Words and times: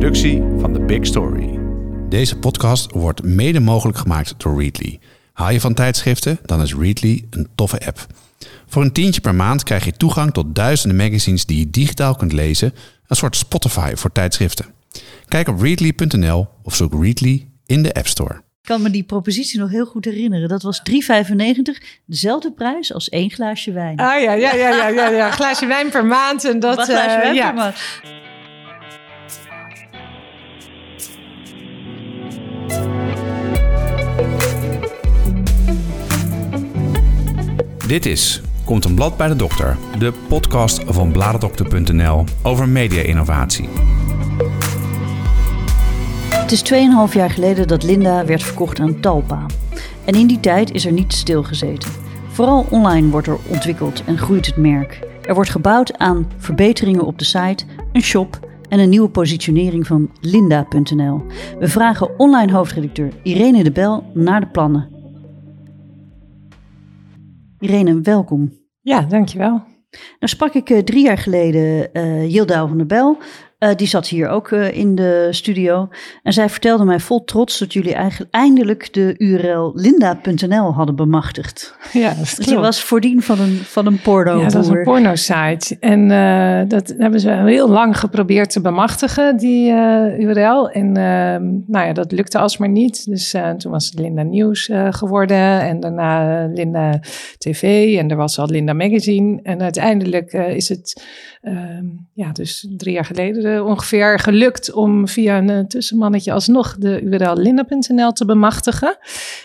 productie 0.00 0.42
van 0.58 0.72
The 0.72 0.80
Big 0.80 1.06
Story. 1.06 1.58
Deze 2.08 2.36
podcast 2.36 2.90
wordt 2.92 3.22
mede 3.22 3.60
mogelijk 3.60 3.98
gemaakt 3.98 4.34
door 4.36 4.60
Readly. 4.60 4.98
Hou 5.32 5.52
je 5.52 5.60
van 5.60 5.74
tijdschriften? 5.74 6.38
Dan 6.44 6.62
is 6.62 6.74
Readly 6.74 7.24
een 7.30 7.48
toffe 7.54 7.86
app. 7.86 8.06
Voor 8.66 8.82
een 8.82 8.92
tientje 8.92 9.20
per 9.20 9.34
maand 9.34 9.62
krijg 9.62 9.84
je 9.84 9.92
toegang 9.92 10.32
tot 10.32 10.54
duizenden 10.54 10.96
magazines 10.96 11.46
die 11.46 11.58
je 11.58 11.70
digitaal 11.70 12.14
kunt 12.14 12.32
lezen. 12.32 12.74
Een 13.06 13.16
soort 13.16 13.36
Spotify 13.36 13.92
voor 13.94 14.12
tijdschriften. 14.12 14.66
Kijk 15.28 15.48
op 15.48 15.60
readly.nl 15.60 16.48
of 16.62 16.74
zoek 16.74 17.02
Readly 17.02 17.46
in 17.66 17.82
de 17.82 17.94
App 17.94 18.06
Store. 18.06 18.34
Ik 18.34 18.68
kan 18.68 18.82
me 18.82 18.90
die 18.90 19.02
propositie 19.02 19.58
nog 19.58 19.70
heel 19.70 19.86
goed 19.86 20.04
herinneren. 20.04 20.48
Dat 20.48 20.62
was 20.62 20.82
3,95. 20.90 20.96
Dezelfde 22.06 22.52
prijs 22.52 22.92
als 22.94 23.08
één 23.08 23.30
glaasje 23.30 23.72
wijn. 23.72 23.98
Ah 23.98 24.20
ja, 24.22 24.32
ja, 24.32 24.54
ja, 24.54 24.68
ja, 24.68 24.88
ja, 24.88 25.08
ja. 25.08 25.26
Een 25.26 25.32
glaasje 25.42 25.66
wijn 25.66 25.90
per 25.90 26.04
maand. 26.04 26.44
En 26.44 26.60
dat, 26.60 26.76
Wat 26.76 26.88
glaasje 26.88 27.16
eh, 27.16 27.22
wijn 27.22 27.34
ja. 27.34 27.46
per 27.46 27.54
maand. 27.54 27.76
Dit 37.90 38.06
is 38.06 38.42
Komt 38.64 38.84
een 38.84 38.94
blad 38.94 39.16
bij 39.16 39.28
de 39.28 39.36
dokter, 39.36 39.76
de 39.98 40.12
podcast 40.28 40.82
van 40.86 41.12
bladerdokter.nl 41.12 42.24
over 42.42 42.68
media-innovatie. 42.68 43.68
Het 46.28 46.52
is 46.52 46.72
2,5 47.08 47.12
jaar 47.12 47.30
geleden 47.30 47.68
dat 47.68 47.82
Linda 47.82 48.24
werd 48.24 48.42
verkocht 48.42 48.80
aan 48.80 49.00
Talpa. 49.00 49.46
En 50.04 50.14
in 50.14 50.26
die 50.26 50.40
tijd 50.40 50.72
is 50.72 50.86
er 50.86 50.92
niet 50.92 51.12
stilgezeten. 51.12 51.90
Vooral 52.28 52.66
online 52.70 53.08
wordt 53.08 53.26
er 53.26 53.38
ontwikkeld 53.48 54.04
en 54.04 54.18
groeit 54.18 54.46
het 54.46 54.56
merk. 54.56 55.00
Er 55.22 55.34
wordt 55.34 55.50
gebouwd 55.50 55.98
aan 55.98 56.30
verbeteringen 56.38 57.04
op 57.04 57.18
de 57.18 57.24
site, 57.24 57.64
een 57.92 58.02
shop 58.02 58.38
en 58.68 58.78
een 58.78 58.88
nieuwe 58.88 59.08
positionering 59.08 59.86
van 59.86 60.10
linda.nl. 60.20 61.22
We 61.58 61.68
vragen 61.68 62.18
online 62.18 62.52
hoofdredacteur 62.52 63.12
Irene 63.22 63.62
de 63.62 63.72
Bel 63.72 64.10
naar 64.14 64.40
de 64.40 64.48
plannen. 64.48 64.99
Irene, 67.60 68.00
welkom. 68.00 68.52
ja, 68.80 69.00
dankjewel. 69.00 69.62
Nou 69.90 70.32
sprak 70.32 70.54
ik 70.54 70.70
eh, 70.70 70.78
drie 70.78 71.04
jaar 71.04 71.18
geleden 71.18 71.92
eh 71.92 72.32
Yilda 72.32 72.66
van 72.66 72.76
der 72.76 72.86
Bel. 72.86 73.18
Eh, 73.60 73.74
die 73.76 73.86
zat 73.86 74.08
hier 74.08 74.28
ook 74.28 74.50
eh, 74.50 74.76
in 74.76 74.94
de 74.94 75.28
studio. 75.30 75.88
En 76.22 76.32
zij 76.32 76.48
vertelde 76.48 76.84
mij 76.84 77.00
vol 77.00 77.24
trots 77.24 77.58
dat 77.58 77.72
jullie 77.72 77.94
eigenlijk 77.94 78.34
eindelijk 78.34 78.92
de 78.92 79.14
URL 79.18 79.72
linda.nl 79.74 80.72
hadden 80.72 80.96
bemachtigd. 80.96 81.76
Ja, 81.92 82.08
dat 82.08 82.34
Dus 82.36 82.46
klopt. 82.46 82.60
was 82.60 82.82
voordien 82.82 83.22
van 83.22 83.40
een, 83.40 83.56
van 83.56 83.86
een 83.86 84.00
porno 84.00 84.36
Ja, 84.38 84.42
dat 84.42 84.52
was 84.52 84.68
een 84.68 84.82
porno-site. 84.82 85.76
En 85.80 86.10
eh, 86.10 86.68
dat 86.68 86.94
hebben 86.98 87.20
ze 87.20 87.30
heel 87.30 87.68
lang 87.68 87.98
geprobeerd 87.98 88.50
te 88.50 88.60
bemachtigen, 88.60 89.36
die 89.36 89.70
URL. 90.18 90.70
En 90.70 90.96
ehm, 90.96 91.44
nou 91.66 91.86
ja, 91.86 91.92
dat 91.92 92.12
lukte 92.12 92.38
alsmaar 92.38 92.68
niet. 92.68 93.06
Dus 93.06 93.36
toen 93.56 93.70
was 93.72 93.86
het 93.86 93.98
Linda 93.98 94.22
Nieuws 94.22 94.70
geworden. 94.90 95.60
En 95.60 95.80
daarna 95.80 96.44
Linda 96.46 97.00
TV. 97.38 97.94
En 97.98 98.10
er 98.10 98.16
was 98.16 98.38
al 98.38 98.46
Linda 98.46 98.72
Magazine. 98.72 99.40
En 99.42 99.62
uiteindelijk 99.62 100.32
is 100.32 100.68
het 100.68 101.02
ehm, 101.40 101.86
ja, 102.12 102.32
dus 102.32 102.66
drie 102.76 102.94
jaar 102.94 103.04
geleden 103.04 103.54
eh, 103.54 103.66
ongeveer 103.66 104.18
gelukt 104.18 104.72
om 104.72 105.08
via 105.08 105.38
een 105.38 105.50
eh, 105.50 105.64
tussenmannetje 105.64 106.32
alsnog 106.32 106.76
de 106.78 107.00
URL 107.00 107.36
linda.nl 107.36 108.12
te 108.12 108.24
bemachtigen. 108.24 108.98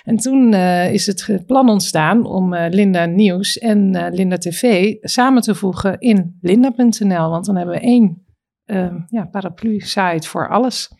En 0.03 0.15
toen 0.15 0.53
eh, 0.53 0.93
is 0.93 1.05
het 1.05 1.43
plan 1.45 1.69
ontstaan 1.69 2.25
om 2.25 2.55
Linda 2.55 3.05
Nieuws 3.05 3.57
en 3.57 4.09
Linda 4.13 4.37
TV 4.37 4.93
samen 5.01 5.41
te 5.41 5.55
voegen 5.55 5.99
in 5.99 6.37
linda.nl. 6.41 7.29
Want 7.29 7.45
dan 7.45 7.55
hebben 7.55 7.75
we 7.75 7.81
één 7.81 8.25
eh, 8.65 8.95
ja, 9.07 9.25
paraplu-site 9.25 10.27
voor 10.27 10.49
alles. 10.49 10.91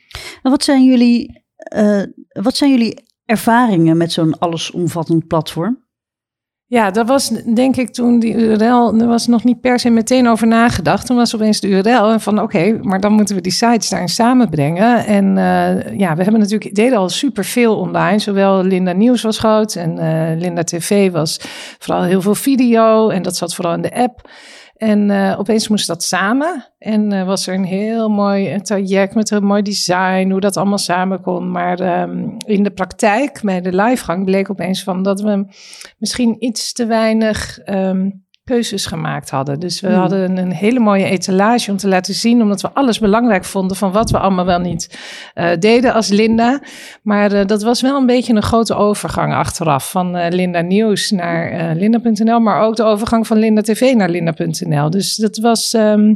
Wat 0.41 0.63
zijn 0.63 0.83
jullie, 0.83 1.43
wat 2.41 2.55
zijn 2.55 2.71
jullie 2.71 3.03
ervaringen 3.25 3.97
met 3.97 4.12
zo'n 4.12 4.39
allesomvattend 4.39 5.27
platform? 5.27 5.84
Ja, 6.67 6.91
dat 6.91 7.07
was 7.07 7.29
denk 7.53 7.75
ik 7.75 7.89
toen 7.89 8.19
die 8.19 8.33
URL, 8.33 8.99
er 8.99 9.07
was 9.07 9.27
nog 9.27 9.43
niet 9.43 9.61
per 9.61 9.79
se 9.79 9.89
meteen 9.89 10.27
over 10.27 10.47
nagedacht. 10.47 11.05
Toen 11.05 11.15
was 11.15 11.35
opeens 11.35 11.59
de 11.59 11.67
URL 11.67 12.11
en 12.11 12.21
van 12.21 12.41
oké, 12.41 12.79
maar 12.81 12.99
dan 12.99 13.13
moeten 13.13 13.35
we 13.35 13.41
die 13.41 13.51
sites 13.51 13.89
daarin 13.89 14.09
samenbrengen. 14.09 15.05
En 15.05 15.37
eh, 15.37 15.97
ja, 15.97 16.15
we 16.15 16.23
hebben 16.23 16.39
natuurlijk, 16.39 16.75
deden 16.75 16.97
al 16.97 17.09
superveel 17.09 17.77
online. 17.77 18.19
Zowel 18.19 18.63
Linda 18.63 18.91
Nieuws 18.91 19.21
was 19.21 19.39
groot 19.39 19.75
en 19.75 19.97
eh, 19.97 20.39
Linda 20.39 20.63
TV 20.63 21.11
was 21.11 21.39
vooral 21.79 22.03
heel 22.03 22.21
veel 22.21 22.35
video 22.35 23.09
en 23.09 23.21
dat 23.21 23.35
zat 23.35 23.55
vooral 23.55 23.73
in 23.73 23.81
de 23.81 23.95
app. 23.95 24.29
En 24.75 25.09
eh, 25.09 25.40
opeens 25.40 25.68
moest 25.68 25.88
dat 25.88 26.03
samen. 26.03 26.72
En 26.78 27.12
eh, 27.12 27.25
was 27.25 27.47
er 27.47 27.53
een 27.53 27.63
heel 27.63 28.09
mooi 28.09 28.62
traject 28.62 29.16
met 29.16 29.31
een 29.31 29.44
mooi 29.44 29.62
design, 29.62 30.30
hoe 30.30 30.40
dat 30.40 30.58
allemaal 30.58 30.78
samen 30.78 31.22
kon. 31.22 31.52
Maar 31.52 31.80
ehm, 31.80 32.30
in 32.46 32.63
de 32.63 32.72
praktijk, 32.72 33.40
bij 33.44 33.62
de 33.62 33.75
livegang, 33.75 34.25
bleek 34.25 34.50
opeens 34.50 34.84
van 34.84 35.03
dat 35.03 35.22
we 35.22 35.46
misschien 35.97 36.36
iets 36.40 36.74
te 36.74 36.86
weinig 36.86 37.59
ehm, 37.59 38.09
keuzes 38.45 38.85
gemaakt 38.85 39.29
hadden. 39.29 39.59
Dus 39.59 39.81
we 39.81 39.88
Hmm. 39.88 39.97
hadden 39.97 40.19
een, 40.29 40.38
een 40.38 40.51
hele 40.51 40.79
mooie 40.79 41.06
etalage 41.06 41.72
om 41.72 41.78
te 41.78 41.88
laten 41.88 42.13
zien, 42.13 42.41
omdat 42.41 42.61
we 42.61 42.69
alles 42.73 43.00
belangrijk 43.00 43.45
vonden 43.45 43.78
van 43.78 43.91
wat 43.91 44.11
we 44.11 44.19
allemaal 44.19 44.45
wel 44.45 44.59
niet 44.59 45.00
eh, 45.33 45.50
deden 45.59 45.94
als 45.94 46.07
Linda. 46.07 46.59
Maar 47.01 47.31
eh, 47.31 47.45
dat 47.45 47.63
was 47.63 47.81
wel 47.81 47.97
een 47.97 48.06
beetje 48.06 48.33
een 48.33 48.41
grote 48.44 48.75
overgang 48.75 49.33
achteraf 49.33 49.91
van 49.91 50.16
eh, 50.16 50.31
Linda 50.31 50.61
Nieuws 50.61 51.11
naar 51.11 51.75
Linda.nl, 51.75 52.39
maar 52.39 52.61
ook 52.61 52.75
de 52.75 52.83
overgang 52.83 53.28
van 53.28 53.38
Linda 53.38 53.61
TV 53.61 53.94
naar 53.95 54.09
Linda.nl. 54.09 54.89
Dus 54.89 55.16
dat 55.16 55.38
was 55.38 55.73
ehm, 55.73 56.13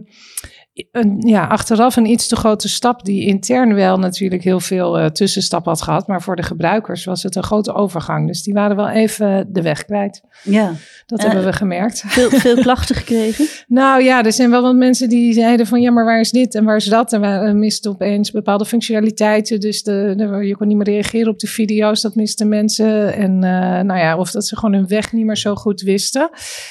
een, 0.92 1.22
ja, 1.26 1.46
achteraf 1.46 1.96
een 1.96 2.06
iets 2.06 2.28
te 2.28 2.36
grote 2.36 2.70
stap 2.70 3.06
die 3.06 3.26
intern 3.26 3.74
wel 3.74 3.98
natuurlijk 3.98 4.44
heel 4.44 4.60
veel 4.60 5.00
eh, 5.00 5.06
tussenstap 5.06 5.66
had 5.66 5.82
gehad. 5.82 6.08
Maar 6.08 6.22
voor 6.22 6.36
de 6.36 6.44
gebruikers 6.44 7.06
was 7.06 7.24
het 7.24 7.36
een 7.36 7.44
grote 7.44 7.74
overgang. 7.74 8.28
Dus 8.28 8.44
die 8.44 8.54
waren 8.54 8.76
wel 8.76 8.90
even 8.90 9.48
de 9.54 9.62
weg 9.62 9.86
kwijt. 9.86 10.22
Ja, 10.44 10.72
Dat 11.06 11.20
Eh, 11.20 11.26
hebben 11.26 11.44
we 11.46 11.54
gemerkt. 11.54 12.04
veel, 12.08 12.30
veel 12.30 12.56
klachten 12.68 12.96
gekregen. 12.96 13.46
Nou 13.68 14.04
ja, 14.04 14.24
er 14.24 14.34
zijn 14.34 14.50
wel 14.50 14.62
wat 14.62 14.76
mensen 14.76 15.10
die 15.10 15.34
zeiden 15.34 15.68
van 15.68 15.82
ja, 15.82 15.92
maar 15.92 16.06
waar 16.06 16.20
is 16.20 16.32
dit 16.32 16.56
en 16.56 16.64
waar 16.64 16.76
is 16.76 16.86
dat? 16.86 17.14
En 17.14 17.22
we 17.46 17.54
misten 17.54 17.92
opeens 17.92 18.32
bepaalde 18.32 18.66
functionaliteiten. 18.66 19.60
Dus 19.60 19.84
de, 19.84 20.14
de- 20.18 20.46
je 20.48 20.56
kon 20.58 20.68
niet 20.68 20.78
meer 20.78 20.86
reageren 20.86 21.32
op 21.32 21.40
de 21.40 21.48
video's, 21.48 22.02
dat 22.02 22.16
misten 22.16 22.48
mensen. 22.48 23.14
En 23.14 23.44
eh, 23.44 23.84
nou 23.84 24.00
ja, 24.00 24.18
of 24.18 24.32
dat 24.32 24.46
ze 24.46 24.56
gewoon 24.56 24.74
hun 24.76 24.88
weg 24.88 25.14
niet 25.14 25.26
meer 25.26 25.38
zo 25.38 25.56
goed 25.56 25.82
wisten. 25.82 26.30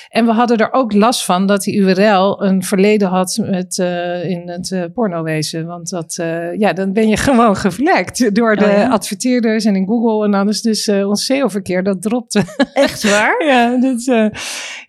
En 0.08 0.26
we 0.26 0.32
hadden 0.32 0.56
er 0.56 0.72
ook 0.72 0.92
last 0.92 1.24
van 1.24 1.46
dat 1.46 1.62
die 1.62 1.74
URL 1.76 2.42
een 2.42 2.62
verleden 2.62 3.08
had 3.08 3.38
met, 3.42 3.78
eh, 3.78 3.97
in 4.28 4.48
het 4.48 4.72
eh, 4.72 4.84
pornowezen. 4.94 5.66
Want 5.66 5.90
dat, 5.90 6.16
eh, 6.20 6.54
ja, 6.58 6.72
dan 6.72 6.92
ben 6.92 7.08
je 7.08 7.16
gewoon 7.28 7.56
gevlekt 7.56 8.34
door 8.34 8.56
de 8.56 8.64
Oh 8.64 8.70
ja? 8.70 8.88
adverteerders 8.88 9.64
en 9.64 9.76
in 9.76 9.86
Google. 9.86 10.24
En 10.24 10.30
dan 10.30 10.48
is 10.48 10.62
dus 10.62 10.86
eh, 10.86 11.08
ons 11.08 11.24
SEO-verkeer, 11.24 11.82
dat 11.82 12.02
dropte. 12.02 12.42
Echt 12.72 13.02
waar? 13.10 13.44
ja, 13.46 13.76
dat, 13.80 14.06
eh, 14.06 14.26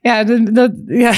ja, 0.02 0.24
dat, 0.24 0.56
dat, 0.56 0.72
ja. 0.86 1.12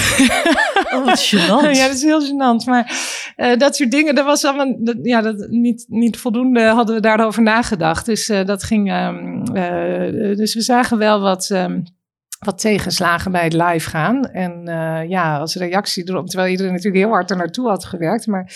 Oh, 0.93 1.05
wat 1.05 1.19
gênant. 1.33 1.71
Ja, 1.79 1.85
dat 1.87 1.95
is 1.95 2.03
heel 2.03 2.21
gênant. 2.21 2.65
Maar 2.65 2.91
eh, 3.35 3.57
dat 3.57 3.75
soort 3.75 3.91
dingen, 3.91 4.15
dat 4.15 4.25
was 4.25 4.45
allemaal 4.45 4.75
dat, 4.79 4.95
ja, 5.01 5.21
dat, 5.21 5.47
niet, 5.49 5.85
niet 5.87 6.17
voldoende 6.17 6.61
hadden 6.61 6.95
we 6.95 7.01
daarover 7.01 7.41
nagedacht. 7.41 8.05
Dus 8.05 8.29
eh, 8.29 8.45
dat 8.45 8.63
ging. 8.63 8.89
ehm, 8.91 9.43
eh, 9.53 10.37
dus 10.37 10.53
we 10.53 10.61
zagen 10.61 10.97
wel 10.97 11.19
wat. 11.21 11.49
ehm, 11.49 11.79
wat 12.45 12.59
tegenslagen 12.59 13.31
bij 13.31 13.43
het 13.43 13.53
live 13.53 13.89
gaan. 13.89 14.25
En 14.25 14.67
eh, 14.67 15.09
ja, 15.09 15.37
als 15.37 15.55
reactie 15.55 16.09
erop, 16.09 16.27
terwijl 16.27 16.51
iedereen 16.51 16.71
natuurlijk 16.71 17.03
heel 17.03 17.13
hard 17.13 17.29
er 17.31 17.37
naartoe 17.37 17.67
had 17.67 17.85
gewerkt. 17.85 18.27
Maar 18.27 18.53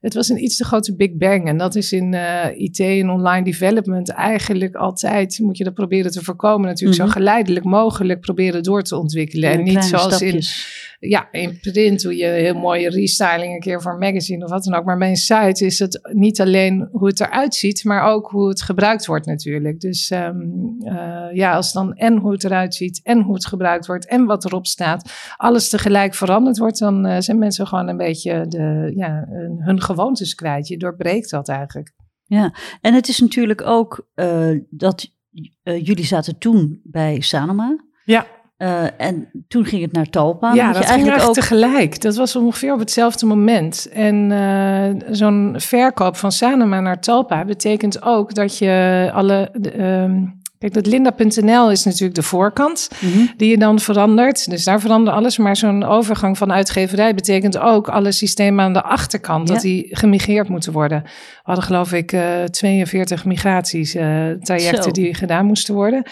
het 0.00 0.14
was 0.14 0.28
een 0.28 0.42
iets 0.44 0.56
te 0.56 0.64
grote 0.64 0.96
big 0.96 1.12
bang. 1.16 1.46
En 1.48 1.56
dat 1.58 1.74
is 1.74 1.92
in 1.92 2.14
eh, 2.14 2.44
IT 2.54 2.78
en 2.80 3.10
online 3.10 3.44
development 3.44 4.08
eigenlijk 4.10 4.74
altijd, 4.74 5.38
moet 5.38 5.56
je 5.58 5.64
dat 5.64 5.74
proberen 5.74 6.10
te 6.10 6.24
voorkomen. 6.24 6.66
Natuurlijk 6.66 6.98
Mhm. 7.00 7.08
zo 7.08 7.12
geleidelijk 7.14 7.64
mogelijk 7.64 8.20
proberen 8.20 8.62
door 8.62 8.82
te 8.82 8.96
ontwikkelen. 8.96 9.50
en 9.50 9.62
niet 9.62 9.84
zoals 9.84 10.22
in 10.22 10.42
ja, 11.08 11.28
in 11.32 11.58
print 11.60 12.02
doe 12.02 12.16
je 12.16 12.26
heel 12.26 12.54
mooie 12.54 12.88
restyling 12.90 13.54
een 13.54 13.60
keer 13.60 13.82
voor 13.82 13.92
een 13.92 13.98
magazine 13.98 14.44
of 14.44 14.50
wat 14.50 14.64
dan 14.64 14.74
ook. 14.74 14.84
Maar 14.84 14.98
bij 14.98 15.08
een 15.08 15.16
site 15.16 15.64
is 15.64 15.78
het 15.78 16.00
niet 16.12 16.40
alleen 16.40 16.88
hoe 16.92 17.08
het 17.08 17.20
eruit 17.20 17.54
ziet, 17.54 17.84
maar 17.84 18.02
ook 18.02 18.30
hoe 18.30 18.48
het 18.48 18.62
gebruikt 18.62 19.06
wordt 19.06 19.26
natuurlijk. 19.26 19.80
Dus 19.80 20.10
ehm, 20.10 20.36
eh, 20.84 21.26
ja, 21.32 21.52
als 21.54 21.72
dan 21.72 21.94
en 21.94 22.16
hoe 22.16 22.32
het 22.32 22.44
eruit 22.44 22.74
ziet 22.74 23.00
en 23.02 23.20
hoe 23.20 23.34
het 23.34 23.46
gebruikt 23.46 23.86
wordt 23.86 24.06
en 24.06 24.24
wat 24.24 24.44
erop 24.44 24.66
staat, 24.66 25.12
alles 25.36 25.68
tegelijk 25.68 26.14
veranderd 26.14 26.58
wordt, 26.58 26.78
dan 26.78 27.06
eh, 27.06 27.20
zijn 27.20 27.38
mensen 27.38 27.66
gewoon 27.66 27.88
een 27.88 27.96
beetje 27.96 28.44
de, 28.48 28.92
ja, 28.96 29.24
hun- 29.28 29.58
hun 29.62 29.80
gewoontes 29.94 30.34
kwijt. 30.34 30.68
Je 30.68 30.76
doorbreekt 30.76 31.30
dat 31.30 31.48
eigenlijk. 31.48 31.94
Ja, 32.24 32.54
en 32.80 32.94
het 32.94 33.08
is 33.08 33.18
natuurlijk 33.18 33.62
ook 33.62 34.08
eh, 34.14 34.50
dat 34.70 35.10
eh, 35.62 35.84
jullie 35.86 36.04
zaten 36.04 36.38
toen 36.38 36.80
bij 36.84 37.20
Sanoma. 37.20 37.76
Ja. 38.04 38.26
Eh, 38.56 39.00
en 39.00 39.44
toen 39.48 39.64
ging 39.64 39.82
het 39.82 39.92
naar 39.92 40.10
Talpa. 40.10 40.54
Ja, 40.54 40.68
je 40.68 40.74
dat 40.74 40.86
ging 40.86 41.20
ook. 41.22 41.34
tegelijk. 41.34 42.00
Dat 42.00 42.16
was 42.16 42.36
ongeveer 42.36 42.72
op 42.72 42.78
hetzelfde 42.78 43.26
moment. 43.26 43.88
En 43.88 44.32
zo'n 45.10 45.54
verkoop 45.56 46.16
van 46.16 46.32
Sanoma 46.32 46.80
naar 46.80 47.00
Talpa 47.00 47.44
betekent 47.44 48.02
ook 48.02 48.34
dat 48.34 48.58
je 48.58 49.10
alle 49.12 49.50
de, 49.52 49.70
ehm, 49.70 50.26
Kijk, 50.60 50.72
dat 50.74 50.86
linda.nl 50.86 51.70
is 51.70 51.84
natuurlijk 51.84 52.14
de 52.14 52.22
voorkant 52.22 52.88
Mhm. 53.00 53.26
die 53.36 53.50
je 53.50 53.58
dan 53.58 53.78
verandert. 53.78 54.50
Dus 54.50 54.64
daar 54.64 54.80
verandert 54.80 55.16
alles. 55.16 55.38
Maar 55.38 55.56
zo'n 55.56 55.84
overgang 55.84 56.38
van 56.38 56.52
uitgeverij 56.52 57.14
betekent 57.14 57.58
ook 57.58 57.88
alle 57.88 58.12
systemen 58.12 58.64
aan 58.64 58.72
de 58.72 58.82
achterkant, 58.82 59.48
Ja. 59.48 59.54
dat 59.54 59.62
die 59.62 59.88
gemigreerd 59.90 60.48
moeten 60.48 60.72
worden. 60.72 61.02
We 61.02 61.10
hadden 61.42 61.64
geloof 61.64 61.92
ik 61.92 62.12
eh 62.12 62.42
42 62.44 63.24
migraties, 63.24 63.94
eh, 63.94 64.30
trajecten 64.30 64.82
Zo. 64.82 64.90
die 64.90 65.14
gedaan 65.14 65.46
moesten 65.46 65.74
worden. 65.74 66.02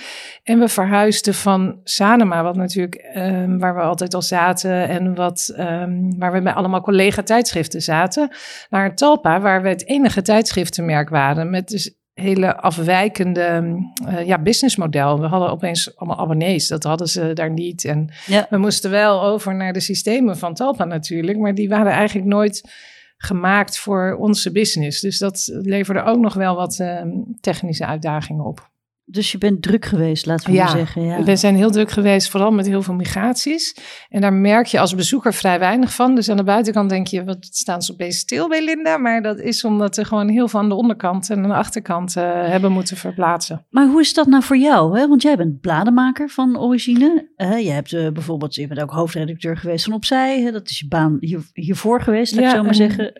En 0.42 0.58
we 0.58 0.68
verhuisden 0.68 1.34
van 1.34 1.80
Sanema, 1.84 2.42
wat 2.42 2.56
natuurlijk 2.56 2.94
ehm, 2.94 3.58
waar 3.58 3.74
we 3.74 3.80
altijd 3.80 4.14
al 4.14 4.22
zaten 4.22 4.88
en 4.88 5.14
wat, 5.14 5.52
ehm, 5.56 5.92
waar 6.18 6.32
we 6.32 6.40
met 6.40 6.54
allemaal 6.54 6.80
collega 6.80 7.22
tijdschriften 7.22 7.82
zaten, 7.82 8.30
naar 8.70 8.94
Talpa, 8.94 9.40
waar 9.40 9.62
we 9.62 9.68
het 9.68 9.86
enige 9.88 10.22
tijdschriftenmerk 10.22 11.08
waren 11.08 11.50
met 11.50 11.68
dus 11.68 11.97
hele 12.20 12.56
afwijkende 12.56 13.76
eh, 14.06 14.26
ja, 14.26 14.38
businessmodel. 14.38 15.20
We 15.20 15.26
hadden 15.26 15.50
opeens 15.50 15.96
allemaal 15.96 16.18
abonnees, 16.18 16.68
dat 16.68 16.82
hadden 16.82 17.08
ze 17.08 17.32
daar 17.32 17.50
niet. 17.50 17.84
En 17.84 18.10
Ja. 18.26 18.46
we 18.50 18.56
moesten 18.58 18.90
wel 18.90 19.22
over 19.22 19.54
naar 19.54 19.72
de 19.72 19.80
systemen 19.80 20.38
van 20.38 20.54
Talpa 20.54 20.84
natuurlijk, 20.84 21.38
maar 21.38 21.54
die 21.54 21.68
waren 21.68 21.92
eigenlijk 21.92 22.26
nooit 22.28 22.70
gemaakt 23.16 23.78
voor 23.78 24.16
onze 24.20 24.52
business. 24.52 25.00
Dus 25.00 25.18
dat 25.18 25.48
leverde 25.52 26.02
ook 26.02 26.18
nog 26.18 26.34
wel 26.34 26.56
wat 26.56 26.78
ehm, 26.78 27.08
technische 27.40 27.86
uitdagingen 27.86 28.44
op. 28.44 28.67
Dus 29.10 29.32
je 29.32 29.38
bent 29.38 29.62
druk 29.62 29.84
geweest, 29.84 30.26
laten 30.26 30.46
we 30.50 30.56
Ja. 30.56 30.64
maar 30.64 30.76
zeggen. 30.76 31.02
Ja. 31.02 31.22
We 31.22 31.36
zijn 31.36 31.56
heel 31.56 31.70
druk 31.70 31.90
geweest, 31.90 32.30
vooral 32.30 32.50
met 32.50 32.66
heel 32.66 32.82
veel 32.82 32.94
migraties. 32.94 33.76
En 34.08 34.20
daar 34.20 34.32
merk 34.32 34.66
je 34.66 34.80
als 34.80 34.94
bezoeker 34.94 35.34
vrij 35.34 35.58
weinig 35.58 35.94
van. 35.94 36.14
Dus 36.14 36.28
aan 36.28 36.36
de 36.36 36.44
buitenkant 36.44 36.90
denk 36.90 37.06
je, 37.06 37.24
wat 37.24 37.46
staan 37.50 37.82
ze 37.82 37.92
opeens 37.92 38.18
stil 38.18 38.48
bij 38.48 38.64
Linda? 38.64 38.96
Maar 38.98 39.22
dat 39.22 39.38
is 39.40 39.64
omdat 39.64 39.96
we 39.96 40.04
gewoon 40.04 40.28
heel 40.28 40.48
veel 40.48 40.60
aan 40.60 40.68
de 40.68 40.74
onderkant 40.74 41.30
en 41.30 41.36
aan 41.42 41.48
de 41.48 41.54
achterkant 41.54 42.16
eh, 42.16 42.24
hebben 42.48 42.72
moeten 42.72 42.96
verplaatsen. 42.96 43.66
Maar 43.70 43.86
hoe 43.86 44.00
is 44.00 44.14
dat 44.14 44.26
nou 44.26 44.42
voor 44.42 44.56
jou? 44.58 44.98
Hè? 44.98 45.08
Want 45.08 45.22
jij 45.22 45.36
bent 45.36 45.60
bladenmaker 45.60 46.28
van 46.28 46.58
origine. 46.58 47.28
Eh, 47.36 47.64
je 47.64 47.70
hebt 47.70 47.92
eh, 47.92 48.08
bijvoorbeeld, 48.10 48.54
je 48.54 48.66
bent 48.66 48.80
ook 48.80 48.90
hoofdredacteur 48.90 49.56
geweest 49.56 49.84
van 49.84 49.92
Opzij. 49.94 50.40
Hè? 50.42 50.50
Dat 50.52 50.68
is 50.70 50.78
je 50.78 50.88
baan 50.88 51.16
hier, 51.20 51.40
hiervoor 51.52 52.02
geweest, 52.02 52.32
laat 52.34 52.40
ik 52.44 52.46
Ja, 52.50 52.56
zo 52.56 52.60
maar 52.62 52.70
en- 52.70 52.74
zeggen. 52.76 53.12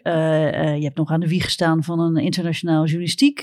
Je 0.78 0.84
hebt 0.84 0.96
nog 0.96 1.10
aan 1.10 1.20
de 1.20 1.28
wieg 1.28 1.44
gestaan 1.44 1.82
van 1.84 2.00
een 2.00 2.16
internationaal 2.16 2.84
journalistiek 2.84 3.40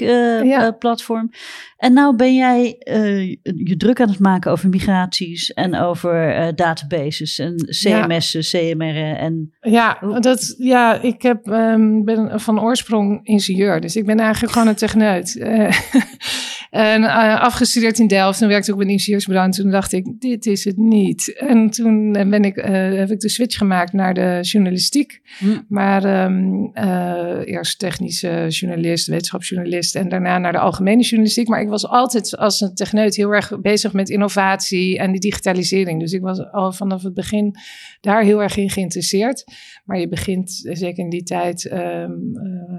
platform. 0.80 1.30
En 1.78 1.94
nou 1.94 2.16
ben 2.16 2.35
jij 2.36 2.76
eh, 2.80 3.30
je 3.42 3.76
druk 3.78 4.02
aan 4.02 4.10
het 4.10 4.20
maken 4.20 4.52
over 4.52 4.70
migraties 4.70 5.54
en 5.54 5.76
over 5.76 6.30
eh, 6.30 6.48
databases 6.56 7.40
en 7.40 7.56
CMS'en, 7.56 8.42
CMR'en 8.42 9.18
en 9.18 9.54
Ja, 9.62 9.98
dat, 10.20 10.56
ja 10.58 11.02
ik 11.02 11.22
heb, 11.22 11.48
ehm, 11.48 12.04
ben 12.04 12.40
van 12.40 12.62
oorsprong 12.62 13.20
ingenieur. 13.24 13.82
Dus 13.82 13.96
ik 13.96 14.06
ben 14.06 14.20
eigenlijk 14.20 14.54
gewoon 14.54 14.68
een 14.68 14.76
techneut. 14.76 15.38
Eh, 15.38 15.80
en 16.76 17.04
eh, 17.04 17.42
afgestudeerd 17.42 18.00
in 18.00 18.08
Delft. 18.08 18.40
Toen 18.40 18.48
werkte 18.48 18.72
ik 18.72 18.76
op 18.76 18.82
een 18.82 18.90
ingenieursbureau. 18.90 19.48
En 19.48 19.54
toen 19.54 19.72
dacht 19.72 19.92
ik, 19.92 20.06
dit 20.20 20.46
is 20.46 20.64
het 20.64 20.78
niet. 20.78 21.36
En 21.38 21.70
toen 21.70 22.12
ben 22.12 22.44
ik, 22.44 22.58
eh, 22.58 22.74
heb 22.74 23.12
ik 23.12 23.20
de 23.20 23.30
switch 23.30 23.58
gemaakt 23.58 23.94
naar 23.94 24.14
de 24.14 24.40
journalistiek. 24.42 25.22
Hm. 25.38 25.46
Maar 25.68 26.04
eh, 26.04 27.54
eerst 27.54 27.80
technische 27.80 28.46
journalist, 28.50 29.08
wetenschapsjournalist. 29.08 29.96
En 29.96 30.10
daarna 30.10 30.38
naar 30.38 30.52
de 30.52 30.60
algemene 30.60 31.02
journalistiek. 31.02 31.48
Maar 31.48 31.62
ik 31.62 31.70
was 31.70 31.88
altijd 31.88 32.38
als 32.38 32.62
een 32.62 32.76
techneut 32.76 33.16
heel 33.16 33.32
erg 33.32 33.62
bezig 33.62 33.94
met 33.94 34.10
innovatie 34.10 35.00
en 35.00 35.12
die 35.12 35.22
digitalisering. 35.22 36.00
Dus 36.00 36.12
ik 36.12 36.22
was 36.22 36.52
al 36.52 36.72
vanaf 36.72 37.04
het 37.04 37.14
begin 37.14 37.56
daar 38.02 38.24
heel 38.24 38.42
erg 38.42 38.58
in 38.58 38.70
geïnteresseerd. 38.70 39.44
Maar 39.86 40.00
je 40.00 40.08
begint, 40.08 40.66
eh, 40.66 40.76
zeker 40.76 41.04
in 41.04 41.10
die 41.10 41.24
tijd, 41.24 41.66
eh, 41.66 42.06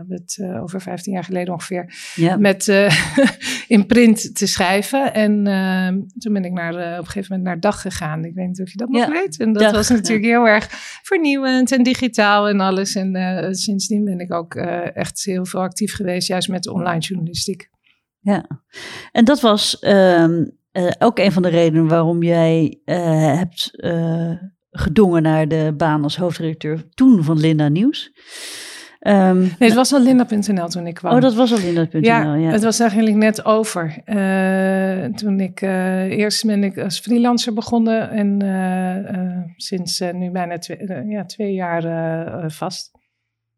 met, 0.06 0.36
eh, 0.40 0.62
over 0.62 0.80
15 0.80 1.12
jaar 1.12 1.24
geleden 1.24 1.52
ongeveer, 1.52 1.94
met 2.38 2.68
eh, 2.68 2.96
in 3.88 3.94
print 3.96 4.34
te 4.34 4.46
schrijven. 4.46 5.14
En 5.14 5.46
ehm, 5.46 6.00
toen 6.18 6.32
ben 6.32 6.44
ik 6.44 6.52
naar, 6.52 6.74
eh, 6.74 6.92
op 6.92 6.98
een 6.98 7.06
gegeven 7.06 7.28
moment 7.28 7.42
naar 7.42 7.60
Dag 7.60 7.80
gegaan. 7.80 8.24
Ik 8.24 8.34
weet 8.34 8.46
niet 8.46 8.60
of 8.60 8.70
je 8.70 8.76
dat 8.76 8.88
nog 8.88 9.06
weet. 9.06 9.40
En 9.40 9.52
dat 9.52 9.62
Dag, 9.62 9.72
was 9.72 9.88
natuurlijk 9.88 10.26
heel 10.26 10.46
erg 10.46 10.68
vernieuwend 11.02 11.72
en 11.72 11.82
digitaal 11.82 12.48
en 12.48 12.60
alles. 12.60 12.94
En 12.94 13.14
eh, 13.14 13.52
sindsdien 13.52 14.04
ben 14.04 14.18
ik 14.18 14.32
ook 14.32 14.54
eh, 14.54 14.96
echt 14.96 15.24
heel 15.24 15.46
veel 15.46 15.60
actief 15.60 15.94
geweest, 15.94 16.28
juist 16.28 16.48
met 16.48 16.68
online 16.68 17.00
journalistiek. 17.00 17.68
Ja, 18.20 18.46
en 19.12 19.24
dat 19.24 19.40
was 19.40 19.78
ehm, 19.78 20.44
eh, 20.76 20.90
ook 20.98 21.18
een 21.18 21.32
van 21.32 21.42
de 21.42 21.48
redenen 21.48 21.88
waarom 21.88 22.22
jij 22.22 22.80
eh, 22.84 23.36
hebt 23.36 23.70
eh, 23.80 24.32
gedongen 24.70 25.22
naar 25.22 25.48
de 25.48 25.74
baan 25.76 26.02
als 26.02 26.16
hoofdredacteur 26.16 26.88
toen 26.94 27.24
van 27.24 27.38
Linda 27.38 27.68
Nieuws. 27.68 28.12
Ehm, 29.06 29.38
Nee, 29.38 29.54
het 29.58 29.74
was 29.74 29.92
al 29.92 30.02
linda.nl 30.02 30.68
toen 30.68 30.86
ik 30.86 30.94
kwam. 30.94 31.14
oh, 31.14 31.20
dat 31.20 31.34
was 31.34 31.52
al 31.52 31.58
Linda.nl, 31.58 32.00
ja. 32.00 32.34
Ja, 32.34 32.50
het 32.50 32.62
was 32.62 32.80
eigenlijk 32.80 33.16
net 33.16 33.44
over. 33.44 34.00
Eh, 34.04 35.04
toen 35.04 35.40
ik 35.40 35.60
eh, 35.60 36.04
eerst 36.04 36.46
ben 36.46 36.64
ik 36.64 36.78
als 36.78 36.98
freelancer 36.98 37.52
begonnen 37.52 38.10
en 38.10 38.42
eh, 38.42 39.42
sinds 39.56 40.02
nu 40.12 40.30
bijna 40.30 40.58
twee, 40.58 40.78
ja, 41.08 41.24
twee 41.24 41.52
jaar 41.52 42.50
vast. 42.50 42.90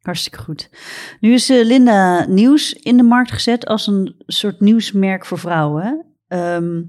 Hartstikke 0.00 0.38
goed. 0.38 0.70
Nu 1.20 1.32
is 1.32 1.48
Linda 1.48 2.26
Nieuws 2.26 2.72
in 2.72 2.96
de 2.96 3.02
markt 3.02 3.32
gezet 3.32 3.66
als 3.66 3.86
een 3.86 4.14
soort 4.26 4.60
nieuwsmerk 4.60 5.26
voor 5.26 5.38
vrouwen. 5.38 6.04
Ehm, 6.28 6.82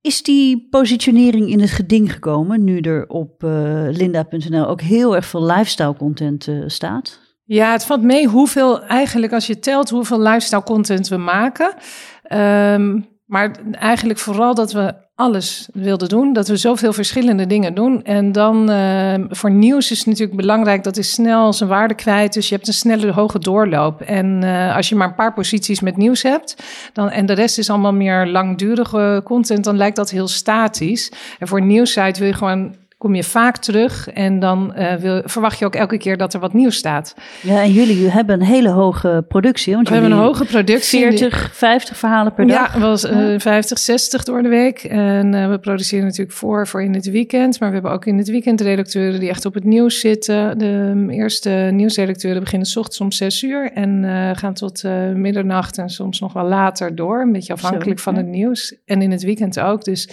is 0.00 0.22
die 0.22 0.66
positionering 0.70 1.50
in 1.50 1.60
het 1.60 1.70
geding 1.70 2.12
gekomen 2.12 2.64
nu 2.64 2.80
er 2.80 3.06
op 3.06 3.42
linda.nl 3.90 4.66
ook 4.66 4.80
heel 4.80 5.16
erg 5.16 5.26
veel 5.26 5.44
lifestyle 5.44 5.96
content 5.96 6.48
staat? 6.66 7.26
Ja, 7.48 7.72
het 7.72 7.84
valt 7.84 8.02
mee 8.02 8.26
hoeveel 8.26 8.82
eigenlijk 8.82 9.32
als 9.32 9.46
je 9.46 9.58
telt 9.58 9.90
hoeveel 9.90 10.20
lifestyle 10.20 10.62
content 10.62 11.08
we 11.08 11.16
maken. 11.16 11.74
Ehm, 12.22 13.00
maar 13.24 13.50
eigenlijk 13.72 14.18
vooral 14.18 14.54
dat 14.54 14.72
we 14.72 14.94
alles 15.14 15.68
wilden 15.72 16.08
doen, 16.08 16.32
dat 16.32 16.48
we 16.48 16.56
zoveel 16.56 16.92
verschillende 16.92 17.46
dingen 17.46 17.74
doen. 17.74 18.04
En 18.04 18.32
dan 18.32 18.70
ehm, 18.70 19.26
voor 19.28 19.50
nieuws 19.50 19.90
is 19.90 19.98
het 19.98 20.06
natuurlijk 20.06 20.36
belangrijk 20.36 20.84
dat 20.84 20.96
is 20.96 21.12
snel 21.12 21.52
zijn 21.52 21.68
waarde 21.68 21.94
kwijt. 21.94 22.32
Dus 22.32 22.48
je 22.48 22.54
hebt 22.54 22.66
een 22.66 22.74
snelle 22.74 23.12
hoge 23.12 23.38
doorloop. 23.38 24.00
En 24.00 24.42
eh, 24.42 24.76
als 24.76 24.88
je 24.88 24.94
maar 24.94 25.08
een 25.08 25.14
paar 25.14 25.34
posities 25.34 25.80
met 25.80 25.96
nieuws 25.96 26.22
hebt, 26.22 26.56
dan, 26.92 27.10
en 27.10 27.26
de 27.26 27.32
rest 27.32 27.58
is 27.58 27.70
allemaal 27.70 27.94
meer 27.94 28.26
langdurige 28.26 29.20
content, 29.24 29.64
dan 29.64 29.76
lijkt 29.76 29.96
dat 29.96 30.10
heel 30.10 30.28
statisch. 30.28 31.12
En 31.38 31.48
voor 31.48 31.58
een 31.58 31.66
nieuwssite 31.66 32.18
wil 32.18 32.28
je 32.28 32.34
gewoon 32.34 32.74
kom 32.98 33.14
je 33.14 33.24
vaak 33.24 33.56
terug 33.56 34.08
en 34.08 34.38
dan 34.38 34.74
eh, 34.74 34.94
wil, 34.94 35.22
verwacht 35.24 35.58
je 35.58 35.64
ook 35.64 35.74
elke 35.74 35.98
keer 35.98 36.16
dat 36.16 36.34
er 36.34 36.40
wat 36.40 36.52
nieuws 36.52 36.76
staat. 36.76 37.14
Ja, 37.42 37.62
en 37.62 37.72
jullie 37.72 38.10
hebben 38.10 38.40
een 38.40 38.46
hele 38.46 38.68
hoge 38.68 39.24
productie. 39.28 39.74
Want 39.74 39.88
We 39.88 39.94
hebben 39.94 40.12
een 40.12 40.18
hoge 40.18 40.44
productie. 40.44 41.00
40, 41.00 41.50
50 41.52 41.96
verhalen 41.96 42.34
per 42.34 42.46
dag. 42.46 42.74
Ja, 42.74 42.80
wel 42.80 42.90
eens, 42.90 43.04
eh, 43.04 43.34
50, 43.36 43.78
60 43.78 44.24
door 44.24 44.42
de 44.42 44.48
week. 44.48 44.84
En 44.84 45.34
eh, 45.34 45.50
we 45.50 45.58
produceren 45.58 46.04
natuurlijk 46.04 46.36
voor, 46.36 46.66
voor 46.66 46.82
in 46.82 46.94
het 46.94 47.10
weekend. 47.10 47.60
Maar 47.60 47.68
we 47.68 47.74
hebben 47.74 47.92
ook 47.92 48.06
in 48.06 48.18
het 48.18 48.28
weekend 48.28 48.60
redacteuren 48.60 49.20
die 49.20 49.28
echt 49.28 49.44
op 49.44 49.54
het 49.54 49.64
nieuws 49.64 50.00
zitten. 50.00 50.58
De 50.58 50.64
um, 50.64 51.10
eerste 51.10 51.50
nieuwsredacteuren 51.50 52.40
beginnen 52.42 52.68
's 52.68 52.76
ochtends 52.76 53.00
om 53.00 53.12
6 53.12 53.42
uur. 53.42 53.72
En 53.72 54.04
eh, 54.04 54.36
gaan 54.36 54.54
tot 54.54 54.84
eh, 54.84 55.08
middernacht 55.08 55.78
en 55.78 55.88
soms 55.88 56.20
nog 56.20 56.32
wel 56.32 56.44
later 56.44 56.94
door. 56.94 57.20
Een 57.20 57.32
beetje 57.32 57.52
afhankelijk 57.52 57.98
van 57.98 58.14
ja. 58.14 58.20
het 58.20 58.28
nieuws. 58.28 58.74
En 58.84 59.02
in 59.02 59.10
het 59.10 59.22
weekend 59.22 59.60
ook. 59.60 59.84
Dus 59.84 60.08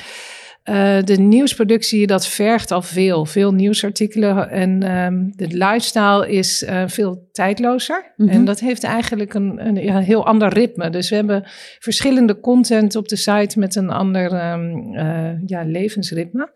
eh, 0.65 1.03
de 1.03 1.15
nieuwsproductie, 1.15 2.07
dat 2.07 2.27
vergt 2.27 2.71
al 2.71 2.81
veel. 2.81 3.25
Veel 3.25 3.53
nieuwsartikelen. 3.53 4.49
En 4.49 4.83
ehm, 4.83 5.29
de 5.35 5.47
lifestyle 5.47 6.29
is 6.29 6.63
eh, 6.63 6.83
veel 6.87 7.29
tijdlozer. 7.31 8.13
Mhm. 8.17 8.29
En 8.29 8.45
dat 8.45 8.59
heeft 8.59 8.83
eigenlijk 8.83 9.33
een, 9.33 9.67
een 9.67 9.75
ja, 9.75 9.99
heel 9.99 10.25
ander 10.25 10.53
ritme. 10.53 10.89
Dus 10.89 11.09
we 11.09 11.15
hebben 11.15 11.43
verschillende 11.79 12.39
content 12.39 12.95
op 12.95 13.07
de 13.07 13.15
site 13.15 13.59
met 13.59 13.75
een 13.75 13.89
ander 13.89 14.31
ehm, 14.31 14.93
eh, 14.93 15.41
ja, 15.45 15.63
levensritme. 15.63 16.51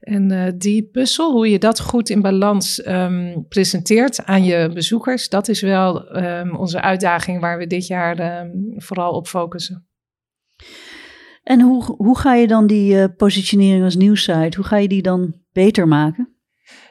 En 0.00 0.54
die 0.58 0.88
puzzel, 0.92 1.32
hoe 1.32 1.50
je 1.50 1.58
dat 1.58 1.80
goed 1.80 2.08
in 2.10 2.20
balans 2.20 2.82
ehm, 2.82 3.34
presenteert 3.48 4.24
aan 4.24 4.44
je 4.44 4.70
bezoekers, 4.74 5.28
dat 5.28 5.48
is 5.48 5.60
wel 5.60 5.94
onze 6.56 6.80
uitdaging 6.80 7.40
waar 7.40 7.58
we 7.58 7.66
dit 7.66 7.86
jaar 7.86 8.46
vooral 8.76 9.12
op 9.12 9.26
focussen. 9.26 9.87
En 11.48 11.60
hoe, 11.60 11.84
hoe 11.84 12.18
ga 12.18 12.34
je 12.34 12.46
dan 12.46 12.66
die 12.66 13.00
eh, 13.00 13.08
positionering 13.16 13.84
als 13.84 13.96
nieuwssite, 13.96 14.56
hoe 14.56 14.66
ga 14.66 14.76
je 14.76 14.88
die 14.88 15.02
dan 15.02 15.34
beter 15.52 15.88
maken? 15.88 16.37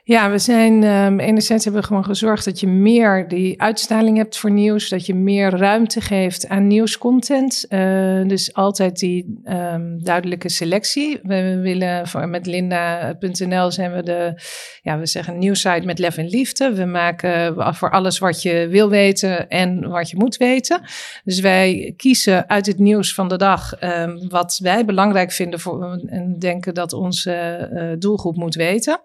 Ja, 0.07 0.31
we 0.31 0.37
zijn 0.37 0.83
um, 0.83 1.19
enerzijds 1.19 1.63
hebben 1.63 1.81
we 1.81 1.87
gewoon 1.87 2.05
gezorgd 2.05 2.45
dat 2.45 2.59
je 2.59 2.67
meer 2.67 3.27
die 3.27 3.61
uitstraling 3.61 4.17
hebt 4.17 4.37
voor 4.37 4.51
nieuws, 4.51 4.89
dat 4.89 5.05
je 5.05 5.15
meer 5.15 5.49
ruimte 5.49 6.01
geeft 6.01 6.47
aan 6.47 6.67
nieuwscontent. 6.67 7.65
Uh, 7.69 8.27
dus 8.27 8.53
altijd 8.53 8.99
die 8.99 9.41
um, 9.45 10.03
duidelijke 10.03 10.49
selectie. 10.49 11.19
We 11.23 11.59
willen 11.59 12.07
voor, 12.07 12.29
met 12.29 12.45
Linda.nl 12.45 13.71
zijn 13.71 13.93
we 13.93 14.03
de, 14.03 14.41
ja, 14.81 14.99
we 14.99 15.05
zeggen 15.05 15.37
nieuwsite 15.37 15.85
met 15.85 15.99
lef 15.99 16.17
en 16.17 16.27
liefde. 16.27 16.73
We 16.73 16.85
maken 16.85 17.55
voor 17.75 17.91
alles 17.91 18.19
wat 18.19 18.41
je 18.41 18.67
wil 18.69 18.89
weten 18.89 19.49
en 19.49 19.89
wat 19.89 20.09
je 20.09 20.17
moet 20.17 20.37
weten. 20.37 20.81
Dus 21.23 21.39
wij 21.39 21.93
kiezen 21.97 22.49
uit 22.49 22.65
het 22.65 22.79
nieuws 22.79 23.13
van 23.13 23.27
de 23.27 23.37
dag 23.37 23.83
um, 23.83 24.29
wat 24.29 24.59
wij 24.63 24.85
belangrijk 24.85 25.31
vinden 25.31 25.59
voor, 25.59 26.01
en 26.07 26.39
denken 26.39 26.73
dat 26.73 26.93
onze 26.93 27.69
uh, 27.73 27.99
doelgroep 27.99 28.35
moet 28.35 28.55
weten. 28.55 28.99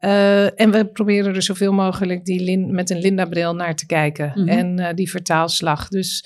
Uh, 0.00 0.60
en 0.60 0.70
we 0.70 0.84
proberen 0.84 1.34
er 1.34 1.42
zoveel 1.42 1.72
mogelijk 1.72 2.24
die 2.24 2.40
lin, 2.40 2.74
met 2.74 2.90
een 2.90 3.00
Linda-bril 3.00 3.54
naar 3.54 3.74
te 3.74 3.86
kijken. 3.86 4.32
Mhm. 4.34 4.48
En 4.48 4.80
uh, 4.80 4.88
die 4.94 5.10
vertaalslag. 5.10 5.88
Dus 5.88 6.24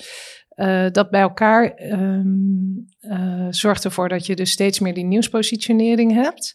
Uh, 0.55 0.85
dat 0.91 1.09
bij 1.09 1.21
elkaar 1.21 1.79
um, 1.91 2.87
uh, 3.01 3.47
zorgt 3.49 3.85
ervoor 3.85 4.09
dat 4.09 4.25
je 4.25 4.35
dus 4.35 4.51
steeds 4.51 4.79
meer 4.79 4.93
die 4.93 5.03
nieuwspositionering 5.03 6.13
hebt. 6.13 6.53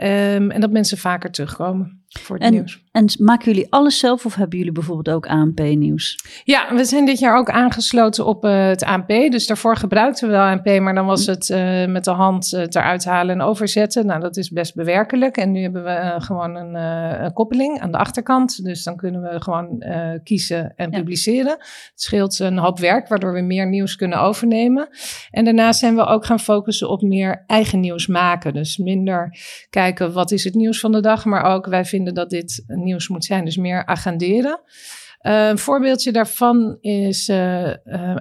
Um, 0.00 0.50
en 0.50 0.60
dat 0.60 0.70
mensen 0.70 0.98
vaker 0.98 1.30
terugkomen 1.30 1.98
voor 2.08 2.36
het 2.36 2.44
en, 2.44 2.52
nieuws. 2.52 2.84
En 2.92 3.08
maken 3.18 3.52
jullie 3.52 3.72
alles 3.72 3.98
zelf 3.98 4.26
of 4.26 4.34
hebben 4.34 4.58
jullie 4.58 4.72
bijvoorbeeld 4.72 5.16
ook 5.16 5.26
ANP-nieuws? 5.26 6.18
Ja, 6.44 6.74
we 6.74 6.84
zijn 6.84 7.06
dit 7.06 7.18
jaar 7.18 7.36
ook 7.36 7.50
aangesloten 7.50 8.26
op 8.26 8.44
uh, 8.44 8.66
het 8.66 8.84
ANP. 8.84 9.08
Dus 9.08 9.46
daarvoor 9.46 9.76
gebruikten 9.76 10.28
we 10.28 10.34
wel 10.34 10.44
ANP, 10.44 10.80
maar 10.80 10.94
dan 10.94 11.06
was 11.06 11.26
het 11.26 11.48
uh, 11.48 11.86
met 11.86 12.04
de 12.04 12.10
hand 12.10 12.52
uh, 12.52 12.60
eruit 12.60 13.04
halen 13.04 13.34
en 13.34 13.46
overzetten. 13.46 14.06
Nou, 14.06 14.20
dat 14.20 14.36
is 14.36 14.50
best 14.50 14.74
bewerkelijk. 14.74 15.36
En 15.36 15.52
nu 15.52 15.62
hebben 15.62 15.84
we 15.84 16.14
gewoon 16.18 16.54
een, 16.54 16.74
een, 17.24 17.32
koppeling 17.32 17.80
aan 17.80 17.92
de 17.92 17.98
achterkant. 17.98 18.64
Dus 18.64 18.82
dan 18.82 18.96
kunnen 18.96 19.22
we 19.22 19.40
gewoon 19.40 19.82
kiezen 20.22 20.72
en 20.76 20.90
ja. 20.90 20.98
publiceren. 20.98 21.56
Het 21.58 21.92
scheelt 21.94 22.38
een 22.38 22.58
hoop 22.58 22.78
werk, 22.78 23.08
waardoor 23.08 23.32
we 23.32 23.40
meer 23.40 23.68
nieuws 23.68 23.96
kunnen 23.96 24.20
overnemen. 24.20 24.88
En 25.30 25.44
daarnaast 25.44 25.80
zijn 25.80 25.94
we 25.94 26.04
ook 26.04 26.24
gaan 26.24 26.40
focussen 26.40 26.88
op 26.88 27.02
meer 27.02 27.44
eigen 27.46 27.80
nieuws 27.80 28.06
maken. 28.06 28.54
Dus 28.54 28.76
minder 28.76 29.38
kijken 29.70 29.87
wat 29.96 30.30
is 30.30 30.44
het 30.44 30.54
nieuws 30.54 30.80
van 30.80 30.92
de 30.92 31.00
dag, 31.00 31.24
maar 31.24 31.44
ook 31.44 31.66
wij 31.66 31.84
vinden 31.84 32.14
dat 32.14 32.30
dit 32.30 32.64
nieuws 32.66 33.08
moet 33.08 33.24
zijn. 33.24 33.44
Dus 33.44 33.56
meer 33.56 33.86
agenderen. 33.86 34.60
Uh, 35.22 35.48
een 35.48 35.58
voorbeeldje 35.58 36.12
daarvan 36.12 36.78
is 36.80 37.28
uh, 37.28 37.66
uh, 37.66 37.74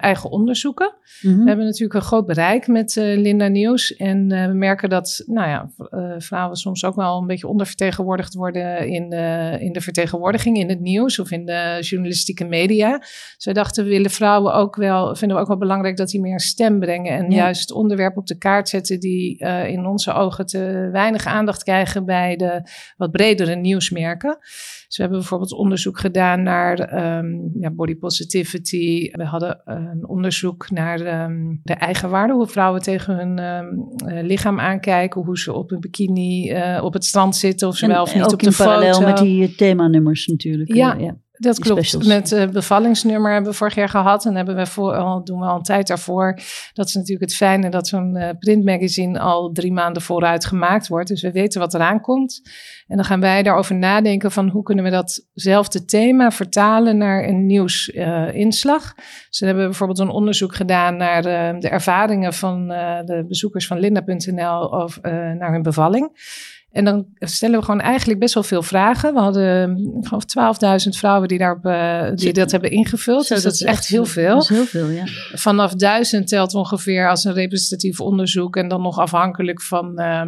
eigen 0.03 0.29
onderzoeken. 0.29 0.95
Mm-hmm. 1.21 1.41
We 1.41 1.47
hebben 1.47 1.65
natuurlijk 1.65 1.93
een 1.93 2.01
groot 2.01 2.25
bereik 2.25 2.67
met 2.67 2.95
Linda 2.95 3.47
Nieuws. 3.47 3.95
En 3.95 4.27
we 4.27 4.53
merken 4.53 4.89
dat 4.89 5.23
nou 5.25 5.49
ja, 5.49 5.71
vrouwen 6.19 6.57
soms 6.57 6.85
ook 6.85 6.95
wel 6.95 7.17
een 7.17 7.27
beetje 7.27 7.47
ondervertegenwoordigd 7.47 8.33
worden 8.33 8.87
in 8.87 9.09
de, 9.09 9.57
in 9.59 9.71
de 9.71 9.81
vertegenwoordiging 9.81 10.57
in 10.57 10.69
het 10.69 10.79
nieuws 10.79 11.19
of 11.19 11.31
in 11.31 11.45
de 11.45 11.77
journalistieke 11.79 12.45
media. 12.45 12.97
Dus 12.97 13.45
wij 13.45 13.53
dachten, 13.53 13.83
we 13.83 13.89
willen 13.89 14.11
vrouwen 14.11 14.53
ook 14.53 14.75
wel, 14.75 15.15
vinden 15.15 15.37
we 15.37 15.43
ook 15.43 15.49
wel 15.49 15.57
belangrijk 15.57 15.97
dat 15.97 16.09
die 16.09 16.21
meer 16.21 16.39
stem 16.39 16.79
brengen. 16.79 17.11
En 17.11 17.31
ja. 17.31 17.37
juist 17.37 17.71
onderwerpen 17.71 18.21
op 18.21 18.27
de 18.27 18.37
kaart 18.37 18.69
zetten 18.69 18.99
die 18.99 19.37
in 19.67 19.85
onze 19.85 20.13
ogen 20.13 20.45
te 20.45 20.89
weinig 20.91 21.25
aandacht 21.25 21.63
krijgen 21.63 22.05
bij 22.05 22.35
de 22.35 22.61
wat 22.97 23.11
bredere 23.11 23.55
nieuwsmerken. 23.55 24.37
Dus 24.87 24.97
we 24.97 25.01
hebben 25.01 25.19
bijvoorbeeld 25.19 25.53
onderzoek 25.53 25.99
gedaan 25.99 26.43
naar 26.43 26.93
um, 27.17 27.51
ja, 27.59 27.71
body 27.71 27.95
positivity. 27.95 29.11
We 29.11 29.23
hadden 29.23 29.61
een 29.65 30.07
onderzoek 30.07 30.69
naar 30.69 31.23
um, 31.23 31.59
de 31.63 31.73
eigenwaarde, 31.73 32.33
hoe 32.33 32.47
vrouwen 32.47 32.81
tegen 32.81 33.15
hun 33.15 33.39
um, 33.39 33.95
lichaam 34.25 34.59
aankijken, 34.59 35.21
hoe 35.21 35.37
ze 35.37 35.53
op 35.53 35.71
een 35.71 35.79
bikini 35.79 36.51
uh, 36.51 36.83
op 36.83 36.93
het 36.93 37.05
strand 37.05 37.35
zitten 37.35 37.67
of 37.67 37.75
ze 37.75 37.87
wel 37.87 38.01
of 38.01 38.15
niet 38.15 38.33
op 38.33 38.39
de 38.39 38.51
foto. 38.51 38.69
parallel 38.69 39.01
met 39.01 39.17
die 39.17 39.55
themanummers 39.55 40.27
natuurlijk. 40.27 40.73
Ja, 40.73 40.93
ja. 40.93 41.17
Dat 41.37 41.59
klopt. 41.59 41.85
Specials. 41.85 42.07
Met 42.07 42.31
uh, 42.31 42.53
bevallingsnummer 42.53 43.33
hebben 43.33 43.51
we 43.51 43.57
vorig 43.57 43.75
jaar 43.75 43.89
gehad. 43.89 44.25
En 44.25 44.35
hebben 44.35 44.55
we 44.55 44.65
voor, 44.65 44.95
al, 44.95 45.23
doen 45.23 45.39
we 45.39 45.45
al 45.45 45.55
een 45.55 45.61
tijd 45.61 45.87
daarvoor. 45.87 46.39
Dat 46.73 46.87
is 46.87 46.93
natuurlijk 46.93 47.21
het 47.21 47.35
fijne 47.35 47.69
dat 47.69 47.87
zo'n 47.87 48.15
uh, 48.15 48.29
printmagazine 48.39 49.19
al 49.19 49.51
drie 49.51 49.73
maanden 49.73 50.01
vooruit 50.01 50.45
gemaakt 50.45 50.87
wordt. 50.87 51.07
Dus 51.07 51.21
we 51.21 51.31
weten 51.31 51.59
wat 51.59 51.73
eraan 51.73 52.01
komt. 52.01 52.41
En 52.87 52.95
dan 52.95 53.05
gaan 53.05 53.19
wij 53.19 53.43
daarover 53.43 53.75
nadenken 53.75 54.31
van 54.31 54.49
hoe 54.49 54.63
kunnen 54.63 54.83
we 54.83 54.89
datzelfde 54.89 55.85
thema 55.85 56.31
vertalen 56.31 56.97
naar 56.97 57.23
een 57.27 57.45
nieuwsinslag. 57.45 58.83
Uh, 58.83 59.03
dus 59.29 59.39
dan 59.39 59.47
hebben 59.47 59.65
bijvoorbeeld 59.65 59.99
een 59.99 60.09
onderzoek 60.09 60.55
gedaan 60.55 60.97
naar 60.97 61.21
de 61.59 61.69
ervaringen 61.69 62.33
van 62.33 62.67
de 63.05 63.25
bezoekers 63.27 63.67
van 63.67 63.79
linda.nl 63.79 64.89
naar 65.37 65.51
hun 65.51 65.61
bevalling. 65.61 66.11
En 66.77 66.85
dan 66.85 67.05
stellen 67.19 67.59
we 67.59 67.65
gewoon 67.65 67.81
eigenlijk 67.81 68.19
best 68.19 68.33
wel 68.33 68.43
veel 68.43 68.63
vragen. 68.63 69.13
We 69.13 69.19
hadden, 69.19 69.77
ik 70.01 70.07
geloof, 70.07 70.83
12.000 70.85 70.89
vrouwen 70.89 71.27
die, 71.27 71.37
daarop, 71.37 71.65
uh, 71.65 72.15
die 72.15 72.33
dat 72.33 72.51
hebben 72.51 72.71
ingevuld. 72.71 73.25
Zo, 73.25 73.33
dus 73.33 73.43
dat, 73.43 73.51
dat 73.51 73.61
is 73.61 73.67
echt 73.67 73.87
heel 73.87 74.05
veel. 74.05 74.33
Dat 74.33 74.43
is 74.43 74.49
heel 74.49 74.65
veel, 74.65 74.89
ja. 74.89 75.03
Vanaf 75.33 75.73
1000 75.73 76.27
telt 76.27 76.53
ongeveer 76.53 77.09
als 77.09 77.23
een 77.23 77.33
representatief 77.33 78.01
onderzoek. 78.01 78.55
En 78.55 78.67
dan 78.67 78.81
nog 78.81 78.97
afhankelijk 78.97 79.61
van 79.61 80.01
uh, 80.01 80.21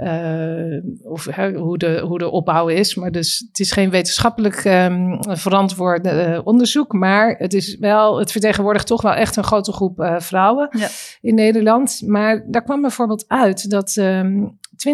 uh, 0.00 0.82
of, 1.02 1.24
hoe, 1.54 1.78
de, 1.78 2.00
hoe 2.00 2.18
de 2.18 2.30
opbouw 2.30 2.68
is. 2.68 2.94
Maar 2.94 3.10
dus 3.10 3.44
het 3.48 3.60
is 3.60 3.72
geen 3.72 3.90
wetenschappelijk 3.90 4.64
um, 4.64 5.18
verantwoord 5.20 6.06
uh, 6.06 6.38
onderzoek. 6.44 6.92
Maar 6.92 7.34
het 7.38 7.54
is 7.54 7.76
wel, 7.78 8.18
het 8.18 8.32
vertegenwoordigt 8.32 8.86
toch 8.86 9.02
wel 9.02 9.14
echt 9.14 9.36
een 9.36 9.44
grote 9.44 9.72
groep 9.72 10.16
vrouwen 10.18 10.68
ja. 10.78 10.88
in 11.20 11.34
Nederland. 11.34 12.02
Maar 12.06 12.44
daar 12.46 12.62
kwam 12.62 12.80
bijvoorbeeld 12.80 13.24
uit 13.28 13.70
dat 13.70 13.96
um, 13.96 14.58
20% 14.88 14.90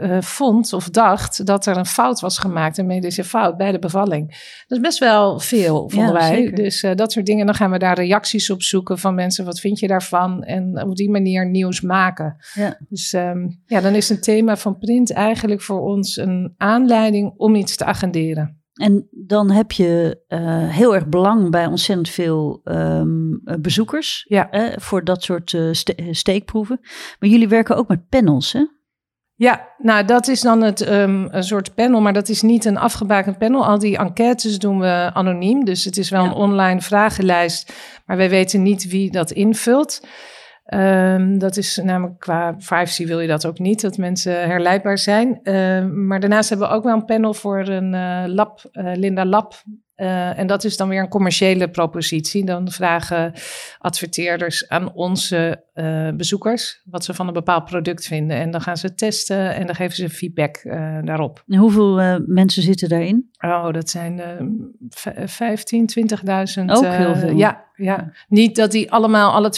uh, 0.00 0.20
vond 0.20 0.72
of 0.72 0.90
dacht 0.90 1.46
dat 1.46 1.66
er 1.66 1.76
een 1.76 1.86
fout 1.86 2.20
was 2.20 2.38
gemaakt, 2.38 2.78
een 2.78 2.86
medische 2.86 3.24
fout 3.24 3.56
bij 3.56 3.72
de 3.72 3.78
bevalling. 3.78 4.28
Dat 4.66 4.78
is 4.78 4.84
best 4.84 4.98
wel 4.98 5.38
veel, 5.38 5.90
vonden 5.90 6.12
ja, 6.12 6.18
wij. 6.18 6.34
Zeker. 6.34 6.54
Dus 6.54 6.82
uh, 6.82 6.94
dat 6.94 7.12
soort 7.12 7.26
dingen, 7.26 7.46
dan 7.46 7.54
gaan 7.54 7.70
we 7.70 7.78
daar 7.78 7.96
reacties 7.96 8.50
op 8.50 8.62
zoeken 8.62 8.98
van 8.98 9.14
mensen. 9.14 9.44
Wat 9.44 9.60
vind 9.60 9.78
je 9.78 9.86
daarvan? 9.86 10.42
En 10.42 10.82
op 10.84 10.96
die 10.96 11.10
manier 11.10 11.50
nieuws 11.50 11.80
maken. 11.80 12.36
Ja. 12.54 12.78
Dus 12.88 13.12
um, 13.12 13.62
ja, 13.66 13.80
dan 13.80 13.94
is 13.94 14.08
een 14.08 14.20
thema 14.20 14.56
van 14.56 14.78
print 14.78 15.12
eigenlijk 15.12 15.62
voor 15.62 15.80
ons 15.80 16.16
een 16.16 16.54
aanleiding 16.56 17.32
om 17.36 17.54
iets 17.54 17.76
te 17.76 17.84
agenderen. 17.84 18.61
En 18.82 19.08
dan 19.10 19.50
heb 19.50 19.72
je 19.72 20.22
uh, 20.28 20.38
heel 20.68 20.94
erg 20.94 21.06
belang 21.06 21.50
bij 21.50 21.66
ontzettend 21.66 22.08
veel 22.08 22.60
um, 22.64 23.40
bezoekers 23.60 24.24
ja. 24.28 24.50
eh, 24.50 24.76
voor 24.76 25.04
dat 25.04 25.22
soort 25.22 25.52
uh, 25.52 25.72
ste 25.72 26.08
steekproeven. 26.10 26.78
Maar 27.18 27.28
jullie 27.28 27.48
werken 27.48 27.76
ook 27.76 27.88
met 27.88 28.08
panels, 28.08 28.52
hè? 28.52 28.64
Ja, 29.34 29.68
nou 29.78 30.04
dat 30.04 30.28
is 30.28 30.40
dan 30.40 30.62
het, 30.62 30.88
um, 30.88 31.28
een 31.30 31.42
soort 31.44 31.74
panel, 31.74 32.00
maar 32.00 32.12
dat 32.12 32.28
is 32.28 32.42
niet 32.42 32.64
een 32.64 32.76
afgebakend 32.76 33.38
panel. 33.38 33.66
Al 33.66 33.78
die 33.78 33.98
enquêtes 33.98 34.58
doen 34.58 34.78
we 34.78 35.10
anoniem, 35.12 35.64
dus 35.64 35.84
het 35.84 35.96
is 35.96 36.10
wel 36.10 36.22
ja. 36.22 36.28
een 36.28 36.34
online 36.34 36.80
vragenlijst, 36.80 37.72
maar 38.06 38.16
wij 38.16 38.30
weten 38.30 38.62
niet 38.62 38.88
wie 38.88 39.10
dat 39.10 39.30
invult. 39.30 40.06
Um, 40.66 41.38
dat 41.38 41.56
is 41.56 41.76
namelijk 41.76 42.18
qua 42.18 42.52
privacy 42.52 43.06
wil 43.06 43.20
je 43.20 43.28
dat 43.28 43.46
ook 43.46 43.58
niet, 43.58 43.80
dat 43.80 43.96
mensen 43.96 44.48
herleidbaar 44.48 44.98
zijn. 44.98 45.40
Um, 45.42 46.06
maar 46.06 46.20
daarnaast 46.20 46.48
hebben 46.48 46.68
we 46.68 46.74
ook 46.74 46.84
wel 46.84 46.94
een 46.94 47.04
panel 47.04 47.34
voor 47.34 47.58
een 47.68 47.94
uh, 47.94 48.24
lab, 48.26 48.60
uh, 48.72 48.92
Linda 48.94 49.24
Lab. 49.24 49.54
Uh, 50.02 50.38
en 50.38 50.46
dat 50.46 50.64
is 50.64 50.76
dan 50.76 50.88
weer 50.88 51.00
een 51.00 51.08
commerciële 51.08 51.70
propositie. 51.70 52.44
Dan 52.44 52.70
vragen 52.70 53.32
adverteerders 53.78 54.68
aan 54.68 54.92
onze 54.92 55.64
bezoekers 56.16 56.82
wat 56.84 57.04
ze 57.04 57.14
van 57.14 57.26
een 57.26 57.32
bepaald 57.32 57.64
product 57.64 58.06
vinden. 58.06 58.36
En 58.36 58.50
dan 58.50 58.60
gaan 58.60 58.76
ze 58.76 58.94
testen 58.94 59.54
en 59.54 59.66
dan 59.66 59.74
geven 59.74 59.96
ze 59.96 60.10
feedback 60.10 60.62
daarop. 61.04 61.44
En 61.48 61.58
hoeveel 61.58 62.20
mensen 62.26 62.62
zitten 62.62 62.88
daarin? 62.88 63.30
Oh, 63.38 63.72
dat 63.72 63.90
zijn 63.90 64.22
15, 64.90 65.88
20.000. 66.58 66.64
Ook 66.66 66.84
heel 66.84 67.14
veel. 67.16 67.36
ja, 67.36 67.64
ja, 67.76 68.12
niet 68.28 68.56
dat 68.56 68.70
die 68.70 68.92
allemaal, 68.92 69.32
alle 69.32 69.52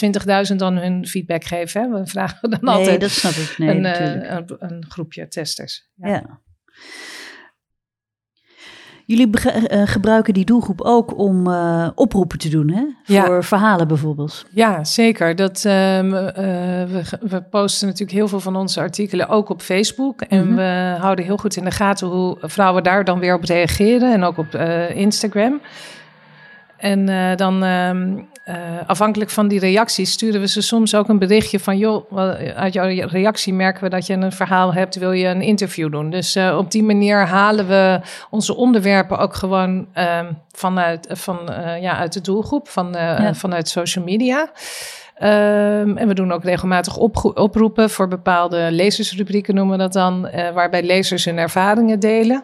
20.000 0.49 0.55
dan 0.55 0.77
hun 0.77 1.07
feedback 1.07 1.43
geven. 1.43 1.81
Hè? 1.81 1.99
We 1.99 2.07
vragen 2.07 2.49
dan 2.49 2.59
nee, 2.61 2.73
altijd 2.73 3.01
dat 3.01 3.09
snap 3.09 3.31
ik. 3.31 3.57
Nee, 3.57 3.69
een, 3.69 3.85
een, 4.35 4.55
een, 4.59 4.85
groepje 4.89 5.27
testers. 5.27 5.89
Ja. 5.95 6.07
ja. 6.07 6.39
Jullie 9.05 9.29
uh, 9.29 9.81
gebruiken 9.85 10.33
die 10.33 10.45
doelgroep 10.45 10.81
ook 10.81 11.17
om 11.17 11.47
uh, 11.47 11.87
oproepen 11.95 12.37
te 12.37 12.49
doen, 12.49 12.69
hè? 12.69 12.83
Voor 13.03 13.35
ja. 13.35 13.41
verhalen 13.41 13.87
bijvoorbeeld. 13.87 14.45
Ja, 14.49 14.83
zeker. 14.83 15.35
Dat, 15.35 15.61
we, 15.61 17.03
we, 17.21 17.41
posten 17.41 17.87
natuurlijk 17.87 18.17
heel 18.17 18.27
veel 18.27 18.39
van 18.39 18.55
onze 18.55 18.79
artikelen 18.79 19.27
ook 19.27 19.49
op 19.49 19.61
Facebook. 19.61 20.21
En 20.21 20.41
mm 20.41 20.47
-hmm. 20.47 20.55
we 20.55 20.95
houden 20.99 21.25
heel 21.25 21.37
goed 21.37 21.55
in 21.55 21.63
de 21.63 21.71
gaten 21.71 22.07
hoe 22.07 22.37
vrouwen 22.41 22.83
daar 22.83 23.03
dan 23.03 23.19
weer 23.19 23.35
op 23.35 23.43
reageren. 23.43 24.13
En 24.13 24.23
ook 24.23 24.37
op 24.37 24.55
Instagram. 24.93 25.61
En 26.77 27.05
dan 27.37 27.63
uh, 27.63 28.23
uh, 28.49 28.55
afhankelijk 28.87 29.29
van 29.29 29.47
die 29.47 29.59
reacties 29.59 30.11
sturen 30.11 30.41
we 30.41 30.47
ze 30.47 30.61
soms 30.61 30.95
ook 30.95 31.09
een 31.09 31.19
berichtje 31.19 31.59
van... 31.59 31.77
joh, 31.77 32.11
uit 32.55 32.73
jouw 32.73 33.07
reactie 33.07 33.53
merken 33.53 33.83
we 33.83 33.89
dat 33.89 34.05
je 34.05 34.13
een 34.13 34.31
verhaal 34.31 34.73
hebt, 34.73 34.95
wil 34.95 35.11
je 35.11 35.27
een 35.27 35.41
interview 35.41 35.91
doen? 35.91 36.09
Dus 36.09 36.35
uh, 36.35 36.57
op 36.57 36.71
die 36.71 36.83
manier 36.83 37.27
halen 37.27 37.67
we 37.67 38.01
onze 38.29 38.55
onderwerpen 38.55 39.17
ook 39.17 39.33
gewoon 39.33 39.87
ehm, 39.93 40.31
vanuit, 40.51 41.07
van, 41.11 41.39
ja, 41.81 41.97
uit 41.97 42.13
de 42.13 42.21
doelgroep, 42.21 42.67
van, 42.67 42.89
ja. 42.91 43.33
vanuit 43.33 43.67
social 43.67 44.05
media. 44.05 44.51
Um, 45.19 45.97
en 45.97 46.07
we 46.07 46.13
doen 46.13 46.31
ook 46.31 46.43
regelmatig 46.43 46.97
oproepen 47.33 47.89
voor 47.89 48.07
bepaalde 48.07 48.67
lezersrubrieken, 48.71 49.55
noemen 49.55 49.77
we 49.77 49.83
dat 49.83 49.93
dan, 49.93 50.29
waarbij 50.53 50.83
lezers 50.83 51.25
hun 51.25 51.37
ervaringen 51.37 51.99
delen. 51.99 52.43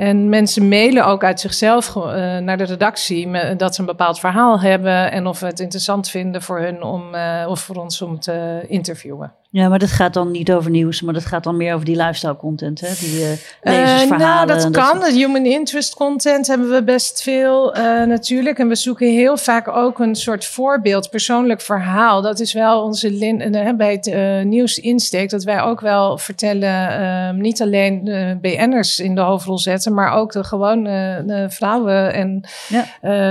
En 0.00 0.28
mensen 0.28 0.68
mailen 0.68 1.06
ook 1.06 1.24
uit 1.24 1.40
zichzelf 1.40 1.94
uh, 1.94 2.02
naar 2.38 2.56
de 2.56 2.64
redactie 2.64 3.28
met, 3.28 3.58
dat 3.58 3.74
ze 3.74 3.80
een 3.80 3.86
bepaald 3.86 4.20
verhaal 4.20 4.60
hebben 4.60 5.12
en 5.12 5.26
of 5.26 5.40
we 5.40 5.46
het 5.46 5.60
interessant 5.60 6.08
vinden 6.08 6.42
voor 6.42 6.60
hun 6.60 6.82
om, 6.82 7.14
uh, 7.14 7.46
of 7.48 7.60
voor 7.60 7.76
ons 7.76 8.02
om 8.02 8.20
te 8.20 8.64
interviewen. 8.68 9.32
Ja, 9.52 9.68
maar 9.68 9.78
dat 9.78 9.90
gaat 9.90 10.14
dan 10.14 10.30
niet 10.30 10.52
over 10.52 10.70
nieuws, 10.70 11.02
maar 11.02 11.14
dat 11.14 11.24
gaat 11.24 11.44
dan 11.44 11.56
meer 11.56 11.74
over 11.74 11.86
die 11.86 11.96
lifestyle 11.96 12.36
content, 12.36 12.80
hè? 12.80 12.88
Die 12.98 13.20
uh, 13.20 13.30
Uh, 13.62 14.18
nou, 14.18 14.46
dat 14.46 14.64
en 14.64 14.72
kan. 14.72 15.02
Het 15.02 15.14
human 15.14 15.44
interest 15.44 15.94
content 15.94 16.46
hebben 16.46 16.70
we 16.70 16.82
best 16.82 17.22
veel 17.22 17.74
eh, 17.74 18.06
natuurlijk. 18.06 18.58
En 18.58 18.68
we 18.68 18.74
zoeken 18.74 19.06
heel 19.12 19.36
vaak 19.36 19.68
ook 19.68 19.98
een 19.98 20.14
soort 20.14 20.44
voorbeeld, 20.44 21.10
persoonlijk 21.10 21.60
verhaal. 21.60 22.22
Dat 22.22 22.40
is 22.40 22.52
wel 22.52 22.82
onze 22.82 23.10
lin 23.10 23.50
bij 23.76 23.92
het 23.92 24.06
eh, 24.06 24.42
nieuws 24.42 24.78
insteek. 24.78 25.30
Dat 25.30 25.44
wij 25.44 25.60
ook 25.60 25.80
wel 25.80 26.18
vertellen, 26.18 27.00
eh, 27.00 27.30
niet 27.30 27.62
alleen 27.62 28.04
de 28.04 28.38
BN'ers 28.40 28.98
in 28.98 29.14
de 29.14 29.20
hoofdrol 29.20 29.58
zetten, 29.58 29.94
maar 29.94 30.12
ook 30.12 30.32
de 30.32 30.44
gewone 30.44 31.46
vrouwen. 31.48 32.12
En 32.12 32.44
Ja. 32.68 32.86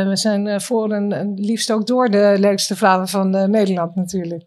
we 0.05 0.15
zijn 0.15 0.61
voor 0.61 0.91
een, 0.91 1.11
een 1.11 1.33
liefst 1.35 1.71
ook 1.71 1.87
door 1.87 2.09
de 2.09 2.35
leukste 2.39 2.75
vrouwen 2.75 3.07
van 3.07 3.51
Nederland 3.51 3.95
natuurlijk. 3.95 4.43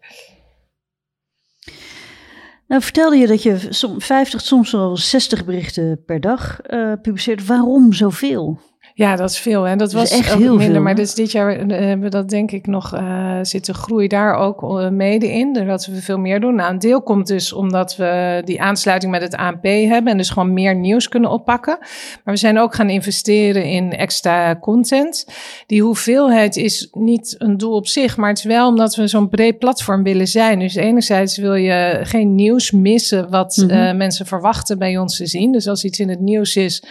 Nou, 2.73 2.85
vertelde 2.85 3.17
je 3.17 3.27
dat 3.27 3.43
je 3.43 3.67
som, 3.69 4.01
50, 4.01 4.41
soms 4.41 4.71
wel 4.71 4.97
60 4.97 5.45
berichten 5.45 6.03
per 6.05 6.19
dag 6.19 6.61
eh, 6.61 6.93
publiceert. 7.01 7.45
Waarom 7.45 7.93
zoveel? 7.93 8.59
Ja, 8.95 9.15
dat 9.15 9.29
is 9.29 9.39
veel. 9.39 9.67
En 9.67 9.77
dat 9.77 9.91
was 9.91 10.11
echt 10.11 10.31
ook 10.31 10.39
heel 10.39 10.55
minder. 10.55 10.73
veel, 10.73 10.81
maar 10.81 10.95
dus 10.95 11.15
dit 11.15 11.31
jaar 11.31 11.55
eh, 11.55 11.79
hebben 11.79 11.99
we 11.99 12.09
dat 12.09 12.29
denk 12.29 12.51
ik 12.51 12.67
nog 12.67 12.95
uh, 12.95 13.39
zitten 13.41 13.73
groei 13.73 14.07
daar 14.07 14.35
ook 14.35 14.61
uh, 14.61 14.89
mede 14.89 15.31
in. 15.31 15.53
Dat 15.53 15.85
we 15.85 16.01
veel 16.01 16.17
meer 16.17 16.39
doen. 16.39 16.55
Nou, 16.55 16.71
een 16.71 16.79
deel 16.79 17.01
komt 17.01 17.27
dus 17.27 17.53
omdat 17.53 17.95
we 17.95 18.41
die 18.45 18.61
aansluiting 18.61 19.11
met 19.11 19.21
het 19.21 19.35
ANP 19.35 19.63
hebben. 19.63 20.11
En 20.11 20.17
dus 20.17 20.29
gewoon 20.29 20.53
meer 20.53 20.75
nieuws 20.75 21.09
kunnen 21.09 21.29
oppakken. 21.29 21.77
Maar 22.23 22.33
we 22.33 22.39
zijn 22.39 22.59
ook 22.59 22.75
gaan 22.75 22.89
investeren 22.89 23.65
in 23.65 23.91
extra 23.91 24.55
content. 24.55 25.27
Die 25.67 25.81
hoeveelheid 25.81 26.55
is 26.55 26.87
niet 26.91 27.35
een 27.37 27.57
doel 27.57 27.73
op 27.73 27.87
zich. 27.87 28.17
Maar 28.17 28.29
het 28.29 28.37
is 28.37 28.43
wel 28.43 28.67
omdat 28.67 28.95
we 28.95 29.07
zo'n 29.07 29.29
breed 29.29 29.59
platform 29.59 30.03
willen 30.03 30.27
zijn. 30.27 30.59
Dus 30.59 30.75
enerzijds 30.75 31.37
wil 31.37 31.55
je 31.55 31.99
geen 32.03 32.35
nieuws 32.35 32.71
missen 32.71 33.29
wat 33.29 33.57
mm 33.57 33.69
-hmm. 33.69 33.77
uh, 33.77 33.93
mensen 33.93 34.25
verwachten 34.25 34.77
bij 34.77 34.97
ons 34.97 35.17
te 35.17 35.25
zien. 35.25 35.51
Dus 35.51 35.67
als 35.67 35.83
iets 35.83 35.99
in 35.99 36.09
het 36.09 36.19
nieuws 36.19 36.55
is 36.55 36.83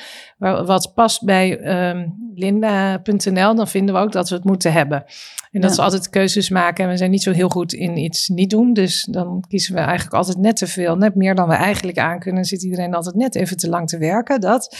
wat 0.42 0.92
past 0.94 1.25
bij 1.25 1.61
um, 1.90 2.14
linda.nl, 2.34 3.54
dan 3.54 3.68
vinden 3.68 3.94
we 3.94 4.00
ook 4.00 4.12
dat 4.12 4.28
we 4.28 4.34
het 4.34 4.44
moeten 4.44 4.72
hebben. 4.72 5.04
En 5.52 5.61
dat 5.61 5.70
ja. 5.70 5.76
we 5.76 5.82
altijd 5.82 6.08
keuzes 6.08 6.49
maken. 6.49 6.84
En 6.84 6.90
we 6.90 6.96
zijn 6.96 7.11
niet 7.11 7.22
zo 7.22 7.32
heel 7.32 7.49
goed 7.49 7.72
in 7.72 7.96
iets 7.96 8.28
niet 8.28 8.50
doen. 8.50 8.72
Dus 8.72 9.08
dan 9.11 9.44
kiezen 9.49 9.75
we 9.75 9.80
eigenlijk 9.80 10.14
altijd 10.14 10.38
net 10.38 10.56
te 10.56 10.66
veel. 10.66 10.96
Net 10.96 11.14
meer 11.14 11.34
dan 11.34 11.49
we 11.49 11.54
eigenlijk 11.54 11.99
aan 11.99 12.18
kunnen. 12.18 12.44
Zit 12.44 12.62
iedereen 12.62 12.94
altijd 12.94 13.14
net 13.14 13.34
even 13.34 13.56
te 13.56 13.68
lang 13.68 13.88
te 13.88 13.99
werken. 13.99 14.40
Dat 14.40 14.76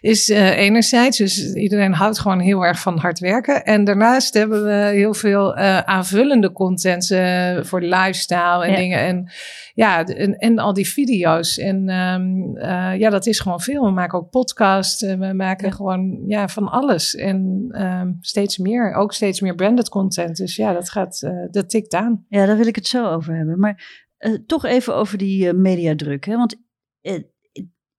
is 0.00 0.28
uh, 0.28 0.58
enerzijds. 0.58 1.18
Dus 1.18 1.52
iedereen 1.54 1.92
houdt 1.92 2.18
gewoon 2.18 2.40
heel 2.40 2.64
erg 2.64 2.80
van 2.80 2.98
hard 2.98 3.18
werken. 3.18 3.64
En 3.64 3.84
daarnaast 3.84 4.34
hebben 4.34 4.64
we 4.64 4.90
heel 4.92 5.14
veel 5.14 5.58
uh, 5.58 5.78
aanvullende 5.78 6.52
content 6.52 7.10
uh, 7.10 7.62
voor 7.62 7.80
lifestyle 7.80 8.64
en 8.64 8.70
ja. 8.70 8.76
dingen. 8.76 8.98
En 8.98 9.30
ja, 9.76 10.04
en, 10.04 10.38
en, 10.38 10.58
al 10.58 10.72
die 10.72 10.88
video's. 10.88 11.58
En 11.58 11.88
um, 11.88 12.58
ja, 12.98 13.10
dat 13.10 13.26
is 13.26 13.40
gewoon 13.40 13.60
veel. 13.60 13.84
We 13.84 13.90
maken 13.90 14.18
ook 14.18 14.30
podcasts. 14.30 15.02
we 15.02 15.32
maken 15.34 15.68
ja. 15.68 15.74
gewoon 15.74 16.22
ja, 16.26 16.48
van 16.48 16.68
alles. 16.68 17.14
En 17.14 17.68
um, 17.82 18.16
steeds 18.20 18.58
meer. 18.58 18.94
Ook 18.94 19.12
steeds 19.12 19.40
meer 19.40 19.54
branded 19.54 19.88
content. 19.88 20.36
Dus 20.36 20.56
ja, 20.56 20.72
dat 20.72 20.90
gaat, 20.90 21.22
uh, 21.24 21.46
dat 21.50 21.70
tikt 21.70 21.94
aan. 21.94 22.24
Ja, 22.28 22.46
daar 22.46 22.56
wil 22.56 22.66
ik 22.66 22.74
het 22.74 22.86
zo 22.86 23.06
over 23.06 23.36
hebben. 23.36 23.58
Maar 23.58 24.06
uh, 24.18 24.34
toch 24.46 24.64
even 24.64 24.94
over 24.94 25.18
die 25.18 25.52
mediadruk. 25.52 26.24
Hè? 26.24 26.36
Want 26.36 26.56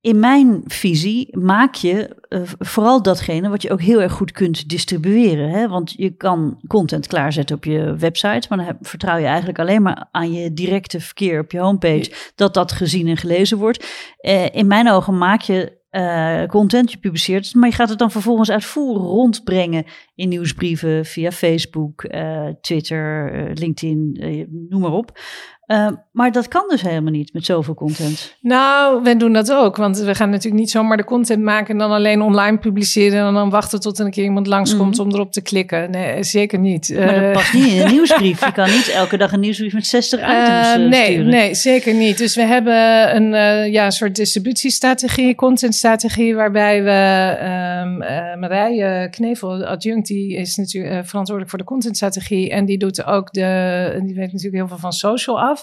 in 0.01 0.19
mijn 0.19 0.61
visie 0.65 1.37
maak 1.37 1.75
je 1.75 2.15
vooral 2.59 3.01
datgene 3.01 3.49
wat 3.49 3.61
je 3.61 3.71
ook 3.71 3.81
heel 3.81 4.01
erg 4.01 4.11
goed 4.11 4.31
kunt 4.31 4.69
distribueren. 4.69 5.49
Hè? 5.49 5.67
Want 5.67 5.93
je 5.97 6.09
kan 6.09 6.61
content 6.67 7.07
klaarzetten 7.07 7.55
op 7.55 7.63
je 7.63 7.95
website, 7.95 8.45
maar 8.49 8.57
dan 8.57 8.67
heb, 8.67 8.77
vertrouw 8.81 9.17
je 9.17 9.25
eigenlijk 9.25 9.59
alleen 9.59 9.81
maar 9.81 10.07
aan 10.11 10.31
je 10.31 10.53
directe 10.53 10.99
verkeer 10.99 11.39
op 11.39 11.51
je 11.51 11.59
homepage 11.59 12.11
dat 12.35 12.53
dat 12.53 12.71
gezien 12.71 13.07
en 13.07 13.17
gelezen 13.17 13.57
wordt. 13.57 13.85
in 14.51 14.67
mijn 14.67 14.89
ogen 14.91 15.17
maak 15.17 15.41
je 15.41 15.75
uh, 15.91 16.45
content 16.45 16.91
je 16.91 16.97
publiceert, 16.97 17.55
maar 17.55 17.69
je 17.69 17.75
gaat 17.75 17.89
het 17.89 17.99
dan 17.99 18.11
vervolgens 18.11 18.51
uitvoerig 18.51 19.01
rondbrengen 19.01 19.85
in 20.15 20.29
nieuwsbrieven 20.29 21.05
via 21.05 21.31
Facebook, 21.31 22.05
Twitter, 22.61 23.31
LinkedIn, 23.53 24.17
noem 24.69 24.81
maar 24.81 24.91
op. 24.91 25.19
Uh, 25.67 25.88
maar 26.12 26.31
dat 26.31 26.47
kan 26.47 26.65
dus 26.67 26.81
helemaal 26.81 27.12
niet 27.12 27.33
met 27.33 27.45
zoveel 27.45 27.74
content. 27.74 28.36
Nou, 28.41 29.03
wij 29.03 29.17
doen 29.17 29.33
dat 29.33 29.51
ook. 29.51 29.75
Want 29.75 29.97
we 29.97 30.15
gaan 30.15 30.29
natuurlijk 30.29 30.62
niet 30.62 30.71
zomaar 30.71 30.97
de 30.97 31.03
content 31.03 31.43
maken 31.43 31.67
en 31.67 31.77
dan 31.77 31.91
alleen 31.91 32.21
online 32.21 32.57
publiceren 32.57 33.27
en 33.27 33.33
dan 33.33 33.50
wachten 33.50 33.79
tot 33.79 34.00
er 34.00 34.05
een 34.05 34.12
keer 34.12 34.24
iemand 34.24 34.47
langskomt 34.47 34.97
mm. 34.97 35.03
om 35.03 35.12
erop 35.13 35.31
te 35.31 35.41
klikken. 35.41 35.91
Nee, 35.91 36.24
zeker 36.24 36.59
niet. 36.59 36.93
Maar 36.97 37.19
dat 37.19 37.31
past 37.31 37.53
niet 37.53 37.74
in 37.74 37.81
een 37.81 37.91
nieuwsbrief. 37.97 38.45
Je 38.45 38.51
kan 38.51 38.69
niet 38.69 38.89
elke 38.89 39.17
dag 39.17 39.31
een 39.31 39.39
nieuwsbrief 39.39 39.74
met 39.74 39.88
60 39.88 40.19
items 40.19 40.67
uh, 40.67 40.89
nee, 40.89 41.05
sturen. 41.05 41.29
Nee, 41.29 41.55
zeker 41.55 41.93
niet. 41.93 42.17
Dus 42.17 42.36
we 42.36 42.43
hebben 42.43 43.15
een 43.15 43.33
uh, 43.33 43.71
ja, 43.71 43.89
soort 43.89 44.15
distributiestrategie, 44.15 45.36
contentstrategie, 45.36 46.36
waarbij 46.36 46.83
we 46.83 47.38
um, 47.83 47.97
Marije 48.39 49.07
Knevel, 49.12 49.65
adjunct, 49.65 50.07
die 50.07 50.36
is 50.36 50.55
natuurlijk 50.55 51.08
verantwoordelijk 51.08 51.49
voor 51.49 51.60
de 51.60 51.65
contentstrategie 51.65 52.49
en 52.49 52.65
die 52.65 52.77
doet 52.77 53.06
ook 53.06 53.34
de, 53.34 53.99
die 54.03 54.15
weet 54.15 54.32
natuurlijk 54.32 54.56
heel 54.56 54.67
veel 54.67 54.77
van 54.77 54.91
social 54.91 55.39
af. 55.41 55.57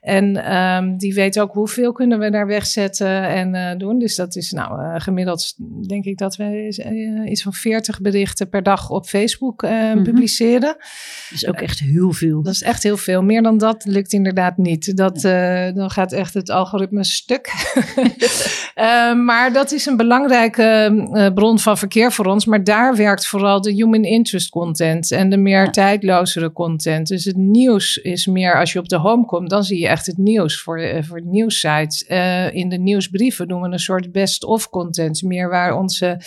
En 0.00 0.54
um, 0.54 0.96
die 0.96 1.14
weet 1.14 1.40
ook 1.40 1.52
hoeveel 1.52 1.92
kunnen 1.92 2.18
we 2.18 2.30
daar 2.30 2.46
wegzetten 2.46 3.28
en 3.28 3.54
uh, 3.54 3.78
doen. 3.78 3.98
Dus 3.98 4.16
dat 4.16 4.36
is 4.36 4.50
nou 4.50 4.82
uh, 4.82 4.94
gemiddeld, 4.98 5.54
denk 5.88 6.04
ik 6.04 6.18
dat 6.18 6.36
we 6.36 6.74
uh, 7.24 7.30
iets 7.30 7.42
van 7.42 7.52
40 7.52 8.00
berichten 8.00 8.48
per 8.48 8.62
dag 8.62 8.90
op 8.90 9.06
Facebook 9.06 9.62
mm 9.62 9.70
-hmm. 9.70 10.02
publiceren. 10.02 10.76
Dat 10.76 11.32
is 11.32 11.46
ook 11.46 11.60
echt 11.60 11.78
heel 11.78 12.12
veel. 12.12 12.42
Dat 12.42 12.54
is 12.54 12.62
echt 12.62 12.82
heel 12.82 12.96
veel. 12.96 13.22
Meer 13.22 13.42
dan 13.42 13.58
dat 13.58 13.84
lukt 13.84 14.12
inderdaad 14.12 14.56
niet. 14.56 14.96
Dat, 14.96 15.20
dan 15.74 15.90
gaat 15.90 16.12
echt 16.12 16.34
het 16.34 16.50
algoritme 16.50 17.04
stuk. 17.04 17.52
maar 19.26 19.52
dat 19.52 19.72
is 19.72 19.86
een 19.86 19.96
belangrijke 19.96 21.30
bron 21.34 21.58
van 21.58 21.78
verkeer 21.78 22.12
voor 22.12 22.24
ons. 22.24 22.46
Maar 22.46 22.64
daar 22.64 22.96
werkt 22.96 23.26
vooral 23.26 23.60
de 23.60 23.72
human 23.72 24.04
interest 24.04 24.50
content 24.50 25.10
en 25.10 25.30
de 25.30 25.36
meer 25.36 25.64
ja. 25.64 25.70
tijdlozere 25.70 26.52
content. 26.52 27.06
Dus 27.06 27.24
het 27.24 27.36
nieuws 27.36 27.96
is 27.96 28.26
meer 28.26 28.58
als 28.58 28.72
je 28.72 28.78
op 28.78 28.88
de 28.88 28.96
home 28.96 29.24
komt, 29.32 29.50
dan 29.50 29.64
zie 29.64 29.78
je 29.78 29.88
echt 29.88 30.06
het 30.06 30.16
nieuws 30.16 30.62
voor, 30.62 30.80
uh, 30.80 31.02
voor 31.02 31.20
de 31.20 31.28
nieuwssites. 31.28 32.04
Uh, 32.08 32.54
in 32.54 32.68
de 32.68 32.78
nieuwsbrieven 32.78 33.48
doen 33.48 33.60
we 33.60 33.68
een 33.68 33.78
soort 33.78 34.12
best-of 34.12 34.68
content, 34.68 35.22
meer 35.22 35.48
waar 35.48 35.76
onze 35.76 36.20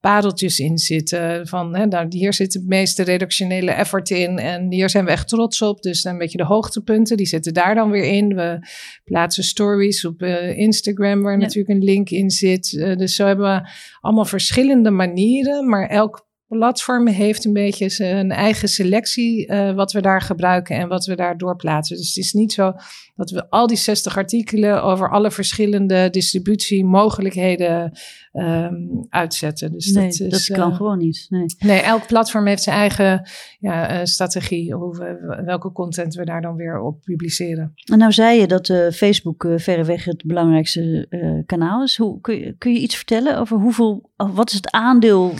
pareltjes 0.00 0.58
in 0.58 0.78
zitten. 0.78 1.46
Van, 1.46 1.76
hè, 1.76 1.86
nou, 1.86 2.06
hier 2.08 2.32
zit 2.32 2.54
het 2.54 2.66
meeste 2.66 3.02
redactionele 3.02 3.70
effort 3.70 4.10
in 4.10 4.38
en 4.38 4.72
hier 4.72 4.90
zijn 4.90 5.04
we 5.04 5.10
echt 5.10 5.28
trots 5.28 5.62
op. 5.62 5.82
Dus 5.82 6.02
dan 6.02 6.12
een 6.12 6.18
beetje 6.18 6.38
de 6.38 6.44
hoogtepunten, 6.44 7.16
die 7.16 7.26
zitten 7.26 7.54
daar 7.54 7.74
dan 7.74 7.90
weer 7.90 8.04
in. 8.04 8.34
We 8.34 8.58
plaatsen 9.04 9.44
stories 9.44 10.04
op 10.04 10.22
uh, 10.22 10.58
Instagram, 10.58 11.22
waar 11.22 11.32
ja. 11.32 11.38
natuurlijk 11.38 11.68
een 11.68 11.84
link 11.84 12.10
in 12.10 12.30
zit. 12.30 12.70
dus 12.70 13.14
zo 13.14 13.26
hebben 13.26 13.54
we 13.54 13.68
allemaal 14.00 14.24
verschillende 14.24 14.90
manieren, 14.90 15.68
maar 15.68 15.88
elk 15.88 16.26
platform 16.58 17.06
heeft 17.06 17.44
een 17.44 17.52
beetje 17.52 17.88
zijn 17.88 18.30
eigen 18.30 18.68
selectie 18.68 19.50
uh, 19.50 19.74
wat 19.74 19.92
we 19.92 20.00
daar 20.00 20.20
gebruiken 20.20 20.76
en 20.76 20.88
wat 20.88 21.04
we 21.06 21.16
daar 21.16 21.38
doorplaatsen. 21.38 21.96
Dus 21.96 22.08
het 22.08 22.24
is 22.24 22.32
niet 22.32 22.52
zo 22.52 22.72
dat 23.16 23.30
we 23.30 23.50
al 23.50 23.66
die 23.66 23.76
60 23.76 24.16
artikelen 24.16 24.82
over 24.82 25.10
alle 25.10 25.30
verschillende 25.30 26.10
distributiemogelijkheden 26.10 27.98
um, 28.34 29.06
uitzetten. 29.08 29.72
Dus 29.72 29.92
nee, 29.92 30.04
dat, 30.04 30.20
is, 30.20 30.46
dat 30.46 30.58
kan 30.58 30.70
uh, 30.70 30.76
gewoon 30.76 30.98
niet. 30.98 31.26
Nee. 31.28 31.44
nee, 31.58 31.80
elk 31.80 32.06
platform 32.06 32.46
heeft 32.46 32.62
zijn 32.62 32.76
eigen 32.76 33.28
ja, 33.58 33.98
uh, 33.98 34.04
strategie, 34.04 34.74
hoe 34.74 34.96
we, 34.96 35.42
welke 35.44 35.72
content 35.72 36.14
we 36.14 36.24
daar 36.24 36.42
dan 36.42 36.56
weer 36.56 36.80
op 36.80 37.02
publiceren. 37.02 37.72
En 37.92 37.98
nou 37.98 38.12
zei 38.12 38.40
je 38.40 38.46
dat 38.46 38.66
Facebook 38.94 39.46
verreweg 39.56 40.04
het 40.04 40.24
belangrijkste 40.24 41.08
kanaal 41.46 41.82
is. 41.82 41.96
Hoe, 41.96 42.20
kun, 42.20 42.38
je, 42.38 42.56
kun 42.58 42.72
je 42.72 42.78
iets 42.78 42.96
vertellen 42.96 43.38
over 43.38 43.58
hoeveel, 43.58 44.10
wat 44.16 44.50
is 44.50 44.56
het 44.56 44.70
aandeel 44.70 45.34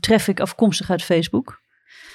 traffic 0.00 0.40
afkomstig 0.40 0.90
uit 0.90 1.02
Facebook? 1.02 1.60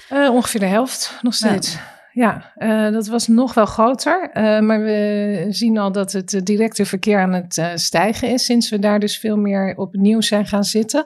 Ongeveer 0.09 0.59
de 0.59 0.65
helft, 0.65 1.19
nog 1.21 1.33
steeds. 1.33 1.73
Ja. 1.73 1.94
Ja, 2.15 2.53
uh, 2.57 2.91
dat 2.91 3.07
was 3.07 3.27
nog 3.27 3.53
wel 3.53 3.65
groter. 3.65 4.29
Uh, 4.33 4.59
maar 4.59 4.83
we 4.83 5.45
zien 5.49 5.77
al 5.77 5.91
dat 5.91 6.11
het 6.11 6.41
directe 6.43 6.85
verkeer 6.85 7.19
aan 7.19 7.33
het 7.33 7.61
stijgen 7.75 8.29
is. 8.29 8.45
Sinds 8.45 8.69
we 8.69 8.79
daar 8.79 8.99
dus 8.99 9.17
veel 9.17 9.37
meer 9.37 9.73
op 9.77 9.95
nieuws 9.95 10.27
zijn 10.27 10.45
gaan 10.45 10.63
zitten. 10.63 11.05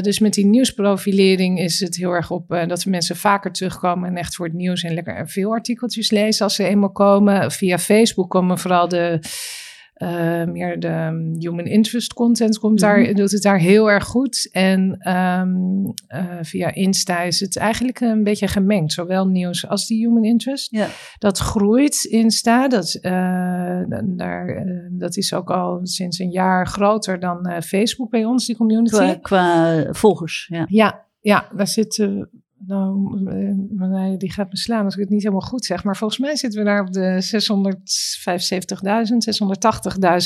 dus 0.00 0.18
met 0.18 0.34
die 0.34 0.46
nieuwsprofilering 0.46 1.58
is 1.60 1.80
het 1.80 1.96
heel 1.96 2.12
erg 2.12 2.30
op 2.30 2.48
dat 2.48 2.84
mensen 2.84 3.16
vaker 3.16 3.52
terugkomen. 3.52 4.08
En 4.08 4.16
echt 4.16 4.34
voor 4.34 4.46
het 4.46 4.54
nieuws 4.54 4.82
en 4.82 4.94
lekker 4.94 5.28
veel 5.28 5.52
artikeltjes 5.52 6.10
lezen 6.10 6.44
als 6.44 6.54
ze 6.54 6.64
eenmaal 6.64 6.92
komen. 6.92 7.50
Via 7.50 7.78
Facebook 7.78 8.30
komen 8.30 8.58
vooral 8.58 8.88
de. 8.88 9.20
Uh, 10.02 10.44
meer 10.44 10.80
de 10.80 11.34
human 11.38 11.66
interest 11.66 12.12
content 12.12 12.58
komt 12.58 12.80
daar, 12.80 12.98
mm-hmm. 12.98 13.14
doet 13.14 13.30
het 13.30 13.42
daar 13.42 13.58
heel 13.58 13.90
erg 13.90 14.04
goed. 14.04 14.48
En 14.52 15.10
um, 15.12 15.84
uh, 16.14 16.24
via 16.42 16.74
Insta 16.74 17.20
is 17.20 17.40
het 17.40 17.56
eigenlijk 17.56 18.00
een 18.00 18.24
beetje 18.24 18.48
gemengd. 18.48 18.92
Zowel 18.92 19.26
nieuws 19.26 19.68
als 19.68 19.86
die 19.86 20.06
human 20.06 20.24
interest. 20.24 20.70
Ja. 20.70 20.86
Dat 21.18 21.38
groeit 21.38 22.04
Insta. 22.04 22.68
Dat, 22.68 22.98
uh, 23.02 23.12
daar, 24.04 24.66
dat 24.90 25.16
is 25.16 25.34
ook 25.34 25.50
al 25.50 25.80
sinds 25.82 26.18
een 26.18 26.30
jaar 26.30 26.66
groter 26.66 27.20
dan 27.20 27.62
Facebook 27.62 28.10
bij 28.10 28.24
ons, 28.24 28.46
die 28.46 28.56
community. 28.56 28.96
Qua, 28.96 29.14
qua 29.14 29.92
volgers, 29.92 30.46
ja. 30.50 30.66
Ja, 30.68 31.06
ja 31.20 31.48
daar 31.56 31.68
zitten 31.68 32.30
nou, 32.66 33.20
uh, 33.80 34.18
die 34.18 34.32
gaat 34.32 34.50
me 34.50 34.56
slaan 34.56 34.84
als 34.84 34.94
ik 34.94 35.00
het 35.00 35.08
niet 35.08 35.22
helemaal 35.22 35.48
goed 35.48 35.64
zeg. 35.64 35.84
Maar 35.84 35.96
volgens 35.96 36.20
mij 36.20 36.36
zitten 36.36 36.58
we 36.58 36.66
daar 36.66 36.80
op 36.80 36.92
de 36.92 37.22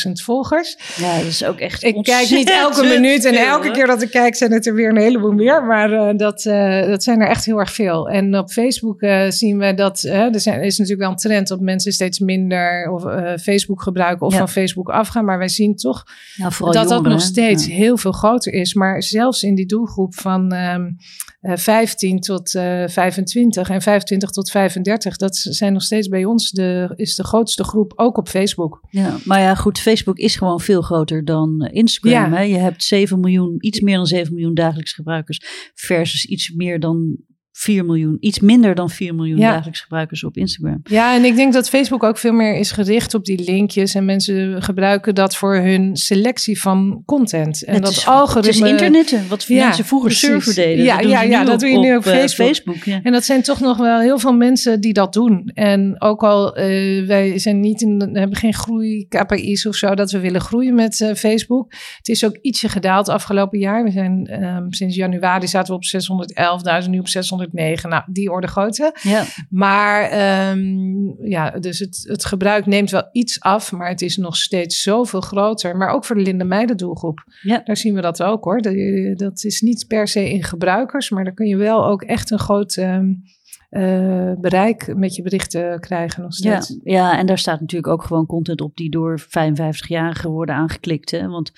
675.000, 0.04 0.06
680.000 0.06 0.12
volgers. 0.12 0.78
Ja, 0.96 1.16
dat 1.16 1.26
is 1.26 1.44
ook 1.44 1.58
echt 1.58 1.82
Ik 1.82 2.02
kijk 2.02 2.30
niet 2.30 2.50
elke 2.50 2.82
minuut 2.82 3.24
en 3.24 3.34
elke 3.34 3.70
keer 3.70 3.86
dat 3.86 4.02
ik 4.02 4.10
kijk 4.10 4.34
zijn 4.34 4.52
het 4.52 4.66
er 4.66 4.74
weer 4.74 4.88
een 4.88 4.96
heleboel 4.96 5.32
meer. 5.32 5.64
Maar 5.64 5.92
uh, 5.92 6.10
dat, 6.16 6.44
uh, 6.44 6.86
dat 6.86 7.02
zijn 7.02 7.20
er 7.20 7.28
echt 7.28 7.44
heel 7.44 7.58
erg 7.58 7.72
veel. 7.72 8.08
En 8.08 8.38
op 8.38 8.50
Facebook 8.50 9.04
zien 9.28 9.58
we 9.58 9.74
dat 9.74 10.02
er 10.02 10.40
zijn, 10.40 10.62
is 10.62 10.78
natuurlijk 10.78 11.02
wel 11.02 11.10
een 11.10 11.16
trend 11.16 11.48
dat 11.48 11.60
mensen 11.60 11.92
steeds 11.92 12.18
minder 12.18 12.90
of, 12.90 13.02
Facebook 13.42 13.82
gebruiken 13.82 14.26
of 14.26 14.32
ja. 14.32 14.38
van 14.38 14.48
Facebook 14.48 14.88
afgaan. 14.88 15.24
Maar 15.24 15.38
wij 15.38 15.48
zien 15.48 15.76
toch 15.76 16.04
dat 16.36 16.58
jongeren, 16.58 16.88
dat 16.88 17.02
nog 17.02 17.20
steeds 17.20 17.66
ja. 17.66 17.74
heel 17.74 17.96
veel 17.96 18.12
groter 18.12 18.52
is. 18.52 18.74
Maar 18.74 19.02
zelfs 19.02 19.42
in 19.42 19.54
die 19.54 19.66
doelgroep 19.66 20.14
van... 20.14 20.54
Um, 20.54 20.96
uh, 21.42 21.56
15 21.56 22.20
tot 22.20 22.29
uh, 22.38 22.88
25 22.88 23.70
en 23.70 23.82
25 23.82 24.30
tot 24.30 24.50
35, 24.50 25.16
dat 25.16 25.36
zijn 25.36 25.72
nog 25.72 25.82
steeds 25.82 26.08
bij 26.08 26.24
ons 26.24 26.50
de, 26.50 26.92
is 26.96 27.14
de 27.14 27.24
grootste 27.24 27.64
groep, 27.64 27.92
ook 27.96 28.16
op 28.16 28.28
Facebook. 28.28 28.84
Ja, 28.90 29.16
maar 29.24 29.40
ja, 29.40 29.54
goed, 29.54 29.78
Facebook 29.78 30.18
is 30.18 30.36
gewoon 30.36 30.60
veel 30.60 30.82
groter 30.82 31.24
dan 31.24 31.68
Instagram. 31.72 32.32
Ja. 32.32 32.36
Hè? 32.36 32.42
Je 32.42 32.56
hebt 32.56 32.84
7 32.84 33.20
miljoen, 33.20 33.56
iets 33.58 33.80
meer 33.80 33.96
dan 33.96 34.06
7 34.06 34.34
miljoen 34.34 34.54
dagelijks 34.54 34.92
gebruikers, 34.92 35.40
versus 35.74 36.24
iets 36.24 36.50
meer 36.50 36.80
dan 36.80 37.16
4 37.60 37.84
miljoen, 37.84 38.16
iets 38.20 38.40
minder 38.40 38.74
dan 38.74 38.90
4 38.90 39.14
miljoen 39.14 39.38
ja. 39.38 39.50
dagelijks 39.50 39.80
gebruikers 39.80 40.24
op 40.24 40.36
Instagram. 40.36 40.80
Ja, 40.84 41.14
en 41.14 41.24
ik 41.24 41.36
denk 41.36 41.52
dat 41.52 41.68
Facebook 41.68 42.02
ook 42.02 42.18
veel 42.18 42.32
meer 42.32 42.56
is 42.56 42.70
gericht 42.70 43.14
op 43.14 43.24
die 43.24 43.42
linkjes. 43.44 43.94
En 43.94 44.04
mensen 44.04 44.62
gebruiken 44.62 45.14
dat 45.14 45.36
voor 45.36 45.54
hun 45.56 45.96
selectie 45.96 46.60
van 46.60 47.02
content. 47.06 47.64
En 47.64 47.74
het 47.74 47.82
dat 47.82 47.92
is, 47.92 48.06
algoritme. 48.06 48.52
Het 48.52 48.64
is 48.64 48.70
internetten, 48.70 49.28
wat 49.28 49.44
ja, 49.44 49.64
mensen 49.64 49.84
vroeger 49.84 50.12
server 50.12 50.54
deden. 50.54 50.84
Ja, 50.84 50.96
dat 50.96 51.10
ja, 51.10 51.22
ja, 51.22 51.44
dat 51.44 51.60
doe 51.60 51.68
je 51.68 51.78
nu 51.78 51.90
op, 51.90 51.96
op 51.96 52.02
Facebook. 52.02 52.46
Facebook 52.46 52.84
ja. 52.84 53.00
En 53.02 53.12
dat 53.12 53.24
zijn 53.24 53.42
toch 53.42 53.60
nog 53.60 53.76
wel 53.76 54.00
heel 54.00 54.18
veel 54.18 54.32
mensen 54.32 54.80
die 54.80 54.92
dat 54.92 55.12
doen. 55.12 55.50
En 55.54 56.00
ook 56.02 56.22
al, 56.22 56.58
uh, 56.58 57.06
wij 57.06 57.38
zijn 57.38 57.60
niet 57.60 57.82
in, 57.82 58.10
hebben 58.12 58.36
geen 58.36 58.54
groei-KPI's 58.54 59.66
of 59.66 59.74
zo, 59.74 59.94
dat 59.94 60.10
we 60.10 60.18
willen 60.18 60.40
groeien 60.40 60.74
met 60.74 61.00
uh, 61.00 61.14
Facebook. 61.14 61.72
Het 61.96 62.08
is 62.08 62.24
ook 62.24 62.36
ietsje 62.42 62.68
gedaald 62.68 63.08
afgelopen 63.08 63.58
jaar. 63.58 63.84
We 63.84 63.90
zijn 63.90 64.42
um, 64.44 64.72
sinds 64.72 64.96
januari 64.96 65.48
zaten 65.48 65.74
we 65.74 65.80
op 65.80 66.82
611.000, 66.84 66.90
nu 66.90 66.98
op 66.98 67.08
600 67.08 67.49
9. 67.52 67.90
Nou, 67.90 68.02
die 68.06 68.30
orde 68.30 68.46
grootte. 68.46 68.94
Ja. 69.02 69.24
Maar 69.50 70.02
um, 70.50 71.16
ja, 71.22 71.50
dus 71.50 71.78
het, 71.78 72.04
het 72.08 72.24
gebruik 72.24 72.66
neemt 72.66 72.90
wel 72.90 73.08
iets 73.12 73.40
af, 73.40 73.72
maar 73.72 73.88
het 73.88 74.02
is 74.02 74.16
nog 74.16 74.36
steeds 74.36 74.82
zoveel 74.82 75.20
groter. 75.20 75.76
Maar 75.76 75.90
ook 75.90 76.04
voor 76.04 76.16
de 76.16 76.22
Linde 76.22 76.44
Meiden 76.44 76.76
doelgroep. 76.76 77.24
Ja. 77.42 77.60
Daar 77.64 77.76
zien 77.76 77.94
we 77.94 78.00
dat 78.00 78.22
ook 78.22 78.44
hoor. 78.44 78.60
Dat, 78.60 78.74
dat 79.18 79.44
is 79.44 79.60
niet 79.60 79.84
per 79.86 80.08
se 80.08 80.30
in 80.30 80.44
gebruikers, 80.44 81.10
maar 81.10 81.24
daar 81.24 81.34
kun 81.34 81.46
je 81.46 81.56
wel 81.56 81.86
ook 81.86 82.02
echt 82.02 82.30
een 82.30 82.38
groot... 82.38 82.76
Um, 82.76 83.22
uh, 83.70 84.32
bereik 84.40 84.96
met 84.96 85.14
je 85.14 85.22
berichten 85.22 85.80
krijgen 85.80 86.22
nog 86.22 86.34
steeds. 86.34 86.68
Ja, 86.68 86.92
ja, 86.92 87.18
en 87.18 87.26
daar 87.26 87.38
staat 87.38 87.60
natuurlijk 87.60 87.92
ook 87.92 88.02
gewoon 88.02 88.26
content 88.26 88.60
op 88.60 88.76
die 88.76 88.90
door 88.90 89.20
55-jarigen 89.20 90.30
worden 90.30 90.54
aangeklikt. 90.54 91.10
Hè? 91.10 91.28
Want 91.28 91.52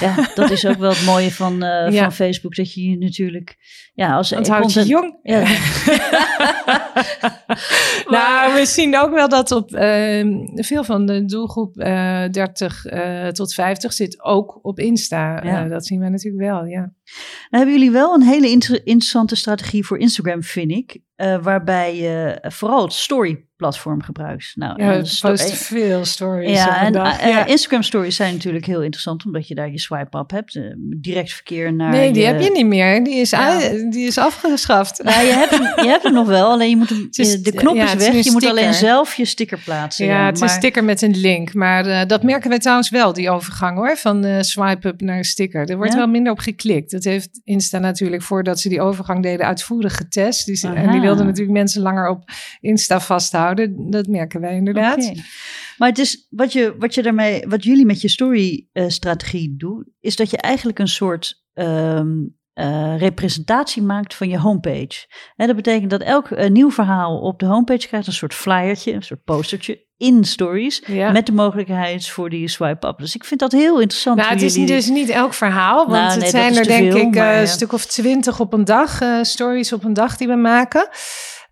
ja, 0.00 0.28
dat 0.34 0.50
is 0.50 0.66
ook 0.66 0.76
wel 0.76 0.90
het 0.90 1.04
mooie 1.04 1.32
van, 1.32 1.52
uh, 1.52 1.60
ja. 1.90 2.02
van 2.02 2.12
Facebook, 2.12 2.54
dat 2.54 2.74
je 2.74 2.98
natuurlijk... 2.98 3.56
Ja, 3.94 4.16
als 4.16 4.30
het 4.30 4.48
houdt 4.48 4.72
je 4.72 4.84
jong. 4.84 5.18
Ja. 5.22 5.40
nou, 8.16 8.54
we 8.54 8.62
zien 8.66 8.98
ook 8.98 9.10
wel 9.10 9.28
dat 9.28 9.50
op 9.50 9.70
uh, 9.70 10.44
veel 10.54 10.84
van 10.84 11.06
de 11.06 11.24
doelgroep 11.24 11.74
30 11.74 12.84
tot 13.32 13.54
50 13.54 13.92
zit 13.92 14.22
ook 14.22 14.58
op 14.62 14.78
Insta. 14.78 15.44
Ja. 15.44 15.68
dat 15.68 15.86
zien 15.86 16.00
we 16.00 16.08
natuurlijk 16.08 16.44
wel, 16.44 16.64
ja. 16.64 16.92
Nou 17.50 17.64
hebben 17.64 17.74
jullie 17.74 17.90
wel 17.90 18.14
een 18.14 18.22
hele 18.22 18.48
inter 18.48 18.86
interessante 18.86 19.36
strategie 19.36 19.86
voor 19.86 19.98
Instagram, 19.98 20.42
vind 20.42 20.70
ik. 20.70 20.98
Uh, 21.20 21.42
waarbij 21.42 21.96
je 21.96 22.38
vooral 22.42 22.82
het 22.82 22.92
story-platform 22.92 24.02
gebruikt. 24.02 24.52
Nou, 24.54 24.82
ja, 24.82 25.02
post 25.20 25.52
veel 25.52 26.04
stories. 26.04 26.50
Ja, 26.50 26.80
en. 26.82 26.94
Uh, 26.94 27.14
ja. 27.20 27.46
Instagram 27.46 27.82
stories 27.82 28.16
zijn 28.16 28.32
natuurlijk 28.34 28.66
heel 28.66 28.82
interessant, 28.82 29.24
omdat 29.24 29.48
je 29.48 29.54
daar 29.54 29.70
je 29.70 29.78
swipe-up 29.78 30.30
hebt. 30.30 30.54
Uh, 30.54 30.74
direct 30.76 31.32
verkeer 31.32 31.72
naar. 31.72 31.90
Nee, 31.90 32.12
die 32.12 32.22
je, 32.22 32.28
heb 32.28 32.40
je 32.40 32.50
niet 32.50 32.66
meer. 32.66 33.04
Die 33.04 33.14
is, 33.14 33.30
ja. 33.30 33.58
die 33.90 34.06
is 34.06 34.18
afgeschaft. 34.18 35.02
Nou, 35.02 35.26
je, 35.26 35.32
hebt 35.32 35.50
hem, 35.50 35.84
je 35.84 35.90
hebt 35.90 36.02
hem 36.02 36.12
nog 36.12 36.26
wel, 36.26 36.50
alleen 36.50 36.70
je 36.70 36.76
moet 36.76 36.88
hem, 36.88 37.08
is, 37.10 37.42
de 37.42 37.52
knop 37.52 37.74
is 37.74 37.94
weg. 37.94 38.12
Is 38.12 38.24
je 38.24 38.30
moet 38.30 38.46
alleen 38.46 38.74
zelf 38.74 39.14
je 39.14 39.24
sticker 39.24 39.58
plaatsen. 39.64 40.06
Ja, 40.06 40.26
het 40.26 40.36
is 40.36 40.42
een 40.42 40.48
sticker 40.48 40.84
met 40.84 41.02
een 41.02 41.16
link. 41.16 41.54
Maar 41.54 42.06
dat 42.06 42.22
merken 42.22 42.50
we 42.50 42.58
trouwens 42.58 42.90
wel, 42.90 43.12
die 43.12 43.30
overgang 43.30 43.76
hoor, 43.78 43.96
van 43.96 44.44
swipe-up 44.44 45.00
naar 45.00 45.24
sticker. 45.24 45.70
Er 45.70 45.76
wordt 45.76 45.94
wel 45.94 46.06
minder 46.06 46.32
op 46.32 46.38
geklikt. 46.38 46.99
Dat 47.02 47.12
heeft 47.12 47.40
Insta 47.44 47.78
natuurlijk 47.78 48.22
voordat 48.22 48.60
ze 48.60 48.68
die 48.68 48.80
overgang 48.80 49.22
deden 49.22 49.46
uitvoerig 49.46 49.96
getest. 49.96 50.46
Die, 50.46 50.74
en 50.74 50.90
die 50.90 51.00
wilden 51.00 51.26
natuurlijk 51.26 51.56
mensen 51.56 51.82
langer 51.82 52.08
op 52.08 52.24
Insta 52.60 53.00
vasthouden. 53.00 53.90
Dat 53.90 54.06
merken 54.06 54.40
wij 54.40 54.54
inderdaad. 54.54 55.02
Okay. 55.02 55.22
Maar 55.78 55.88
het 55.88 55.98
is 55.98 56.26
wat 56.30 56.52
je, 56.52 56.74
wat 56.78 56.94
je 56.94 57.02
daarmee, 57.02 57.44
wat 57.48 57.64
jullie 57.64 57.86
met 57.86 58.00
je 58.00 58.08
story-strategie 58.08 59.50
uh, 59.50 59.58
doen, 59.58 59.92
is 60.00 60.16
dat 60.16 60.30
je 60.30 60.36
eigenlijk 60.36 60.78
een 60.78 60.88
soort 60.88 61.44
um, 61.54 62.38
uh, 62.54 62.98
representatie 62.98 63.82
maakt 63.82 64.14
van 64.14 64.28
je 64.28 64.38
homepage. 64.38 65.06
En 65.36 65.46
dat 65.46 65.56
betekent 65.56 65.90
dat 65.90 66.02
elk 66.02 66.30
uh, 66.30 66.48
nieuw 66.48 66.70
verhaal 66.70 67.20
op 67.20 67.38
de 67.38 67.46
homepage 67.46 67.86
krijgt 67.86 68.06
een 68.06 68.12
soort 68.12 68.34
flyertje, 68.34 68.92
een 68.92 69.02
soort 69.02 69.24
postertje 69.24 69.88
in 70.00 70.24
stories. 70.24 70.82
Ja. 70.86 71.10
Met 71.10 71.26
de 71.26 71.32
mogelijkheid 71.32 72.08
voor 72.08 72.30
die 72.30 72.48
swipe-up. 72.48 72.98
Dus 72.98 73.14
ik 73.14 73.24
vind 73.24 73.40
dat 73.40 73.52
heel 73.52 73.80
interessant. 73.80 74.16
Nou, 74.16 74.30
het 74.30 74.42
is 74.42 74.54
jullie... 74.54 74.68
dus 74.68 74.88
niet 74.88 75.08
elk 75.08 75.34
verhaal. 75.34 75.76
Want 75.76 75.90
Nou, 75.90 76.06
nee, 76.08 76.18
het 76.18 76.30
zijn 76.30 76.56
er 76.56 76.66
denk 76.66 76.92
veel, 76.92 77.00
ik 77.00 77.14
maar, 77.14 77.34
ja. 77.34 77.40
een 77.40 77.48
stuk 77.48 77.72
of 77.72 77.86
twintig 77.86 78.40
op 78.40 78.52
een 78.52 78.64
dag. 78.64 79.00
uh, 79.00 79.22
stories 79.22 79.72
op 79.72 79.84
een 79.84 79.92
dag 79.92 80.16
die 80.16 80.28
we 80.28 80.34
maken. 80.34 80.88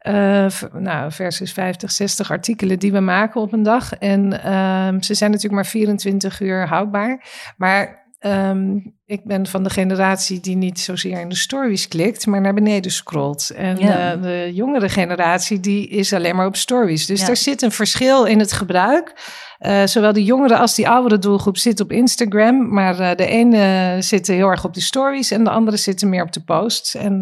Uh, 0.02 0.46
nou, 0.72 1.12
versus 1.12 1.52
50, 1.52 1.90
60 1.90 2.30
artikelen 2.30 2.78
die 2.78 2.92
we 2.92 3.00
maken 3.00 3.40
op 3.40 3.52
een 3.52 3.62
dag. 3.62 3.92
En 3.92 4.32
uh, 4.32 4.88
ze 5.00 5.14
zijn 5.14 5.30
natuurlijk 5.30 5.62
maar 5.62 5.66
24 5.66 6.40
uur 6.40 6.68
houdbaar. 6.68 7.24
Maar 7.56 8.11
um, 8.20 8.97
ik 9.09 9.25
ben 9.25 9.47
van 9.47 9.62
de 9.62 9.71
generatie 9.71 10.40
die 10.40 10.57
niet 10.57 10.81
zozeer 10.81 11.21
in 11.21 11.29
de 11.29 11.35
stories 11.35 11.88
klikt, 11.88 12.27
maar 12.27 12.40
naar 12.40 12.55
beneden 12.55 12.90
scrolt. 12.90 13.51
En 13.57 13.79
Ja. 13.79 14.14
uh, 14.16 14.23
de 14.23 14.51
jongere 14.55 14.88
generatie 14.88 15.61
die 15.61 15.88
is 15.88 16.12
alleen 16.12 16.37
maar 16.37 16.47
op 16.47 16.57
stories. 16.57 17.07
Dus 17.07 17.21
Ja. 17.21 17.29
er 17.29 17.37
zit 17.37 17.62
een 17.62 17.73
verschil 17.73 18.25
in 18.25 18.38
het 18.38 18.53
gebruik. 18.53 19.37
Uh, 19.66 19.83
zowel 19.85 20.12
de 20.12 20.25
jongere 20.25 20.57
als 20.59 20.75
die 20.75 20.88
oudere 20.88 21.18
doelgroep 21.18 21.57
zit 21.57 21.81
op 21.81 21.92
Instagram. 21.92 22.73
Maar 22.75 23.01
uh, 23.01 23.11
de 23.14 23.27
ene 23.27 23.97
zit 24.01 24.27
heel 24.27 24.49
erg 24.49 24.64
op 24.64 24.75
die 24.75 24.83
stories 24.83 25.31
en 25.31 25.44
de 25.44 25.51
andere 25.51 25.77
zitten 25.77 26.09
meer 26.09 26.23
op 26.23 26.33
de 26.33 26.44
posts. 26.44 26.94
En 26.94 27.21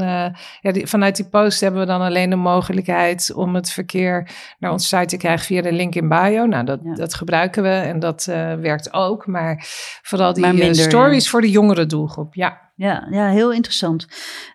ja, 0.61 0.73
die, 0.73 0.87
vanuit 0.87 1.17
die 1.17 1.29
post 1.29 1.61
hebben 1.61 1.81
we 1.81 1.87
dan 1.87 2.01
alleen 2.01 2.31
de 2.31 2.37
mogelijkheid 2.37 3.33
om 3.35 3.55
het 3.55 3.71
verkeer 3.71 4.29
naar 4.59 4.73
onze 4.73 4.87
site 4.87 5.07
te 5.07 5.17
krijgen 5.17 5.47
via 5.47 5.63
de 5.63 5.73
link 5.73 5.95
in 5.95 6.09
bio. 6.09 6.47
Nou, 6.47 6.65
dat, 6.65 6.81
Ja. 6.85 6.95
dat 6.95 7.15
gebruiken 7.15 7.63
we 7.63 7.69
en 7.69 7.99
dat 7.99 8.25
werkt 8.61 8.93
ook. 8.93 9.27
Maar 9.27 9.65
vooral 10.03 10.33
die 10.33 10.43
Maar 10.43 10.55
minder, 10.55 10.75
stories 10.77 11.29
voor 11.31 11.41
de 11.41 11.51
doelgroep. 11.85 12.35
Ja. 12.35 12.65
Ja, 12.77 13.07
ja, 13.11 13.29
heel 13.29 13.53
interessant. 13.53 14.07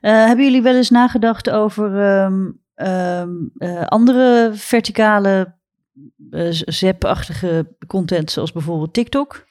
Eh, 0.01 0.25
hebben 0.25 0.45
jullie 0.45 0.61
wel 0.61 0.75
eens 0.75 0.89
nagedacht 0.89 1.49
over 1.49 2.01
ehm, 2.01 2.51
ehm, 2.75 3.29
eh, 3.57 3.85
andere 3.85 4.49
verticale 4.53 5.55
eh, 6.29 6.47
zap-achtige 6.49 7.75
content, 7.87 8.31
zoals 8.31 8.51
bijvoorbeeld 8.51 8.93
TikTok? 8.93 9.45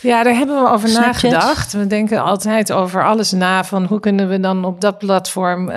Ja, 0.00 0.22
daar 0.22 0.34
hebben 0.34 0.62
we 0.62 0.68
over 0.68 0.88
Snapchat. 0.88 1.30
nagedacht. 1.30 1.72
We 1.72 1.86
denken 1.86 2.22
altijd 2.22 2.72
over 2.72 3.04
alles 3.04 3.32
na. 3.32 3.64
Van 3.64 3.84
hoe 3.84 4.00
kunnen 4.00 4.28
we 4.28 4.40
dan 4.40 4.64
op 4.64 4.80
dat 4.80 4.98
platform 4.98 5.68
uh, 5.68 5.76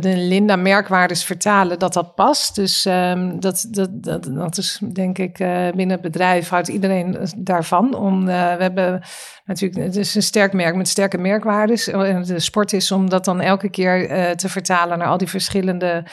de 0.00 0.16
Linda 0.16 0.56
merkwaardes 0.56 1.24
vertalen 1.24 1.78
dat 1.78 1.92
dat 1.92 2.14
past. 2.14 2.54
Dus 2.54 2.84
um, 2.84 3.40
dat, 3.40 3.66
dat, 3.70 3.88
dat, 3.92 4.28
dat 4.34 4.58
is 4.58 4.80
denk 4.92 5.18
ik 5.18 5.38
uh, 5.38 5.48
binnen 5.48 5.90
het 5.90 6.00
bedrijf 6.00 6.48
houdt 6.48 6.68
iedereen 6.68 7.18
daarvan. 7.36 7.94
Om, 7.94 8.20
uh, 8.20 8.26
we 8.26 8.62
hebben 8.62 9.02
natuurlijk, 9.44 9.84
het 9.84 9.96
is 9.96 10.14
een 10.14 10.22
sterk 10.22 10.52
merk 10.52 10.74
met 10.74 10.88
sterke 10.88 11.18
merkwaardes. 11.18 11.84
De 11.84 12.40
sport 12.40 12.72
is 12.72 12.92
om 12.92 13.10
dat 13.10 13.24
dan 13.24 13.40
elke 13.40 13.70
keer 13.70 14.08
te 14.36 14.48
vertalen 14.48 14.98
naar 14.98 15.08
al 15.08 15.18
die 15.18 15.28
verschillende 15.28 16.04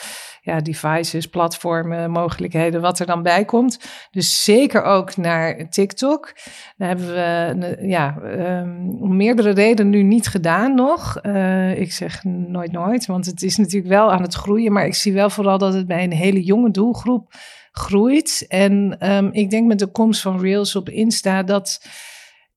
ja, 0.45 0.59
devices, 0.59 1.27
platformen, 1.27 2.11
mogelijkheden, 2.11 2.81
wat 2.81 2.99
er 2.99 3.05
dan 3.05 3.23
bij 3.23 3.45
komt. 3.45 3.79
Dus 4.11 4.43
zeker 4.43 4.83
ook 4.83 5.17
naar 5.17 5.69
TikTok. 5.69 6.33
Daar 6.77 6.87
hebben 6.87 7.07
we 7.07 7.77
ja, 7.87 8.17
um, 8.61 9.01
om 9.01 9.15
meerdere 9.15 9.51
redenen 9.51 9.91
nu 9.91 10.03
niet 10.03 10.27
gedaan 10.27 10.75
nog. 10.75 11.19
Uh, 11.21 11.79
ik 11.79 11.91
zeg 11.91 12.23
nooit 12.23 12.71
nooit, 12.71 13.05
want 13.05 13.25
het 13.25 13.41
is 13.41 13.57
natuurlijk 13.57 13.93
wel 13.93 14.11
aan 14.11 14.21
het 14.21 14.33
groeien. 14.33 14.71
Maar 14.71 14.85
ik 14.85 14.95
zie 14.95 15.13
wel 15.13 15.29
vooral 15.29 15.57
dat 15.57 15.73
het 15.73 15.87
bij 15.87 16.03
een 16.03 16.13
hele 16.13 16.43
jonge 16.43 16.71
doelgroep 16.71 17.33
groeit. 17.71 18.45
En 18.47 18.97
um, 19.13 19.29
ik 19.31 19.49
denk 19.49 19.67
met 19.67 19.79
de 19.79 19.87
komst 19.87 20.21
van 20.21 20.39
Reels 20.39 20.75
op 20.75 20.89
Insta 20.89 21.43
dat 21.43 21.85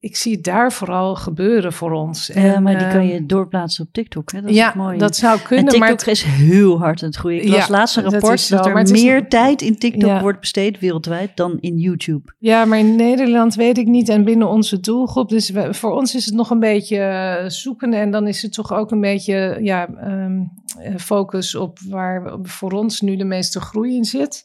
ik 0.07 0.17
zie 0.17 0.33
het 0.35 0.45
daar 0.45 0.73
vooral 0.73 1.15
gebeuren 1.15 1.73
voor 1.73 1.93
ons. 1.93 2.27
Ja, 2.27 2.35
En, 2.35 2.63
maar 2.63 2.79
die 2.79 2.89
kan 2.89 3.01
ehm, 3.01 3.07
je 3.09 3.27
doorplaatsen 3.27 3.85
op 3.85 3.93
TikTok. 3.93 4.33
Hè? 4.33 4.41
Dat 4.41 4.51
is 4.51 4.57
ja, 4.57 4.67
het 4.67 4.75
mooie. 4.75 4.99
dat 4.99 5.17
zou 5.17 5.39
en 5.39 5.45
kunnen. 5.45 5.65
TikTok 5.65 5.81
maar 5.81 5.91
het- 5.99 6.07
is 6.07 6.23
heel 6.23 6.79
hard 6.79 7.03
aan 7.03 7.09
het 7.09 7.17
groeien. 7.19 7.43
Ik 7.43 7.49
las 7.49 7.67
Ja, 7.67 7.73
laatst 7.73 7.97
een 7.97 8.03
dat 8.03 8.13
rapport 8.13 8.49
dat, 8.49 8.67
er 8.67 8.79
is- 8.81 8.91
meer 8.91 9.29
tijd 9.29 9.63
in 9.63 9.79
TikTok 9.79 10.11
Ja. 10.11 10.21
wordt 10.21 10.41
besteed 10.41 10.79
wereldwijd 10.79 11.37
dan 11.37 11.57
in 11.61 11.77
YouTube. 11.79 12.35
Ja, 12.39 12.65
maar 12.65 12.79
in 12.79 12.97
Nederland 12.97 13.55
weet 13.55 13.79
ik 13.79 13.87
niet 13.87 14.09
en 14.09 14.25
binnen 14.25 14.49
onze 14.49 14.81
doelgroep. 14.81 15.29
Dus 15.29 15.51
we- 15.51 15.75
voor 15.75 15.91
ons 15.93 16.15
is 16.15 16.25
het 16.25 16.35
nog 16.35 16.51
een 16.51 16.61
beetje 16.61 16.99
eh, 16.99 17.49
zoeken. 17.49 17.93
En 17.93 18.11
dan 18.11 18.27
is 18.27 18.43
het 18.43 18.53
toch 18.53 18.73
ook 18.73 18.91
een 18.91 19.01
beetje 19.01 19.59
ja, 19.61 19.89
ehm, 19.89 20.41
eh, 20.79 20.95
focus 20.97 21.55
op 21.55 21.79
waar 21.89 22.33
voor 22.43 22.73
ons 22.73 23.01
nu 23.01 23.17
de 23.17 23.25
meeste 23.25 23.61
groei 23.61 23.97
in 23.97 24.05
zit. 24.05 24.45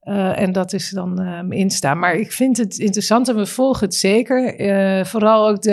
Eh, 0.00 0.40
en 0.40 0.52
dat 0.52 0.72
is 0.72 0.90
dan 0.90 1.20
ehm 1.20 1.52
Insta. 1.52 1.94
Maar 1.94 2.14
ik 2.14 2.32
vind 2.32 2.56
het 2.56 2.78
interessant 2.78 3.28
en 3.28 3.36
we 3.36 3.46
volgen 3.46 3.86
het 3.86 3.94
zeker. 3.94 4.54
Eh, 4.56 5.04
vooral 5.04 5.48
ook 5.48 5.62
de. 5.62 5.72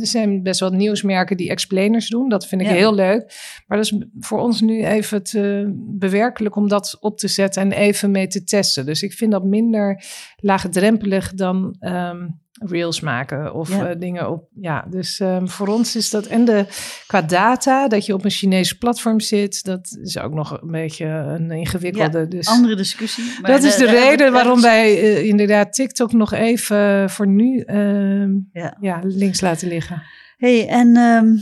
Er 0.00 0.06
zijn 0.06 0.42
best 0.42 0.60
wel 0.60 0.70
nieuwsmerken 0.70 1.36
die 1.36 1.50
explainers 1.50 2.08
doen. 2.08 2.28
Dat 2.28 2.46
vind 2.46 2.60
ik 2.60 2.66
Ja. 2.66 2.72
heel 2.72 2.94
leuk. 2.94 3.34
Maar 3.66 3.78
dat 3.78 3.86
is 3.86 3.98
voor 4.20 4.38
ons 4.40 4.60
nu 4.60 4.84
even 4.84 5.22
te 5.22 5.72
bewerkelijk 5.76 6.56
om 6.56 6.68
dat 6.68 6.96
op 7.00 7.18
te 7.18 7.28
zetten 7.28 7.62
en 7.62 7.72
even 7.72 8.10
mee 8.10 8.26
te 8.26 8.44
testen. 8.44 8.86
Dus 8.86 9.02
ik 9.02 9.12
vind 9.12 9.32
dat 9.32 9.44
minder 9.44 10.04
laagdrempelig 10.36 11.34
dan 11.34 11.76
ehm, 11.78 12.26
reels 12.58 13.00
maken 13.00 13.54
of 13.54 13.68
Ja. 13.68 13.88
eh, 13.88 14.00
dingen 14.00 14.30
op. 14.30 14.48
Ja, 14.54 14.86
dus 14.90 15.20
ehm, 15.20 15.46
voor 15.46 15.68
ons 15.68 15.96
is 15.96 16.10
dat. 16.10 16.26
En 16.26 16.44
de, 16.44 16.66
qua 17.06 17.22
data, 17.22 17.88
dat 17.88 18.06
je 18.06 18.14
op 18.14 18.24
een 18.24 18.30
Chinese 18.30 18.78
platform 18.78 19.20
zit, 19.20 19.64
dat 19.64 19.98
is 20.02 20.18
ook 20.18 20.32
nog 20.32 20.62
een 20.62 20.70
beetje 20.70 21.04
een 21.06 21.50
ingewikkelde. 21.50 22.28
dus 22.28 22.46
Andere 22.48 22.76
discussie. 22.76 23.24
maar 23.42 23.50
dat 23.50 23.62
is 23.62 23.76
de 23.76 23.86
reden 23.86 24.32
waarom 24.32 24.60
wij 24.60 24.98
eh, 25.00 25.24
inderdaad 25.24 25.72
TikTok 25.72 26.12
nog 26.12 26.32
even 26.32 27.10
voor 27.10 27.26
nu 27.28 27.60
ehm, 27.60 28.30
Ja. 28.52 28.76
ja, 28.80 29.00
links 29.02 29.40
laten 29.40 29.68
liggen. 29.68 30.02
Hey, 30.36 30.68
en 30.68 30.96
ehm, 30.96 31.36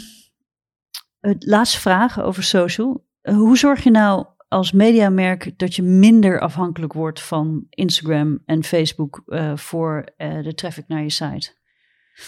laatste 1.39 1.81
vraag 1.81 2.23
over 2.23 2.43
social. 2.43 3.05
Eh, 3.23 3.35
hoe 3.37 3.59
zorg 3.59 3.83
je 3.85 3.91
nou 3.91 4.27
als 4.49 4.73
mediamerk 4.73 5.59
dat 5.59 5.75
je 5.75 5.83
minder 5.83 6.41
afhankelijk 6.41 6.93
wordt 6.93 7.23
van 7.23 7.67
Instagram 7.71 8.43
en 8.45 8.65
Facebook 8.65 9.23
eh, 9.27 9.57
voor 9.57 10.05
eh, 10.17 10.43
de 10.43 10.55
traffic 10.55 10.85
naar 10.89 11.03
je 11.03 11.11
site? 11.11 11.53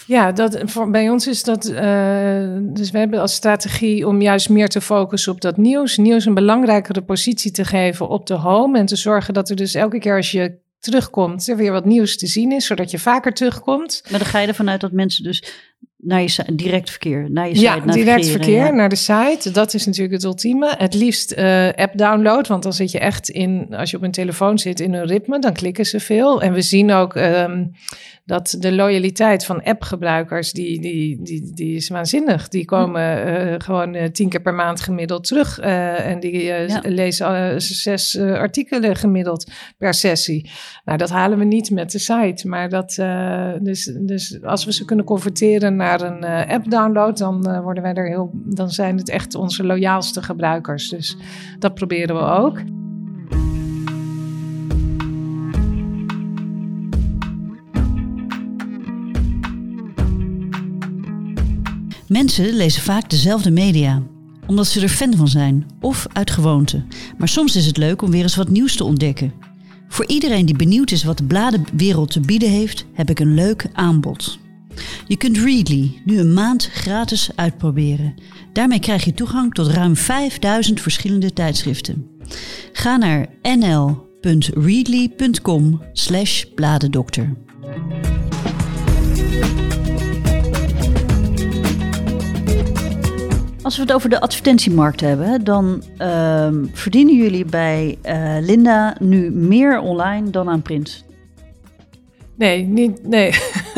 Ja, 0.07 0.31
dat, 0.31 0.61
voor, 0.65 0.89
bij 0.89 1.09
ons 1.09 1.27
is 1.27 1.43
dat. 1.43 1.65
eh, 1.65 2.57
dus 2.59 2.91
we 2.91 2.97
hebben 2.97 3.19
als 3.19 3.33
strategie 3.33 4.07
om 4.07 4.21
juist 4.21 4.49
meer 4.49 4.69
te 4.69 4.81
focussen 4.81 5.31
op 5.31 5.41
dat 5.41 5.57
nieuws. 5.57 5.97
Nieuws 5.97 6.25
een 6.25 6.33
belangrijkere 6.33 7.01
positie 7.01 7.51
te 7.51 7.65
geven 7.65 8.07
op 8.07 8.25
de 8.27 8.33
home. 8.33 8.77
En 8.77 8.85
te 8.85 8.95
zorgen 8.95 9.33
dat 9.33 9.49
er 9.49 9.55
dus 9.55 9.73
elke 9.73 9.99
keer 9.99 10.15
als 10.15 10.31
je 10.31 10.59
terugkomt, 10.79 11.47
er 11.47 11.57
weer 11.57 11.71
wat 11.71 11.85
nieuws 11.85 12.17
te 12.17 12.27
zien 12.27 12.51
is, 12.51 12.65
zodat 12.65 12.91
je 12.91 12.99
vaker 12.99 13.33
terugkomt. 13.33 14.01
Maar 14.09 14.19
dan 14.19 14.27
ga 14.27 14.39
je 14.39 14.47
ervan 14.47 14.69
uit 14.69 14.81
dat 14.81 14.91
mensen 14.91 15.23
dus 15.23 15.43
naar 16.07 16.21
je 16.21 16.43
direct 16.53 16.89
verkeer, 16.89 17.31
naar 17.31 17.47
je 17.47 17.55
site 17.55 17.65
Ja, 17.65 17.79
direct 17.79 18.27
verkeer 18.27 18.65
ja. 18.65 18.71
naar 18.71 18.89
de 18.89 18.95
site. 18.95 19.51
Dat 19.51 19.73
is 19.73 19.85
natuurlijk 19.85 20.13
het 20.13 20.23
ultieme. 20.23 20.73
Het 20.77 20.93
liefst 20.93 21.31
eh, 21.31 21.67
app 21.75 21.97
download, 21.97 22.47
want 22.47 22.63
dan 22.63 22.73
zit 22.73 22.91
je 22.91 22.99
echt 22.99 23.29
in, 23.29 23.67
als 23.75 23.91
je 23.91 23.97
op 23.97 24.03
een 24.03 24.11
telefoon 24.11 24.59
zit, 24.59 24.79
in 24.79 24.93
een 24.93 25.05
ritme. 25.05 25.39
Dan 25.39 25.53
klikken 25.53 25.85
ze 25.85 25.99
veel. 25.99 26.41
En 26.41 26.53
we 26.53 26.61
zien 26.61 26.91
ook 26.91 27.15
ehm, 27.15 27.63
dat 28.27 28.55
de 28.59 28.73
loyaliteit 28.75 29.45
van 29.45 29.63
appgebruikers, 29.63 30.51
die, 30.51 30.81
die, 30.81 31.21
die, 31.23 31.51
die 31.53 31.75
is 31.75 31.89
waanzinnig. 31.89 32.47
Die 32.47 32.65
komen 32.65 33.25
eh, 33.25 33.55
gewoon 33.57 33.93
eh, 33.95 34.09
tien 34.09 34.29
keer 34.29 34.41
per 34.41 34.53
maand 34.53 34.81
gemiddeld 34.81 35.27
terug. 35.27 35.59
eh, 35.59 36.09
en 36.11 36.19
die 36.19 36.43
Ja. 36.43 36.81
lezen 36.83 37.61
zes 37.61 38.19
artikelen 38.19 38.95
gemiddeld 38.95 39.51
per 39.77 39.93
sessie. 39.93 40.49
Nou, 40.85 40.97
dat 40.97 41.09
halen 41.09 41.37
we 41.37 41.43
niet 41.43 41.71
met 41.71 41.91
de 41.91 41.99
site. 41.99 42.47
Maar 42.47 42.69
dat, 42.69 42.89
dus, 43.61 43.93
dus 43.99 44.43
als 44.43 44.65
we 44.65 44.73
ze 44.73 44.85
kunnen 44.85 45.05
converteren 45.05 45.75
naar 45.75 46.01
een 46.01 46.23
app-download, 46.49 47.17
dan 47.17 47.61
worden 47.61 47.83
wij 47.83 47.93
er 47.93 48.07
heel. 48.07 48.31
Dan 48.33 48.69
zijn 48.69 48.97
het 48.97 49.09
echt 49.09 49.35
onze 49.35 49.63
loyaalste 49.63 50.21
gebruikers. 50.21 50.89
Dus 50.89 51.17
dat 51.59 51.73
proberen 51.73 52.15
we 52.15 52.21
ook. 52.21 52.61
Mensen 62.17 62.53
lezen 62.53 62.81
vaak 62.81 63.09
dezelfde 63.09 63.51
media, 63.51 64.01
omdat 64.47 64.67
ze 64.67 64.81
er 64.81 64.89
fan 64.89 65.15
van 65.15 65.27
zijn 65.27 65.65
of 65.81 66.07
uit 66.13 66.31
gewoonte. 66.31 66.83
Maar 67.17 67.27
soms 67.27 67.55
is 67.55 67.65
het 67.65 67.77
leuk 67.77 68.01
om 68.01 68.11
weer 68.11 68.21
eens 68.21 68.35
wat 68.35 68.49
nieuws 68.49 68.75
te 68.75 68.83
ontdekken. 68.83 69.33
Voor 69.87 70.07
iedereen 70.07 70.45
die 70.45 70.55
benieuwd 70.55 70.91
is 70.91 71.03
wat 71.03 71.17
de 71.17 71.23
bladenwereld 71.23 72.11
te 72.11 72.19
bieden 72.19 72.49
heeft, 72.49 72.85
heb 72.93 73.09
ik 73.09 73.19
een 73.19 73.33
leuk 73.33 73.65
aanbod. 73.73 74.39
Je 75.07 75.17
kunt 75.17 75.37
Readly 75.37 76.01
nu 76.05 76.19
een 76.19 76.33
maand 76.33 76.65
gratis 76.65 77.29
uitproberen. 77.35 78.13
Daarmee 78.53 78.79
krijg 78.79 79.05
je 79.05 79.13
toegang 79.13 79.53
tot 79.53 79.67
ruim 79.67 79.95
5000 79.95 80.81
verschillende 80.81 81.33
tijdschriften. 81.33 82.07
Ga 82.73 82.97
naar 82.97 83.27
nl.readly.com 83.41 85.81
Als 93.67 93.75
we 93.75 93.81
het 93.81 93.93
over 93.93 94.09
de 94.09 94.19
advertentiemarkt 94.19 95.01
hebben, 95.01 95.43
dan 95.43 95.83
ehm, 95.97 96.65
verdienen 96.73 97.15
jullie 97.15 97.45
bij 97.45 97.97
eh, 98.01 98.35
Linda 98.39 98.95
nu 98.99 99.31
meer 99.31 99.79
online 99.79 100.29
dan 100.29 100.49
aan 100.49 100.61
print. 100.61 101.05
Nee, 102.37 102.63
niet. 102.63 103.07
Nee. 103.07 103.31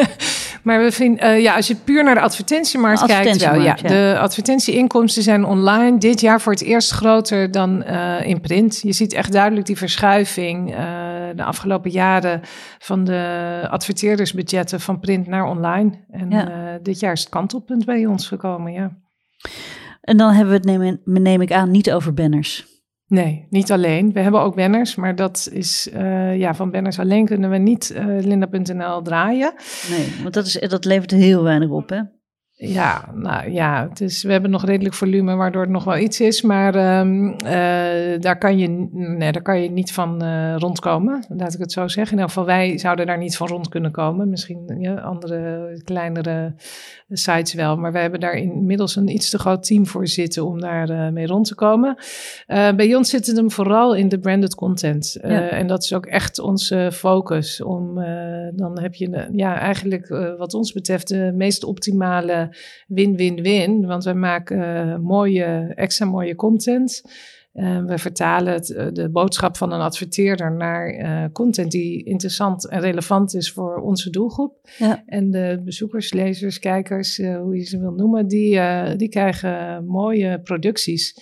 maar 0.64 0.84
we 0.84 0.92
vinden, 0.92 1.20
eh, 1.20 1.42
ja, 1.42 1.56
als 1.56 1.68
je 1.68 1.76
puur 1.76 2.04
naar 2.04 2.14
de 2.16 2.22
advertentiemarkt 2.22 3.06
kijkt, 3.06 3.38
wel, 3.38 3.62
ja, 3.62 3.74
de 3.74 4.18
advertentieinkomsten 4.20 5.24
zijn 5.24 5.46
online 5.46 5.98
dit 5.98 6.22
jaar 6.22 6.42
voor 6.42 6.54
het 6.54 6.62
eerst 6.62 6.92
groter 6.92 7.52
dan 7.52 7.84
eh, 7.84 8.28
in 8.28 8.42
print. 8.42 8.80
Je 8.82 8.94
ziet 8.94 9.14
echt 9.14 9.32
duidelijk 9.32 9.66
die 9.66 9.78
verschuiving 9.78 10.76
de 11.36 11.44
afgelopen 11.44 11.92
jaren 11.92 12.42
van 12.80 13.04
de 13.04 13.68
adverteerdersbudgetten 13.70 14.80
van 14.80 15.00
print 15.00 15.28
naar 15.28 15.46
online. 15.46 16.06
En 16.12 16.30
Ja. 16.30 16.80
dit 16.84 17.00
jaar 17.00 17.12
is 17.12 17.20
het 17.20 17.30
kantelpunt 17.30 17.86
bij 17.86 18.06
ons 18.06 18.28
gekomen, 18.28 18.72
ja. 18.72 18.92
En 20.10 20.18
dan 20.18 20.32
hebben 20.32 20.62
we 20.62 20.70
het, 20.70 20.80
neem, 20.80 21.00
neem 21.04 21.42
ik 21.42 21.52
aan, 21.52 21.72
niet 21.72 21.92
over 21.92 22.14
banners. 22.14 22.68
Nee, 23.08 23.48
niet 23.50 23.72
alleen. 23.72 24.14
We 24.14 24.20
hebben 24.20 24.42
ook 24.42 24.56
banners, 24.56 24.96
maar 24.96 25.16
dat 25.16 25.50
is, 25.52 25.90
eh, 25.90 26.38
ja, 26.38 26.54
van 26.56 26.72
banners 26.72 27.00
alleen 27.00 27.26
kunnen 27.26 27.50
we 27.50 27.58
niet 27.58 27.92
eh, 27.92 28.06
linda.nl 28.06 29.02
draaien. 29.02 29.54
Nee, 29.90 30.22
want 30.22 30.34
dat, 30.34 30.46
is, 30.46 30.54
dat 30.70 30.86
levert 30.86 31.12
heel 31.12 31.44
weinig 31.44 31.70
op, 31.70 31.90
hè? 31.90 32.02
Ja, 32.52 33.12
nou 33.14 33.52
ja, 33.52 33.88
het 33.90 34.02
is, 34.02 34.24
we 34.24 34.32
hebben 34.32 34.52
nog 34.52 34.66
redelijk 34.66 34.96
volume, 34.96 35.36
waardoor 35.36 35.62
het 35.62 35.72
nog 35.72 35.84
wel 35.84 35.98
iets 35.98 36.22
is. 36.22 36.42
Maar 36.42 36.76
ehm, 36.76 37.28
eh, 37.28 38.20
daar, 38.20 38.38
kan 38.38 38.58
je, 38.58 38.68
nee, 38.92 39.32
daar 39.32 39.42
kan 39.42 39.62
je 39.62 39.70
niet 39.70 39.92
van 39.92 40.24
rondkomen, 40.58 41.26
laat 41.28 41.54
ik 41.54 41.60
het 41.60 41.72
zo 41.72 41.88
zeggen. 41.88 42.18
In 42.18 42.24
ieder 42.24 42.28
geval, 42.28 42.46
wij 42.46 42.78
zouden 42.78 43.06
daar 43.06 43.18
niet 43.18 43.38
van 43.38 43.48
rond 43.48 43.70
kunnen 43.70 43.92
komen. 43.92 44.30
Misschien 44.30 44.76
ja, 44.80 44.94
andere, 44.94 45.82
kleinere 45.84 46.54
sites 47.10 47.54
wel. 47.54 47.78
Maar 47.78 47.92
wij 47.92 48.02
hebben 48.02 48.20
daar 48.20 48.34
inmiddels 48.34 48.96
een 48.96 49.08
iets 49.08 49.30
te 49.30 49.40
groot 49.40 49.64
team 49.64 49.88
voor 49.88 50.08
zitten 50.08 50.46
om 50.46 50.60
daar 50.60 50.90
eh, 50.90 51.10
mee 51.10 51.28
rond 51.28 51.48
te 51.48 51.56
komen. 51.56 51.98
Eh, 52.46 52.76
bij 52.76 52.96
ons 52.96 53.10
zit 53.10 53.28
het 53.28 53.36
hem 53.36 53.52
vooral 53.52 53.96
in 53.96 54.10
de 54.10 54.20
branded 54.20 54.56
content. 54.56 55.18
Eh, 55.22 55.32
Ja. 55.32 55.50
En 55.50 55.68
dat 55.68 55.84
is 55.84 55.94
ook 55.94 56.06
echt 56.06 56.40
onze 56.40 56.90
focus. 56.94 57.62
Om, 57.62 57.96
dan 58.56 58.80
heb 58.80 58.94
je 58.94 59.30
ja, 59.32 59.60
eigenlijk 59.60 60.08
wat 60.38 60.54
ons 60.54 60.72
betreft 60.72 61.08
de 61.08 61.32
meest 61.36 61.64
optimale 61.64 62.56
win-win-win. 62.88 63.86
Want 63.86 64.04
we 64.04 64.14
maken 64.14 65.02
mooie, 65.02 65.72
extra 65.76 66.06
mooie 66.06 66.36
content. 66.36 67.02
Eh, 67.60 67.86
we 67.86 67.98
vertalen 67.98 68.54
het, 68.54 68.74
eh, 68.74 68.88
de 68.92 69.10
boodschap 69.10 69.58
van 69.58 69.72
een 69.72 69.80
adverteerder 69.80 70.52
naar 70.52 70.90
eh, 70.90 71.26
content 71.32 71.72
die 71.72 72.04
interessant 72.04 72.68
en 72.68 72.80
relevant 72.80 73.36
is 73.36 73.52
voor 73.52 73.76
onze 73.76 74.10
doelgroep. 74.10 74.70
Ja. 74.78 75.04
En 75.06 75.32
de 75.32 75.62
bezoekers, 75.64 76.14
lezers, 76.14 76.60
kijkers, 76.60 77.18
hoe 77.18 77.56
je 77.56 77.64
ze 77.64 77.80
wil 77.80 77.92
noemen, 77.92 78.28
die, 78.28 78.60
die 78.96 79.10
krijgen 79.10 79.86
mooie 79.86 80.42
producties. 80.42 81.14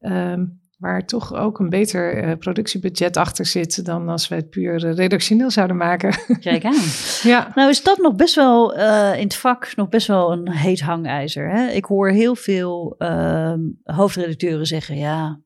ehm, 0.00 0.44
waar 0.84 1.06
toch 1.06 1.34
ook 1.34 1.58
een 1.58 1.68
beter 1.68 2.16
eh, 2.16 2.36
productiebudget 2.38 3.16
achter 3.16 3.46
zit 3.46 3.84
dan 3.84 4.08
als 4.08 4.28
wij 4.28 4.38
het 4.38 4.50
puur 4.50 4.84
eh, 4.84 4.94
redactioneel 4.94 5.50
zouden 5.50 5.76
maken. 5.76 6.14
Kijk 6.40 6.64
aan. 6.64 6.82
ja. 7.22 7.52
Nou 7.54 7.70
is 7.70 7.82
dat 7.82 7.98
nog 7.98 8.14
best 8.14 8.34
wel 8.34 8.74
eh, 8.74 9.18
in 9.18 9.24
het 9.24 9.36
vak 9.36 9.76
nog 9.76 9.88
best 9.88 10.06
wel 10.06 10.32
een 10.32 10.50
heet 10.50 10.80
hangijzer. 10.80 11.50
Hè? 11.50 11.66
Ik 11.66 11.84
hoor 11.84 12.10
heel 12.10 12.36
veel 12.36 12.94
ehm, 12.98 13.60
hoofdredacteuren 13.82 14.66
zeggen, 14.66 14.96
ja, 14.96 15.40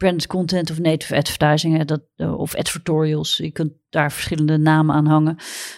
branded 0.00 0.26
content 0.26 0.70
of 0.70 0.78
native 0.78 1.16
advertising 1.16 1.76
hè, 1.76 1.84
dat, 1.84 2.00
eh, 2.16 2.38
of 2.38 2.54
advertorials. 2.56 3.36
Je 3.36 3.50
kunt 3.50 3.72
daar 3.90 4.12
verschillende 4.12 4.56
namen 4.58 4.94
aan 4.94 5.06
hangen. 5.06 5.36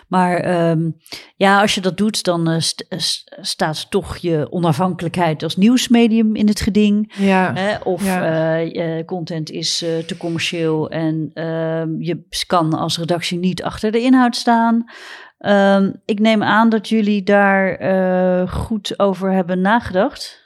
Maar 0.08 0.36
ehm, 0.36 0.90
ja, 1.36 1.60
als 1.60 1.74
je 1.74 1.80
dat 1.80 1.96
doet, 1.96 2.24
dan 2.24 2.48
eh, 2.50 2.60
st- 2.60 2.86
eh, 2.88 2.98
st- 2.98 3.36
staat 3.40 3.90
toch 3.90 4.16
je 4.16 4.46
onafhankelijkheid 4.52 5.42
als 5.42 5.56
nieuwsmedium 5.56 6.34
in 6.34 6.48
het 6.48 6.60
geding. 6.60 7.12
Ja. 7.18 7.52
Hè? 7.54 7.76
Of 7.78 8.04
Ja. 8.04 8.54
je 8.56 9.02
content 9.06 9.50
is 9.50 9.78
te 9.78 10.16
commercieel 10.18 10.90
en 10.90 11.30
ehm, 11.34 12.00
je 12.00 12.26
kan 12.46 12.72
als 12.72 12.98
redactie 12.98 13.38
niet 13.38 13.62
achter 13.62 13.92
de 13.92 14.00
inhoud 14.00 14.36
staan. 14.36 14.84
Ehm, 15.38 15.92
ik 16.04 16.18
neem 16.18 16.42
aan 16.42 16.68
dat 16.68 16.88
jullie 16.88 17.22
daar 17.22 18.48
goed 18.48 18.98
over 18.98 19.32
hebben 19.32 19.60
nagedacht. 19.60 20.40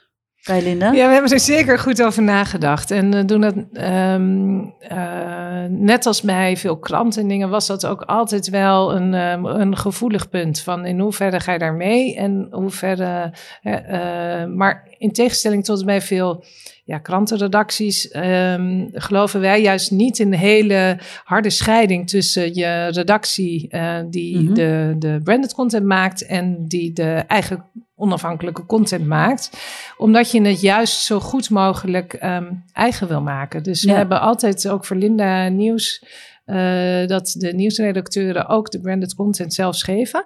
Ja, 0.93 1.07
we 1.07 1.13
hebben 1.13 1.31
er 1.31 1.39
zeker 1.39 1.79
goed 1.79 2.03
over 2.03 2.23
nagedacht. 2.23 2.91
En 2.91 3.15
uh, 3.15 3.21
doen 3.25 3.41
dat 3.41 3.55
ehm, 3.73 4.59
uh, 4.59 5.65
net 5.69 6.05
als 6.05 6.21
bij 6.21 6.57
veel 6.57 6.77
kranten 6.77 7.21
en 7.21 7.27
dingen, 7.27 7.49
was 7.49 7.67
dat 7.67 7.85
ook 7.85 8.01
altijd 8.01 8.49
wel 8.49 8.95
een, 8.95 9.13
um, 9.13 9.45
een 9.45 9.77
gevoelig 9.77 10.29
punt. 10.29 10.59
Van 10.59 10.85
in 10.85 10.99
hoeverre 10.99 11.39
ga 11.39 11.53
je 11.53 11.59
daar 11.59 11.73
mee 11.73 12.15
en 12.15 12.47
hoeverre. 12.51 13.33
Uh, 13.63 14.45
maar 14.55 14.87
in 14.97 15.11
tegenstelling 15.11 15.63
tot 15.63 15.85
bij 15.85 16.01
veel 16.01 16.43
ja, 16.87 16.97
krantenredacties 16.97 18.15
um, 18.15 18.89
geloven 18.93 19.39
wij 19.39 19.61
juist 19.61 19.91
niet 19.91 20.19
in 20.19 20.29
de 20.29 20.37
hele 20.37 20.99
harde 21.23 21.49
scheiding 21.49 22.09
tussen 22.09 22.53
je 22.53 22.87
redactie 22.91 23.67
uh, 23.69 23.99
die 24.09 24.37
mm 24.37 24.45
-hmm. 24.45 24.53
de, 24.53 24.95
de 24.99 25.19
branded 25.23 25.53
content 25.53 25.85
maakt 25.85 26.25
en 26.25 26.67
die 26.67 26.93
de 26.93 27.23
eigen 27.27 27.65
onafhankelijke 27.95 28.65
content 28.65 29.05
maakt. 29.05 29.49
Omdat 29.97 30.31
je 30.31 30.41
het 30.41 30.61
juist 30.61 31.01
zo 31.01 31.19
goed 31.19 31.49
mogelijk 31.49 32.23
um, 32.23 32.63
eigen 32.73 33.07
wil 33.07 33.21
maken. 33.21 33.63
Dus 33.63 33.81
ja. 33.81 33.91
we 33.91 33.97
hebben 33.97 34.21
altijd 34.21 34.69
ook 34.69 34.85
voor 34.85 34.95
Linda 34.95 35.47
Nieuws 35.47 36.03
uh, 36.45 37.07
dat 37.07 37.35
de 37.37 37.53
nieuwsredacteuren 37.53 38.47
ook 38.47 38.71
de 38.71 38.79
branded 38.79 39.15
content 39.15 39.53
zelf 39.53 39.79
geven. 39.79 40.25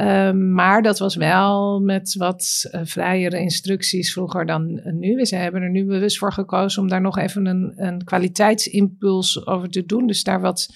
Um, 0.00 0.52
maar 0.52 0.82
dat 0.82 0.98
was 0.98 1.16
wel 1.16 1.80
met 1.80 2.14
wat 2.18 2.68
uh, 2.70 2.80
vrijere 2.84 3.38
instructies 3.40 4.12
vroeger 4.12 4.46
dan 4.46 4.70
uh, 4.70 4.92
nu. 4.92 5.14
We 5.14 5.36
hebben 5.36 5.62
er 5.62 5.70
nu 5.70 5.84
bewust 5.84 6.18
voor 6.18 6.32
gekozen 6.32 6.82
om 6.82 6.88
daar 6.88 7.00
nog 7.00 7.18
even 7.18 7.46
een, 7.46 7.72
een 7.76 8.04
kwaliteitsimpuls 8.04 9.46
over 9.46 9.68
te 9.70 9.86
doen. 9.86 10.06
Dus 10.06 10.22
daar 10.22 10.40
wat, 10.40 10.68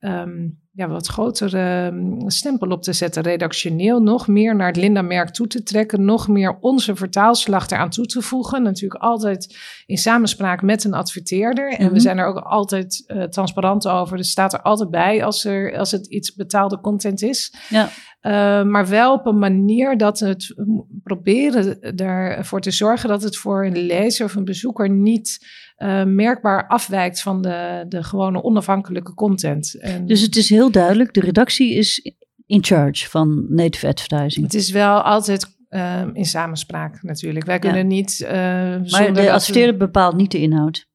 um, 0.00 0.60
ja, 0.72 0.88
wat 0.88 1.06
grotere 1.06 1.86
um, 1.86 2.30
stempel 2.30 2.68
op 2.68 2.82
te 2.82 2.92
zetten, 2.92 3.22
redactioneel. 3.22 4.02
Nog 4.02 4.28
meer 4.28 4.56
naar 4.56 4.66
het 4.66 4.76
Linda-merk 4.76 5.30
toe 5.30 5.46
te 5.46 5.62
trekken. 5.62 6.04
Nog 6.04 6.28
meer 6.28 6.58
onze 6.60 6.96
vertaalslag 6.96 7.70
eraan 7.70 7.90
toe 7.90 8.06
te 8.06 8.22
voegen. 8.22 8.62
Natuurlijk 8.62 9.02
altijd 9.02 9.56
in 9.86 9.98
samenspraak 9.98 10.62
met 10.62 10.84
een 10.84 10.94
adverteerder. 10.94 11.70
En 11.70 11.78
mm 11.78 11.84
-hmm. 11.84 11.94
we 11.94 12.00
zijn 12.00 12.18
er 12.18 12.26
ook 12.26 12.38
altijd 12.38 13.04
uh, 13.06 13.22
transparant 13.22 13.88
over. 13.88 14.16
Dus 14.16 14.30
staat 14.30 14.52
er 14.52 14.62
altijd 14.62 14.90
bij 14.90 15.24
als, 15.24 15.44
er, 15.44 15.78
als 15.78 15.90
het 15.90 16.06
iets 16.06 16.34
betaalde 16.34 16.80
content 16.80 17.22
is. 17.22 17.54
Ja. 17.68 17.88
Uh, 18.22 18.62
maar 18.62 18.88
wel 18.88 19.12
op 19.12 19.26
een 19.26 19.38
manier 19.38 19.96
dat 19.96 20.20
het 20.20 20.54
proberen 21.02 21.96
ervoor 21.96 22.60
te 22.60 22.70
zorgen 22.70 23.08
dat 23.08 23.22
het 23.22 23.36
voor 23.36 23.64
een 23.64 23.78
lezer 23.78 24.24
of 24.24 24.34
een 24.34 24.44
bezoeker 24.44 24.90
niet 24.90 25.46
uh, 25.78 26.04
merkbaar 26.04 26.66
afwijkt 26.66 27.22
van 27.22 27.42
de, 27.42 27.84
de 27.88 28.02
gewone 28.02 28.42
onafhankelijke 28.42 29.14
content. 29.14 29.80
En 29.80 30.06
dus 30.06 30.20
het 30.20 30.36
is 30.36 30.48
heel 30.48 30.70
duidelijk, 30.70 31.14
de 31.14 31.20
redactie 31.20 31.74
is 31.74 32.14
in 32.46 32.64
charge 32.64 33.10
van 33.10 33.46
native 33.48 33.86
advertising. 33.86 34.44
Het 34.44 34.54
is 34.54 34.70
wel 34.70 35.00
altijd 35.00 35.56
uh, 35.70 36.02
in 36.12 36.24
samenspraak 36.24 37.02
natuurlijk. 37.02 37.46
Wij 37.46 37.58
kunnen 37.58 37.80
ja. 37.80 37.86
niet. 37.86 38.20
Uh, 38.22 38.30
maar 38.30 39.12
de 39.12 39.32
adverteerder 39.32 39.76
bepaalt 39.76 40.16
niet 40.16 40.30
de 40.30 40.38
inhoud. 40.38 40.90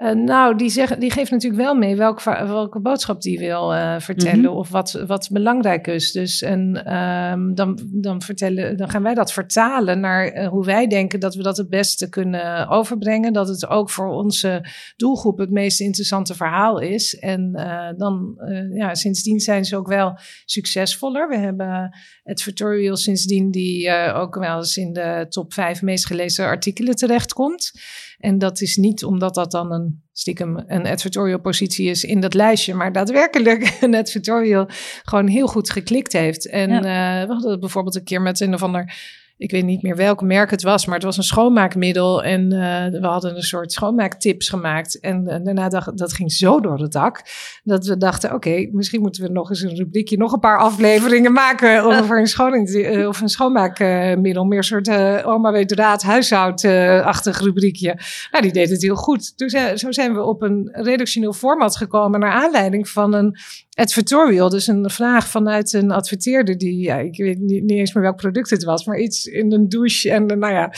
Uh, 0.00 0.10
nou, 0.12 0.56
die, 0.56 0.68
zeg, 0.68 0.96
die 0.96 1.10
geeft 1.10 1.30
natuurlijk 1.30 1.62
wel 1.62 1.74
mee 1.74 1.96
welke, 1.96 2.46
welke 2.46 2.80
boodschap 2.80 3.22
die 3.22 3.38
wil 3.38 3.74
uh, 3.74 3.98
vertellen 3.98 4.38
mm 4.38 4.44
-hmm. 4.44 4.56
of 4.56 4.68
wat, 4.68 5.02
wat 5.06 5.28
belangrijk 5.32 5.86
is. 5.86 6.12
Dus 6.12 6.42
en 6.42 6.94
um, 7.32 7.54
dan, 7.54 7.78
dan, 7.92 8.22
vertellen, 8.22 8.76
dan 8.76 8.90
gaan 8.90 9.02
wij 9.02 9.14
dat 9.14 9.32
vertalen 9.32 10.00
naar 10.00 10.34
uh, 10.34 10.48
hoe 10.48 10.64
wij 10.64 10.86
denken 10.86 11.20
dat 11.20 11.34
we 11.34 11.42
dat 11.42 11.56
het 11.56 11.68
beste 11.68 12.08
kunnen 12.08 12.68
overbrengen. 12.68 13.32
Dat 13.32 13.48
het 13.48 13.68
ook 13.68 13.90
voor 13.90 14.08
onze 14.08 14.64
doelgroep 14.96 15.38
het 15.38 15.50
meest 15.50 15.80
interessante 15.80 16.34
verhaal 16.34 16.78
is. 16.78 17.18
En 17.18 17.52
dan, 17.96 18.38
ja, 18.72 18.94
sindsdien 18.94 19.40
zijn 19.40 19.64
ze 19.64 19.76
ook 19.76 19.88
wel 19.88 20.18
succesvoller. 20.44 21.28
We 21.28 21.36
hebben 21.36 21.96
advertorial 22.24 22.96
sindsdien 22.96 23.50
die 23.50 23.92
ook 24.12 24.34
wel 24.34 24.56
eens 24.56 24.76
in 24.76 24.92
de 24.92 25.26
top 25.28 25.52
vijf 25.52 25.82
meest 25.82 26.06
gelezen 26.06 26.44
artikelen 26.44 26.96
terechtkomt. 26.96 27.72
En 28.20 28.38
dat 28.38 28.60
is 28.60 28.76
niet 28.76 29.04
omdat 29.04 29.34
dat 29.34 29.50
dan 29.50 29.72
een 29.72 30.02
stiekem 30.12 30.62
een 30.66 30.86
advertorial 30.86 31.40
positie 31.40 31.88
is 31.88 32.04
in 32.04 32.20
dat 32.20 32.34
lijstje, 32.34 32.74
maar 32.74 32.92
daadwerkelijk 32.92 33.76
een 33.80 33.94
advertorial 33.94 34.68
gewoon 35.02 35.26
heel 35.26 35.46
goed 35.46 35.70
geklikt 35.70 36.12
heeft. 36.12 36.48
En 36.48 36.70
ja. 36.70 37.20
uh, 37.20 37.26
we 37.26 37.32
hadden 37.32 37.50
het 37.50 37.60
bijvoorbeeld 37.60 37.94
een 37.94 38.04
keer 38.04 38.22
met 38.22 38.40
een 38.40 38.54
of 38.54 38.62
ander 38.62 38.94
ik 39.40 39.50
weet 39.50 39.64
niet 39.64 39.82
meer 39.82 39.96
welk 39.96 40.22
merk 40.22 40.50
het 40.50 40.62
was, 40.62 40.86
maar 40.86 40.94
het 40.94 41.04
was 41.04 41.16
een 41.16 41.22
schoonmaakmiddel. 41.22 42.22
En 42.22 42.42
uh, 42.52 43.00
we 43.00 43.06
hadden 43.06 43.36
een 43.36 43.42
soort 43.42 43.72
schoonmaaktips 43.72 44.48
gemaakt. 44.48 45.00
En 45.00 45.22
uh, 45.28 45.36
daarna 45.44 45.68
dacht 45.68 45.98
dat 45.98 46.12
ging 46.12 46.32
zo 46.32 46.60
door 46.60 46.78
het 46.78 46.92
dak. 46.92 47.22
Dat 47.64 47.86
we 47.86 47.96
dachten, 47.96 48.34
oké, 48.34 48.48
okay, 48.48 48.68
misschien 48.72 49.00
moeten 49.00 49.22
we 49.22 49.28
nog 49.28 49.50
eens 49.50 49.62
een 49.62 49.76
rubriekje, 49.76 50.16
nog 50.16 50.32
een 50.32 50.40
paar 50.40 50.58
afleveringen 50.58 51.32
maken 51.32 51.82
over 51.98 52.18
een, 52.18 52.26
schoning, 52.26 52.68
uh, 52.68 53.08
of 53.08 53.20
een 53.20 53.28
schoonmaakmiddel. 53.28 54.44
Meer 54.44 54.58
een 54.58 54.64
soort 54.64 54.90
oma 55.24 55.52
weet 55.52 55.72
raad, 55.72 56.02
huishoudachtig 56.02 57.40
rubriekje. 57.40 57.98
Nou, 58.30 58.42
die 58.42 58.52
deed 58.52 58.70
het 58.70 58.82
heel 58.82 58.96
goed. 58.96 59.38
Dus 59.38 59.56
zo 59.74 59.92
zijn 59.92 60.14
we 60.14 60.22
op 60.22 60.42
een 60.42 60.68
redactioneel 60.72 61.32
format 61.32 61.76
gekomen 61.76 62.20
naar 62.20 62.32
aanleiding 62.32 62.88
van 62.88 63.14
een 63.14 63.36
advertorial. 63.80 64.48
Dus 64.48 64.66
een 64.66 64.90
vraag 64.90 65.28
vanuit 65.28 65.72
een 65.72 65.90
adverteerder 65.90 66.58
die, 66.58 66.80
ja, 66.80 66.98
ik 66.98 67.16
weet 67.16 67.38
niet, 67.38 67.62
niet 67.62 67.78
eens 67.78 67.94
meer 67.94 68.04
welk 68.04 68.16
product 68.16 68.50
het 68.50 68.64
was, 68.64 68.84
maar 68.84 68.98
iets 68.98 69.24
in 69.24 69.52
een 69.52 69.68
douche. 69.68 70.10
En 70.10 70.26
nou 70.26 70.52
ja, 70.52 70.72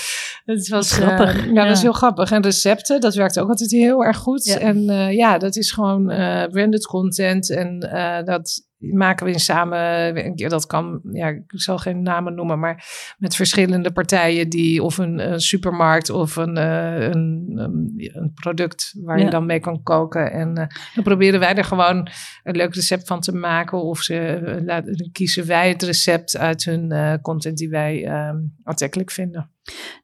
het 0.45 0.69
was 0.69 0.93
grappig. 0.93 1.37
Uh, 1.37 1.47
ja, 1.47 1.53
ja, 1.53 1.65
dat 1.65 1.77
is 1.77 1.83
heel 1.83 1.93
grappig. 1.93 2.31
En 2.31 2.43
recepten, 2.43 3.01
dat 3.01 3.15
werkt 3.15 3.39
ook 3.39 3.49
altijd 3.49 3.71
heel 3.71 4.05
erg 4.05 4.17
goed. 4.17 4.45
Ja. 4.45 4.59
En 4.59 4.77
uh, 4.91 5.13
ja, 5.13 5.39
dat 5.39 5.57
is 5.57 5.71
gewoon 5.73 6.11
uh, 6.11 6.45
branded 6.47 6.87
content 6.87 7.51
en 7.51 7.79
dat 8.25 8.71
maken 8.91 9.27
we 9.27 9.33
in 9.33 9.39
samen, 9.39 10.37
dat 10.37 10.67
kan, 10.67 11.01
ja, 11.13 11.29
ik 11.29 11.45
zal 11.47 11.79
geen 11.79 12.03
namen 12.03 12.35
noemen, 12.35 12.59
maar 12.59 12.85
met 13.19 13.37
verschillende 13.37 13.93
partijen 13.93 14.49
die 14.49 14.83
of 14.83 14.99
een, 14.99 15.33
een 15.33 15.41
supermarkt 15.41 16.11
of 16.11 16.37
een, 16.37 16.57
een, 16.57 17.53
een, 17.55 18.33
product 18.35 18.95
waar 19.03 19.19
ja. 19.19 19.25
je 19.25 19.31
dan 19.31 19.47
mee 19.47 19.61
kan 19.61 19.83
koken. 19.83 20.33
En 20.33 20.49
uh, 20.49 20.67
dan 20.95 21.05
proberen 21.05 21.41
wij 21.41 21.55
er 21.55 21.65
gewoon 21.65 22.09
een 22.43 22.57
leuk 22.57 22.75
recept 22.75 23.07
van 23.07 23.21
te 23.21 23.35
maken 23.35 23.83
of 23.83 24.01
ze 24.01 24.41
uh, 24.43 24.65
laten, 24.65 25.11
kiezen 25.13 25.47
wij 25.47 25.69
het 25.69 25.83
recept 25.83 26.37
uit 26.37 26.65
hun 26.65 26.93
uh, 26.93 27.15
content 27.23 27.57
die 27.59 27.69
wij 27.69 28.29
um, 28.29 28.55
aantrekkelijk 28.65 29.11
vinden. 29.11 29.51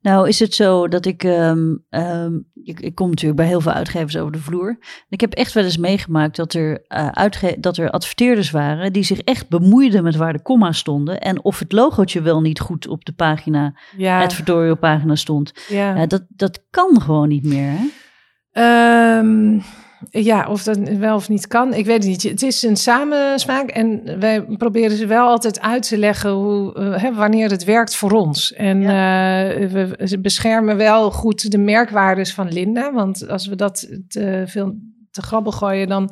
Nou, 0.01 0.29
is 0.29 0.39
het 0.39 0.55
zo 0.55 0.89
dat 0.89 1.07
ik, 1.07 1.23
um, 1.23 1.85
um, 1.91 2.51
ik, 2.55 2.81
ik. 2.81 2.95
kom 2.95 3.09
natuurlijk 3.09 3.41
bij 3.41 3.49
heel 3.49 3.61
veel 3.61 3.73
uitgevers 3.73 4.17
over 4.17 4.33
de 4.33 4.39
vloer. 4.39 4.79
Ik 5.09 5.21
heb 5.21 5.33
echt 5.33 5.53
wel 5.53 5.65
eens 5.65 5.77
meegemaakt 5.77 6.37
dat 6.37 6.55
er, 6.55 6.85
uh, 6.89 7.09
uitge 7.09 7.57
dat 7.61 7.77
er 7.77 7.91
adverteerders 7.91 8.51
waren. 8.51 8.93
die 8.93 9.03
zich 9.03 9.21
echt 9.21 9.49
bemoeiden 9.49 10.03
met 10.03 10.17
waar 10.17 10.33
de 10.33 10.43
komma's 10.43 10.79
stonden. 10.79 11.21
en 11.21 11.45
of 11.45 11.59
het 11.59 11.73
logootje 11.73 12.23
wel 12.23 12.41
niet 12.41 12.61
goed 12.61 12.89
op 12.89 13.05
de 13.05 13.13
pagina, 13.13 13.75
ja. 13.97 14.23
advertorial 14.23 14.77
pagina 14.77 15.15
stond. 15.15 15.53
Ja. 15.69 15.97
Uh, 15.97 16.07
dat, 16.07 16.25
dat 16.29 16.65
kan 16.71 17.01
gewoon 17.01 17.29
niet 17.29 17.45
meer. 17.45 17.73
Hè? 17.73 19.19
Um, 19.19 19.63
ja, 20.11 20.49
of 20.49 20.63
dat 20.63 20.79
wel 20.79 21.15
of 21.15 21.29
niet 21.29 21.47
kan, 21.47 21.75
ik 21.75 21.87
weet 21.87 21.97
het 21.97 22.07
niet. 22.07 22.23
Het 22.23 22.43
is 22.43 22.63
een 22.63 22.77
samenspraak 22.77 23.71
en 23.71 24.19
wij 24.21 24.43
proberen 24.43 24.97
ze 24.97 25.07
wel 25.07 25.27
altijd 25.27 25.61
uit 25.61 25.89
te 25.89 25.99
leggen 25.99 26.31
hoe, 26.31 26.75
uh, 26.79 27.03
hè, 27.03 27.15
wanneer 27.15 27.51
het 27.51 27.65
werkt 27.65 27.97
voor 27.97 28.11
ons. 28.11 28.53
En 28.53 28.81
ja. 28.81 29.55
uh, 29.55 29.71
we 29.71 30.19
beschermen 30.21 30.77
wel 30.77 31.11
goed 31.11 31.51
de 31.51 31.59
merkwaardes 31.59 32.35
van 32.35 32.53
Linda, 32.53 32.93
want 32.93 33.29
als 33.29 33.47
we 33.47 33.57
dat 33.57 33.89
te 34.09 34.45
veel 34.47 34.75
te 35.21 35.27
grabbel 35.27 35.53
gooien, 35.53 35.89
dan, 35.89 36.11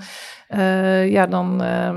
uh, 0.49 1.11
ja, 1.11 1.27
dan 1.27 1.63
uh, 1.63 1.91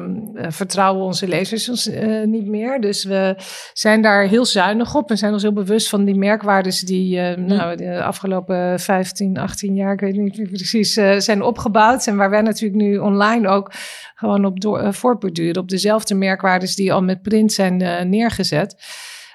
vertrouwen 0.49 1.05
onze 1.05 1.27
lezers 1.27 1.69
ons 1.69 1.87
uh, 1.87 2.25
niet 2.25 2.47
meer. 2.47 2.81
Dus 2.81 3.03
we 3.03 3.35
zijn 3.73 4.01
daar 4.01 4.27
heel 4.27 4.45
zuinig 4.45 4.95
op. 4.95 5.09
We 5.09 5.15
zijn 5.15 5.33
ons 5.33 5.41
heel 5.41 5.53
bewust 5.53 5.89
van 5.89 6.05
die 6.05 6.15
merkwaardes 6.15 6.79
die 6.79 7.19
mm. 7.19 7.45
nou, 7.45 7.75
de 7.75 8.03
afgelopen 8.03 8.79
15, 8.79 9.37
18 9.37 9.75
jaar, 9.75 9.93
ik 9.93 9.99
weet 9.99 10.15
niet 10.15 10.51
precies, 10.51 10.93
zijn 11.17 11.41
opgebouwd. 11.41 12.07
En 12.07 12.17
waar 12.17 12.29
wij 12.29 12.41
natuurlijk 12.41 12.81
nu 12.81 12.97
online 12.97 13.47
ook 13.47 13.71
gewoon 14.15 14.45
op 14.45 14.59
door, 14.59 14.93
voortborduren. 14.93 15.61
Op 15.61 15.69
dezelfde 15.69 16.15
merkwaardes 16.15 16.75
die 16.75 16.93
al 16.93 17.03
met 17.03 17.21
print 17.21 17.53
zijn 17.53 18.09
neergezet. 18.09 18.75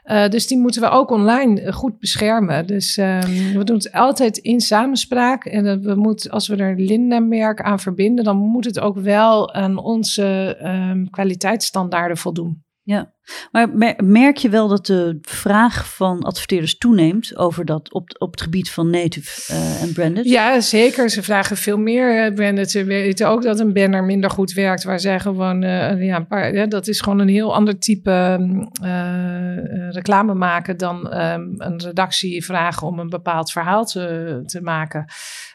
Uh, 0.04 0.28
dus 0.28 0.46
die 0.46 0.58
moeten 0.58 0.82
we 0.82 0.88
ook 0.88 1.10
online 1.10 1.72
goed 1.72 1.98
beschermen. 1.98 2.66
Dus 2.66 2.96
um, 2.96 3.20
we 3.52 3.64
doen 3.64 3.76
het 3.76 3.92
altijd 3.92 4.36
in 4.36 4.60
samenspraak. 4.60 5.44
En 5.44 5.82
we 5.82 5.94
moeten, 5.94 6.30
als 6.30 6.48
we 6.48 6.56
er 6.56 6.80
Linda-merk 6.80 7.60
aan 7.60 7.80
verbinden, 7.80 8.24
dan 8.24 8.36
moet 8.36 8.64
het 8.64 8.80
ook 8.80 8.96
wel 8.96 9.52
aan 9.52 9.76
onze 9.76 10.58
um, 10.62 11.10
kwaliteitsstandaarden 11.10 12.16
voldoen. 12.16 12.63
Ja, 12.86 13.12
Maar 13.52 13.68
merk 14.04 14.36
je 14.36 14.48
wel 14.48 14.68
dat 14.68 14.86
de 14.86 15.18
vraag 15.22 15.94
van 15.94 16.22
adverteerders 16.22 16.78
toeneemt 16.78 17.36
over 17.36 17.64
dat 17.64 17.92
op, 17.92 18.10
op 18.18 18.30
het 18.30 18.40
gebied 18.40 18.70
van 18.70 18.90
native 18.90 19.52
uh, 19.52 19.82
en 19.82 19.92
branded? 19.92 20.24
Ja, 20.24 20.60
zeker. 20.60 21.10
Ze 21.10 21.22
vragen 21.22 21.56
veel 21.56 21.76
meer 21.76 22.26
uh, 22.26 22.34
branded. 22.34 22.70
Ze 22.70 22.84
weten 22.84 23.28
ook 23.28 23.42
dat 23.42 23.60
een 23.60 23.72
banner 23.72 24.04
minder 24.04 24.30
goed 24.30 24.52
werkt, 24.52 24.84
waar 24.84 25.00
zij 25.00 25.20
gewoon, 25.20 25.62
uh, 25.62 26.02
ja, 26.04 26.16
een 26.16 26.26
paar, 26.26 26.68
dat 26.68 26.88
is 26.88 27.00
gewoon 27.00 27.18
een 27.18 27.28
heel 27.28 27.54
ander 27.54 27.78
type 27.78 28.38
uh, 28.82 29.90
reclame 29.90 30.34
maken 30.34 30.76
dan 30.76 31.20
um, 31.20 31.54
een 31.56 31.80
redactie 31.82 32.44
vragen 32.44 32.86
om 32.86 32.98
een 32.98 33.10
bepaald 33.10 33.52
verhaal 33.52 33.84
te, 33.84 34.42
te 34.46 34.60
maken. 34.60 35.04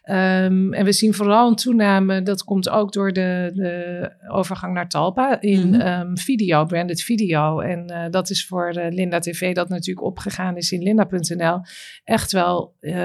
Um, 0.10 0.74
en 0.74 0.86
we 0.86 0.92
zien 0.92 1.14
vooral 1.14 1.50
een 1.50 1.56
toename, 1.56 2.22
dat 2.22 2.44
komt 2.44 2.70
ook 2.70 2.94
door 2.94 3.14
de, 3.14 3.52
de 3.54 4.10
overgang 4.30 4.74
naar 4.74 4.90
Talpa, 4.90 5.42
in 5.42 5.68
mm 5.68 5.74
-hmm. 5.74 6.08
um, 6.10 6.18
video, 6.18 6.66
branded 6.66 7.02
video. 7.02 7.60
En 7.60 7.86
uh, 7.92 8.06
dat 8.10 8.30
is 8.30 8.46
voor 8.46 8.78
uh, 8.78 8.86
Linda 8.90 9.20
TV, 9.20 9.54
dat 9.54 9.70
natuurlijk 9.70 10.06
opgegaan 10.06 10.58
is 10.58 10.72
in 10.72 10.84
linda.nl, 10.84 11.62
echt 12.04 12.32
wel 12.32 12.76
uh, 12.82 12.96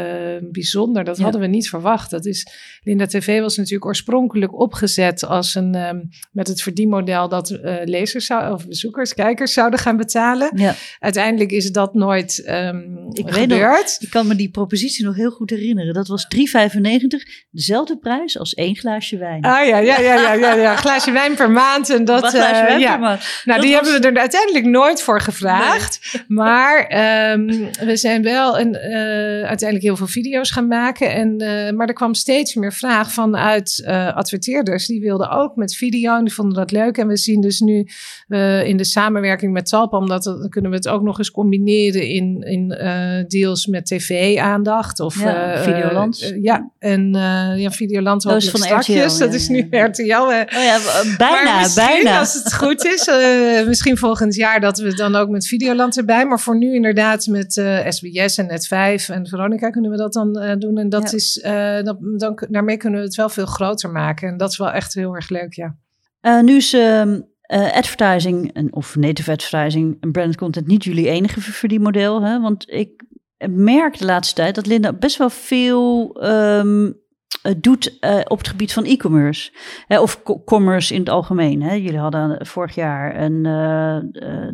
bijzonder. 0.50 1.04
Dat 1.04 1.16
ja. 1.16 1.22
hadden 1.22 1.40
we 1.40 1.46
niet 1.46 1.68
verwacht. 1.68 2.10
Dat 2.10 2.26
is, 2.26 2.46
Linda 2.82 3.06
TV 3.06 3.40
was 3.40 3.56
natuurlijk 3.56 3.86
oorspronkelijk 3.86 4.58
opgezet 4.58 5.24
als 5.24 5.54
een, 5.54 5.74
um, 5.74 6.08
met 6.32 6.48
het 6.48 6.62
verdienmodel 6.62 7.28
dat 7.28 7.58
lezers 7.84 8.26
zou, 8.26 8.52
of 8.52 8.66
bezoekers, 8.66 9.14
kijkers 9.14 9.52
zouden 9.52 9.78
gaan 9.78 9.96
betalen. 9.96 10.52
Ja. 10.54 10.74
Uiteindelijk 10.98 11.50
is 11.52 11.72
dat 11.72 11.94
nooit 11.94 12.38
ik 13.12 13.30
gebeurd. 13.30 13.82
Nog, 13.82 14.00
ik 14.00 14.10
kan 14.10 14.26
me 14.26 14.34
die 14.34 14.50
propositie 14.50 15.04
nog 15.04 15.16
heel 15.16 15.30
goed 15.30 15.50
herinneren. 15.50 15.94
Dat 15.94 16.08
was 16.08 16.26
3,95 16.36 16.92
dezelfde 17.50 17.98
prijs 17.98 18.38
als 18.38 18.54
één 18.54 18.76
glaasje 18.76 19.18
wijn. 19.18 19.42
Ah 19.42 19.66
ja, 19.66 19.78
ja, 19.78 19.98
ja, 20.00 20.14
ja, 20.14 20.32
ja, 20.32 20.54
ja. 20.54 20.76
glaasje 20.76 21.12
wijn 21.12 21.34
per 21.34 21.50
maand. 21.50 21.90
En 21.90 22.04
dat, 22.04 22.26
glaasje 22.26 22.60
uh, 22.62 22.66
wijn 22.66 22.80
ja. 22.80 22.90
per 22.90 23.00
maand. 23.00 23.20
Nou, 23.44 23.58
Dat 23.58 23.66
die 23.68 23.76
was- 23.76 23.88
hebben 23.90 24.00
we 24.02 24.08
er 24.08 24.20
uiteindelijk 24.20 24.64
nooit 24.64 25.02
voor 25.02 25.20
gevraagd. 25.20 26.22
Maar 26.28 26.86
ehm, 26.86 27.46
we 27.86 27.96
zijn 27.96 28.22
wel 28.22 28.58
een, 28.58 28.74
eh, 28.74 28.92
uiteindelijk 29.48 29.82
heel 29.82 29.96
veel 29.96 30.06
video's 30.06 30.50
gaan 30.50 30.68
maken. 30.68 31.12
En, 31.12 31.38
eh, 31.38 31.72
maar 31.72 31.88
er 31.88 31.94
kwam 31.94 32.14
steeds 32.14 32.54
meer 32.54 32.72
vraag 32.72 33.12
vanuit 33.12 33.82
eh, 33.84 34.16
adverteerders. 34.16 34.86
Die 34.86 35.00
wilden 35.00 35.30
ook 35.30 35.56
met 35.56 35.74
video 35.76 36.16
en 36.16 36.24
die 36.24 36.34
vonden 36.34 36.54
dat 36.54 36.70
leuk. 36.70 36.98
En 36.98 37.06
we 37.06 37.16
zien 37.16 37.40
dus 37.40 37.60
nu 37.60 37.86
eh, 38.28 38.66
in 38.66 38.76
de 38.76 38.84
samenwerking 38.84 39.52
met 39.52 39.66
Talpa, 39.68 39.96
omdat 39.96 40.22
dan 40.24 40.48
kunnen 40.48 40.70
we 40.70 40.76
het 40.76 40.88
ook 40.88 41.02
nog 41.02 41.18
eens 41.18 41.30
combineren 41.30 42.08
in, 42.08 42.42
in 42.42 42.70
eh, 42.72 43.24
deals 43.28 43.66
met 43.66 43.86
tv-aandacht. 43.86 45.00
Of, 45.00 45.22
Ja, 45.22 45.52
eh, 45.52 45.62
Videoland. 45.62 46.20
eh, 46.22 46.42
ja, 46.42 46.70
en 46.84 47.14
eh 47.14 47.60
ja, 47.60 47.70
Videoland 47.70 48.22
hopelijk 48.24 48.58
van. 48.58 48.78
RTL, 48.80 49.18
Dat 49.18 49.34
is 49.34 49.48
nu. 49.48 49.66
RTL. 49.70 50.02
eh, 50.02 50.16
Oh 50.18 50.62
ja, 50.62 50.78
bijna, 51.18 51.68
bijna. 51.74 52.18
als 52.18 52.34
het 52.34 52.54
goed 52.54 52.84
is, 52.84 53.06
eh, 53.08 53.66
misschien 53.66 53.96
volgend 53.96 54.34
jaar 54.34 54.60
dat 54.60 54.78
we 54.78 54.94
dan 54.94 55.14
ook 55.14 55.28
met 55.28 55.46
Videoland 55.46 55.96
erbij. 55.96 56.26
Maar 56.26 56.40
voor 56.40 56.56
nu 56.56 56.74
inderdaad 56.74 57.26
met 57.26 57.52
SBS 57.88 58.38
en 58.38 58.46
Net5 58.48 59.04
en 59.14 59.26
Veronica 59.26 59.70
kunnen 59.70 59.90
we 59.90 59.96
dat 59.96 60.12
dan 60.12 60.56
doen. 60.58 60.78
En 60.78 60.88
dat 60.88 61.10
Ja. 61.10 61.16
is, 61.16 61.40
dat, 61.84 61.96
dan, 62.18 62.42
daarmee 62.50 62.76
kunnen 62.76 63.00
we 63.00 63.06
het 63.06 63.14
wel 63.14 63.28
veel 63.28 63.46
groter 63.46 63.90
maken. 63.90 64.28
En 64.28 64.36
dat 64.36 64.50
is 64.50 64.58
wel 64.58 64.70
echt 64.72 64.94
heel 64.94 65.14
erg 65.14 65.28
leuk, 65.28 65.52
ja. 65.52 65.76
Nu 66.42 66.56
is 66.56 66.72
ehm, 66.72 67.20
eh, 67.40 67.72
advertising 67.72 68.52
en, 68.54 68.74
of 68.74 68.96
native 68.96 69.30
advertising 69.30 69.96
en 70.00 70.12
branded 70.12 70.36
content 70.36 70.66
niet 70.66 70.84
jullie 70.84 71.08
enige 71.08 71.40
ver- 71.40 71.52
verdienmodel. 71.52 72.22
Hè? 72.22 72.40
Want 72.40 72.70
ik 72.70 73.02
merk 73.50 73.98
de 73.98 74.04
laatste 74.04 74.34
tijd 74.34 74.54
dat 74.54 74.66
Linda 74.66 74.92
best 74.92 75.16
wel 75.16 75.30
veel 75.30 76.16
ehm, 76.20 76.90
eh, 77.44 77.52
doet 77.58 77.98
eh, 78.00 78.20
op 78.28 78.38
het 78.38 78.48
gebied 78.48 78.72
van 78.72 78.84
e-commerce. 78.84 79.52
Hè, 79.86 80.00
of 80.00 80.22
co- 80.22 80.42
commerce 80.44 80.94
in 80.94 81.00
het 81.00 81.08
algemeen. 81.08 81.62
Hè? 81.62 81.74
Jullie 81.74 81.98
hadden 81.98 82.46
vorig 82.46 82.74
jaar 82.74 83.20
een, 83.20 83.46
eh, 83.46 83.98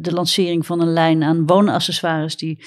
de 0.01 0.13
lancering 0.13 0.67
van 0.67 0.81
een 0.81 0.93
lijn 0.93 1.23
aan 1.23 1.47
woonaccessoires 1.47 2.37
die 2.37 2.65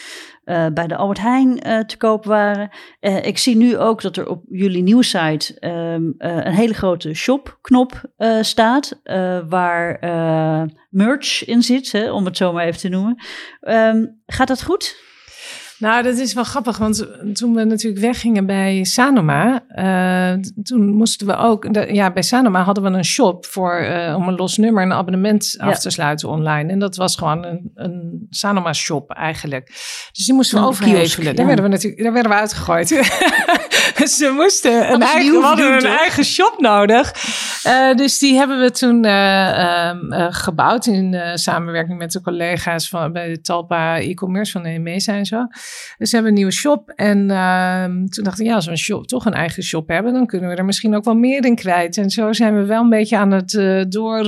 bij 0.73 0.87
de 0.87 0.95
Albert 0.95 1.19
Heijn 1.19 1.59
te 1.87 1.97
koop 1.97 2.25
waren. 2.25 2.69
Ik 2.99 3.37
zie 3.37 3.55
nu 3.55 3.77
ook 3.77 4.01
dat 4.01 4.17
er 4.17 4.27
op 4.27 4.43
jullie 4.49 4.83
nieuwe 4.83 5.03
site 5.03 5.59
ehm, 5.59 6.11
eh, 6.17 6.45
een 6.45 6.53
hele 6.53 6.73
grote 6.73 7.13
shop-knop 7.13 8.01
staat, 8.41 9.01
waar 9.49 9.99
merch 10.89 11.45
in 11.45 11.61
zit, 11.61 11.91
hè, 11.91 12.11
om 12.11 12.25
het 12.25 12.37
zo 12.37 12.53
maar 12.53 12.65
even 12.65 12.79
te 12.79 12.89
noemen. 12.89 13.23
Ehm, 13.59 14.05
gaat 14.25 14.47
dat 14.47 14.63
goed? 14.63 15.11
Nou, 15.77 16.03
dat 16.03 16.17
is 16.17 16.33
wel 16.33 16.43
grappig, 16.43 16.77
want 16.77 17.07
toen 17.33 17.53
we 17.53 17.63
natuurlijk 17.63 18.01
weggingen 18.01 18.45
bij 18.45 18.83
Sanoma, 18.83 19.63
eh, 19.67 20.39
toen 20.63 20.89
moesten 20.89 21.27
we 21.27 21.35
ook, 21.37 21.73
de- 21.73 21.93
ja, 21.93 22.11
bij 22.11 22.21
Sanoma 22.23 22.63
hadden 22.63 22.83
we 22.83 22.89
een 22.89 23.05
shop 23.05 23.45
voor, 23.45 23.75
eh, 23.75 24.15
om 24.15 24.27
een 24.27 24.35
los 24.35 24.57
nummer, 24.57 24.83
een 24.83 24.93
abonnement 24.93 25.55
Ja. 25.57 25.65
af 25.65 25.79
te 25.79 25.89
sluiten 25.89 26.29
online. 26.29 26.71
En 26.71 26.79
dat 26.79 26.95
was 26.95 27.15
gewoon 27.15 27.45
een, 27.45 27.71
een 27.75 28.25
Sanoma 28.29 28.73
shop 28.73 29.11
eigenlijk. 29.11 29.67
Dus 30.11 30.25
die 30.25 30.33
moesten 30.35 30.59
we 30.59 30.65
overhevelen. 30.65 31.01
kiosk, 31.05 31.23
Daar 31.23 31.35
ja. 31.35 31.45
werden 31.45 31.63
we 31.65 31.71
natuurlijk, 31.71 32.03
daar 32.03 32.13
werden 32.13 32.31
we 32.31 32.37
uitgegooid. 32.37 32.89
dus 33.99 34.17
we 34.19 34.31
moesten 34.35 34.91
een 34.93 35.01
eigen, 35.01 35.31
we 35.31 35.45
hadden 35.45 35.73
een 35.73 35.85
eigen 35.97 36.23
shop 36.25 36.55
nodig. 36.59 37.11
Eh, 37.63 37.95
dus 37.95 38.19
die 38.19 38.35
hebben 38.35 38.59
we 38.59 38.71
toen 38.71 39.05
eh, 39.05 39.49
ehm, 39.49 40.11
eh, 40.11 40.27
gebouwd 40.29 40.85
in 40.85 41.15
samenwerking 41.33 41.97
met 41.97 42.11
de 42.11 42.21
collega's 42.21 42.89
van 42.89 43.11
bij 43.11 43.27
de 43.29 43.41
Talpa 43.41 43.99
e-commerce 43.99 44.51
van 44.51 44.63
de 44.63 44.69
EMESA 44.69 45.13
en 45.13 45.25
zo. 45.25 45.47
Dus 45.97 46.09
we 46.09 46.15
hebben 46.15 46.27
een 46.27 46.33
nieuwe 46.33 46.51
shop. 46.51 46.89
En 46.89 47.31
ehm, 47.31 48.05
toen 48.05 48.23
dacht 48.23 48.39
ik, 48.39 48.45
ja, 48.45 48.55
als 48.55 48.65
we 48.65 48.71
een 48.71 48.77
shop, 48.77 49.07
toch 49.07 49.25
een 49.25 49.33
eigen 49.33 49.63
shop 49.63 49.87
hebben, 49.87 50.13
dan 50.13 50.25
kunnen 50.25 50.49
we 50.49 50.55
er 50.55 50.65
misschien 50.65 50.95
ook 50.95 51.03
wel 51.03 51.15
meer 51.15 51.45
in 51.45 51.55
kwijt. 51.55 51.97
En 51.97 52.09
zo 52.09 52.33
zijn 52.33 52.55
we 52.55 52.65
wel 52.65 52.81
een 52.81 52.89
beetje 52.89 53.17
aan 53.17 53.31
het 53.31 53.51
door, 53.89 54.25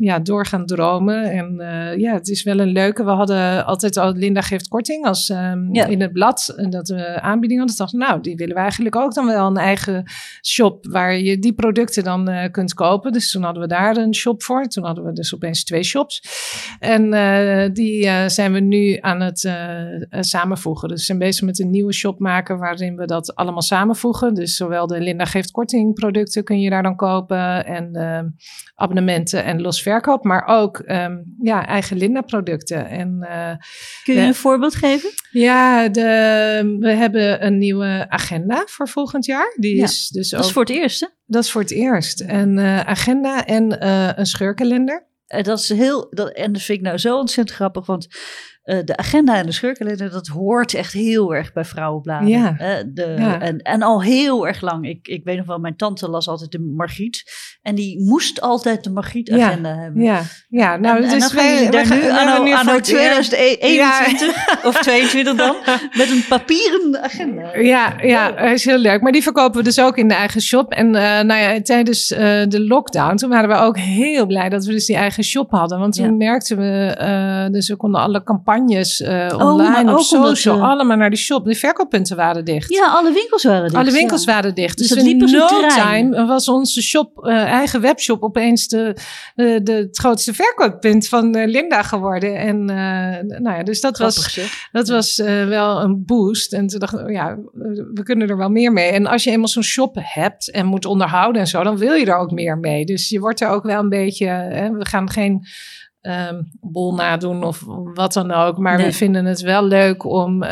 ja, 0.00 0.18
door 0.22 0.46
gaan 0.46 0.66
dromen. 0.66 1.30
En 1.30 1.56
ja, 1.98 2.12
het 2.12 2.28
is 2.28 2.42
wel 2.42 2.58
een 2.58 2.72
leuke. 2.72 3.04
We 3.04 3.10
hadden 3.10 3.66
altijd 3.66 3.96
al 3.96 4.12
Linda 4.12 4.40
geeft 4.40 4.68
korting 4.68 5.04
als 5.04 5.28
ehm, 5.28 5.74
Ja. 5.74 5.86
in 5.86 6.00
het 6.00 6.12
blad. 6.12 6.54
En 6.56 6.70
dat 6.70 6.88
we 6.88 7.20
aanbiedingen 7.20 7.58
hadden. 7.62 7.78
dachten 7.78 7.98
we, 7.98 8.04
nou, 8.04 8.20
die 8.20 8.36
willen 8.36 8.54
we 8.54 8.60
eigenlijk 8.60 8.96
ook 8.96 9.14
dan 9.14 9.26
wel 9.26 9.46
een 9.46 9.56
eigen 9.56 10.04
shop 10.42 10.86
waar 10.86 11.18
je 11.18 11.38
die 11.38 11.49
producten 11.54 12.04
dan 12.04 12.28
eh, 12.28 12.50
kunt 12.50 12.74
kopen. 12.74 13.12
Dus 13.12 13.30
toen 13.30 13.42
hadden 13.42 13.62
we 13.62 13.68
daar 13.68 13.96
een 13.96 14.14
shop 14.14 14.42
voor. 14.42 14.66
Toen 14.66 14.84
hadden 14.84 15.04
we 15.04 15.12
dus 15.12 15.34
opeens 15.34 15.64
twee 15.64 15.82
shops. 15.82 16.22
En 16.78 17.12
eh, 17.12 17.72
die 17.72 18.06
eh, 18.06 18.28
zijn 18.28 18.52
we 18.52 18.60
nu 18.60 18.98
aan 19.00 19.20
het 19.20 19.50
samenvoegen. 20.20 20.88
Dus 20.88 20.98
we 20.98 21.04
zijn 21.04 21.18
bezig 21.18 21.44
met 21.44 21.58
een 21.58 21.70
nieuwe 21.70 21.92
shop 21.92 22.18
maken 22.18 22.58
waarin 22.58 22.96
we 22.96 23.06
dat 23.06 23.34
allemaal 23.34 23.62
samenvoegen. 23.62 24.34
Dus 24.34 24.56
zowel 24.56 24.86
de 24.86 25.00
Linda 25.00 25.24
geeft 25.24 25.50
korting 25.50 25.94
producten 25.94 26.44
kun 26.44 26.60
je 26.60 26.70
daar 26.70 26.82
dan 26.82 26.96
kopen 26.96 27.66
en 27.66 28.34
abonnementen 28.74 29.44
en 29.44 29.60
los 29.60 29.82
verkoop, 29.82 30.24
maar 30.24 30.46
ook 30.46 30.78
ehm, 30.78 31.18
ja, 31.42 31.66
eigen 31.66 31.96
Linda 31.96 32.20
producten. 32.20 32.88
En 32.88 33.28
Kun 34.04 34.14
je 34.14 34.20
een 34.20 34.34
voorbeeld 34.34 34.74
geven? 34.74 35.10
ja, 35.30 35.88
de, 35.88 36.76
we 36.78 36.90
hebben 36.90 37.46
een 37.46 37.58
nieuwe 37.58 38.06
agenda 38.08 38.62
voor 38.66 38.88
volgend 38.88 39.24
jaar. 39.24 39.56
Die 39.56 39.76
Ja, 39.76 39.84
is 39.84 40.08
dus 40.08 40.30
Dat 40.30 40.40
is 40.40 40.46
ook, 40.46 40.52
voor 40.52 40.62
het 40.62 40.70
eerst, 40.70 41.00
hè? 41.00 41.06
Dat 41.30 41.44
is 41.44 41.50
voor 41.50 41.60
het 41.60 41.70
eerst. 41.70 42.20
Een 42.20 42.58
eh, 42.58 42.80
agenda 42.80 43.46
en 43.46 43.80
eh, 43.80 44.10
een 44.14 44.26
scheurkalender. 44.26 45.06
Eh, 45.26 45.42
Dat 45.42 45.58
is 45.58 45.68
heel, 45.68 46.06
dat, 46.10 46.30
en 46.30 46.52
dat 46.52 46.62
vind 46.62 46.78
ik 46.78 46.84
nou 46.84 46.98
zo 46.98 47.18
ontzettend 47.18 47.56
grappig, 47.56 47.86
want 47.86 48.08
eh, 48.62 48.78
de 48.84 48.96
agenda 48.96 49.36
en 49.36 49.46
de 49.46 49.52
scheurkalender, 49.52 50.10
dat 50.10 50.26
hoort 50.26 50.74
echt 50.74 50.92
heel 50.92 51.34
erg 51.34 51.52
bij 51.52 51.64
vrouwenbladen. 51.64 52.28
Ja. 52.28 52.54
Eh, 52.58 52.84
de, 52.92 53.14
Ja. 53.18 53.40
en, 53.40 53.58
en 53.58 53.82
al 53.82 54.02
heel 54.02 54.46
erg 54.46 54.60
lang. 54.60 54.88
Ik, 54.88 55.08
ik 55.08 55.24
weet 55.24 55.36
nog 55.36 55.46
wel, 55.46 55.58
mijn 55.58 55.76
tante 55.76 56.08
las 56.10 56.28
altijd 56.28 56.50
de 56.50 56.72
Margriet. 56.76 57.22
En 57.62 57.74
die 57.74 58.00
moest 58.04 58.40
altijd 58.40 58.84
de 58.84 58.90
Margriet-agenda 58.90 59.74
hebben. 59.76 60.02
Ja, 60.02 60.22
ja 60.48 60.76
nou, 60.76 60.96
en, 60.96 61.02
en 61.04 61.10
dus 61.10 61.20
dan 61.20 61.30
gaan 61.30 61.44
wij- 61.54 61.64
we 61.64 61.70
daar 61.70 61.86
nu 61.96 62.10
anno, 62.10 62.42
nu 62.44 62.52
anno 62.52 62.62
voor 62.70 62.78
het 62.80 62.88
eerst- 62.88 63.30
2021 63.30 64.64
of 64.64 64.80
22 64.80 65.34
dan, 65.36 65.56
met 65.98 66.10
een 66.10 66.24
papieren 66.28 67.02
agenda. 67.02 67.56
Ja, 67.58 67.94
ja, 68.02 68.38
is 68.38 68.64
heel 68.64 68.78
leuk. 68.78 69.00
Maar 69.02 69.12
die 69.12 69.22
verkopen 69.22 69.58
we 69.58 69.64
dus 69.64 69.80
ook 69.80 69.96
in 69.96 70.08
de 70.08 70.14
eigen 70.14 70.40
shop. 70.42 70.72
En 70.72 70.86
eh, 70.94 71.02
nou 71.20 71.40
ja, 71.40 71.60
tijdens 71.62 72.08
de 72.08 72.64
lockdown, 72.68 73.16
toen 73.16 73.30
waren 73.30 73.48
we 73.48 73.54
ook 73.54 73.78
heel 73.78 74.26
blij 74.26 74.48
dat 74.48 74.64
we 74.64 74.72
dus 74.72 74.86
die 74.86 74.96
eigen 74.96 75.24
shop 75.24 75.50
hadden. 75.50 75.78
Want 75.78 75.94
toen 75.94 76.16
merkten 76.16 76.56
we, 76.56 77.48
dus 77.52 77.68
we 77.68 77.76
konden 77.76 78.00
alle 78.00 78.22
campagnes 78.22 78.48
eh, 79.00 79.28
Oh, 79.34 79.46
online 79.46 79.92
ook 79.92 79.98
op 79.98 80.12
omdat 80.12 80.28
social, 80.28 80.56
ze- 80.56 80.62
allemaal 80.62 80.96
naar 80.96 81.10
die 81.10 81.18
shop. 81.18 81.44
De 81.44 81.54
verkooppunten 81.54 82.16
waren 82.16 82.44
dicht. 82.44 82.70
Ja, 82.74 82.84
alle 82.84 83.12
winkels 83.12 83.44
waren 83.44 83.62
dicht. 83.62 83.74
Alle 83.74 83.92
winkels 83.92 84.24
ja. 84.24 84.32
waren 84.32 84.54
dicht. 84.54 84.78
Dus 84.78 84.88
Dus, 84.88 85.02
in 85.02 85.16
no 85.18 85.46
time 85.68 86.26
was 86.26 86.48
onze 86.48 86.82
shop, 86.82 87.26
eh, 87.26 87.34
eigen 87.34 87.80
webshop 87.80 88.22
opeens 88.22 88.68
de, 88.68 88.96
de, 89.34 89.60
de, 89.62 89.72
het 89.72 89.98
grootste 89.98 90.34
verkooppunt 90.34 91.08
van 91.08 91.34
eh, 91.34 91.48
Linda 91.48 91.82
geworden. 91.82 92.36
En 92.38 92.70
eh, 92.70 93.38
nou 93.40 93.56
ja, 93.56 93.62
dus 93.62 93.80
dat 93.80 93.98
was, 93.98 94.32
zeg. 94.32 94.68
dat 94.72 94.88
was 94.88 95.18
eh, 95.18 95.46
wel 95.46 95.80
een 95.80 96.04
boost. 96.04 96.52
En 96.52 96.66
toen 96.66 96.78
dacht 96.78 96.92
ik, 96.92 97.00
oh 97.00 97.10
ja, 97.10 97.38
we 97.94 98.02
kunnen 98.02 98.28
er 98.28 98.36
wel 98.36 98.48
meer 98.50 98.72
mee. 98.72 98.90
En 98.90 99.06
als 99.06 99.24
je 99.24 99.30
eenmaal 99.30 99.48
zo'n 99.48 99.62
shop 99.62 99.96
hebt 100.00 100.50
en 100.50 100.66
moet 100.66 100.84
onderhouden 100.84 101.40
en 101.40 101.48
zo, 101.48 101.62
dan 101.62 101.76
wil 101.78 101.92
je 101.92 102.06
er 102.06 102.16
ook 102.16 102.30
meer 102.30 102.58
mee. 102.58 102.84
Dus 102.84 103.08
je 103.08 103.20
wordt 103.20 103.40
er 103.40 103.48
ook 103.48 103.64
wel 103.64 103.78
een 103.78 103.88
beetje, 103.88 104.26
hè, 104.26 104.70
we 104.70 104.86
gaan 104.86 105.10
geen 105.10 105.46
um, 106.02 106.50
bol 106.60 106.94
nadoen 106.94 107.44
of 107.44 107.64
wat 107.94 108.12
dan 108.12 108.30
ook. 108.30 108.58
Maar 108.58 108.76
we 108.76 108.92
vinden 108.92 109.24
het 109.24 109.40
wel 109.40 109.64
leuk 109.64 110.04
om, 110.04 110.42
uh, 110.42 110.50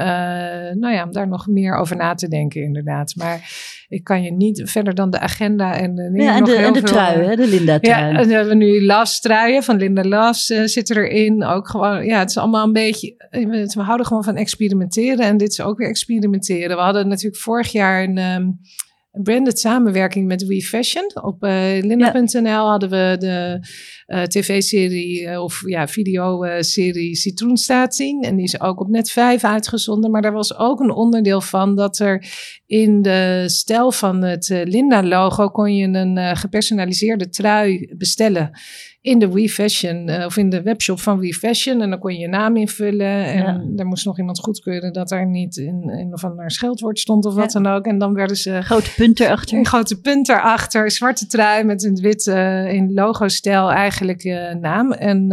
nou 0.74 0.92
ja, 0.92 1.04
om 1.04 1.12
daar 1.12 1.28
nog 1.28 1.46
meer 1.46 1.76
over 1.76 1.96
na 1.96 2.14
te 2.14 2.28
denken, 2.28 2.62
inderdaad. 2.62 3.14
Maar 3.16 3.50
ik 3.88 4.04
kan 4.04 4.22
je 4.22 4.32
niet 4.32 4.62
verder 4.64 4.94
dan 4.94 5.10
de 5.10 5.18
agenda 5.18 5.74
en 5.74 5.94
de, 5.94 6.22
ja, 6.22 6.36
en 6.36 6.44
de, 6.44 6.54
en 6.54 6.72
de 6.72 6.82
trui, 6.82 7.24
hè, 7.24 7.36
de 7.36 7.48
Linda-trui. 7.48 8.12
Ja, 8.12 8.18
en 8.18 8.28
we 8.28 8.34
hebben 8.34 8.58
nu 8.58 8.84
Las 8.84 9.20
truien 9.20 9.62
van 9.62 9.76
Linda 9.76 10.04
Las 10.04 10.50
uh, 10.50 10.64
zit 10.64 10.90
erin. 10.90 11.44
Ook 11.44 11.68
gewoon, 11.68 12.04
ja, 12.04 12.18
het 12.18 12.30
is 12.30 12.38
allemaal 12.38 12.66
een 12.66 12.72
beetje, 12.72 13.14
we 13.74 13.82
houden 13.82 14.06
gewoon 14.06 14.24
van 14.24 14.36
experimenteren. 14.36 15.24
En 15.24 15.36
dit 15.36 15.50
is 15.50 15.60
ook 15.60 15.78
weer 15.78 15.88
experimenteren. 15.88 16.76
We 16.76 16.82
hadden 16.82 17.08
natuurlijk 17.08 17.42
vorig 17.42 17.72
jaar 17.72 18.02
een... 18.02 18.18
Um, 18.18 18.60
branded 19.22 19.58
samenwerking 19.58 20.26
met 20.26 20.46
We 20.46 20.62
Fashion. 20.62 21.10
Op 21.22 21.44
uh, 21.44 21.50
linda.nl 21.80 22.68
hadden 22.68 22.90
we 22.90 23.16
de 23.18 23.58
uh, 24.08 24.22
tv-serie 24.22 25.22
uh, 25.22 25.42
of 25.42 25.62
ja, 25.66 25.88
videoserie 25.88 27.16
Citroenstaat 27.16 27.94
zien. 27.94 28.22
En 28.22 28.36
die 28.36 28.44
is 28.44 28.60
ook 28.60 28.80
op 28.80 28.88
net 28.88 29.10
5 29.10 29.44
uitgezonden. 29.44 30.10
Maar 30.10 30.22
daar 30.22 30.32
was 30.32 30.56
ook 30.56 30.80
een 30.80 30.90
onderdeel 30.90 31.40
van 31.40 31.76
dat 31.76 31.98
er 31.98 32.26
in 32.66 33.02
de 33.02 33.44
stijl 33.46 33.92
van 33.92 34.22
het 34.22 34.48
Linda-logo 34.64 35.48
kon 35.48 35.76
je 35.76 35.86
een 35.86 36.36
gepersonaliseerde 36.36 37.28
trui 37.28 37.94
bestellen 37.96 38.50
in 39.00 39.18
de 39.18 39.32
We 39.32 39.48
Fashion 39.48 40.08
uh, 40.08 40.24
of 40.24 40.36
in 40.36 40.50
de 40.50 40.62
webshop 40.62 41.00
van 41.00 41.18
We 41.18 41.34
Fashion. 41.34 41.80
En 41.82 41.90
dan 41.90 41.98
kon 41.98 42.12
je 42.12 42.18
je 42.18 42.28
naam 42.28 42.56
invullen. 42.56 43.24
En 43.24 43.38
ja. 43.38 43.64
er 43.76 43.86
moest 43.86 44.04
nog 44.04 44.18
iemand 44.18 44.40
goedkeuren 44.40 44.92
dat 44.92 45.10
er 45.10 45.26
niet 45.26 45.56
in 45.56 45.88
een 45.88 46.12
of 46.12 46.24
ander 46.24 46.50
scheldwoord 46.50 46.98
stond 46.98 47.24
of 47.24 47.34
wat 47.34 47.52
dan 47.52 47.66
ook. 47.66 47.84
En 47.84 47.98
dan 47.98 48.14
werden 48.14 48.36
ze. 48.36 48.62
Grote 48.62 48.94
punt 48.96 49.20
erachter. 49.20 49.58
Een 49.58 49.66
grote 49.66 50.00
punt 50.00 50.28
erachter. 50.28 50.90
Zwarte 50.90 51.26
trui 51.26 51.64
met 51.64 51.84
een 51.84 51.94
witte 51.94 52.32
uh, 52.32 52.72
in 52.72 52.92
logo-stijl 52.94 53.72
eigenlijk 54.00 54.54
naam. 54.60 54.92
En 54.92 55.28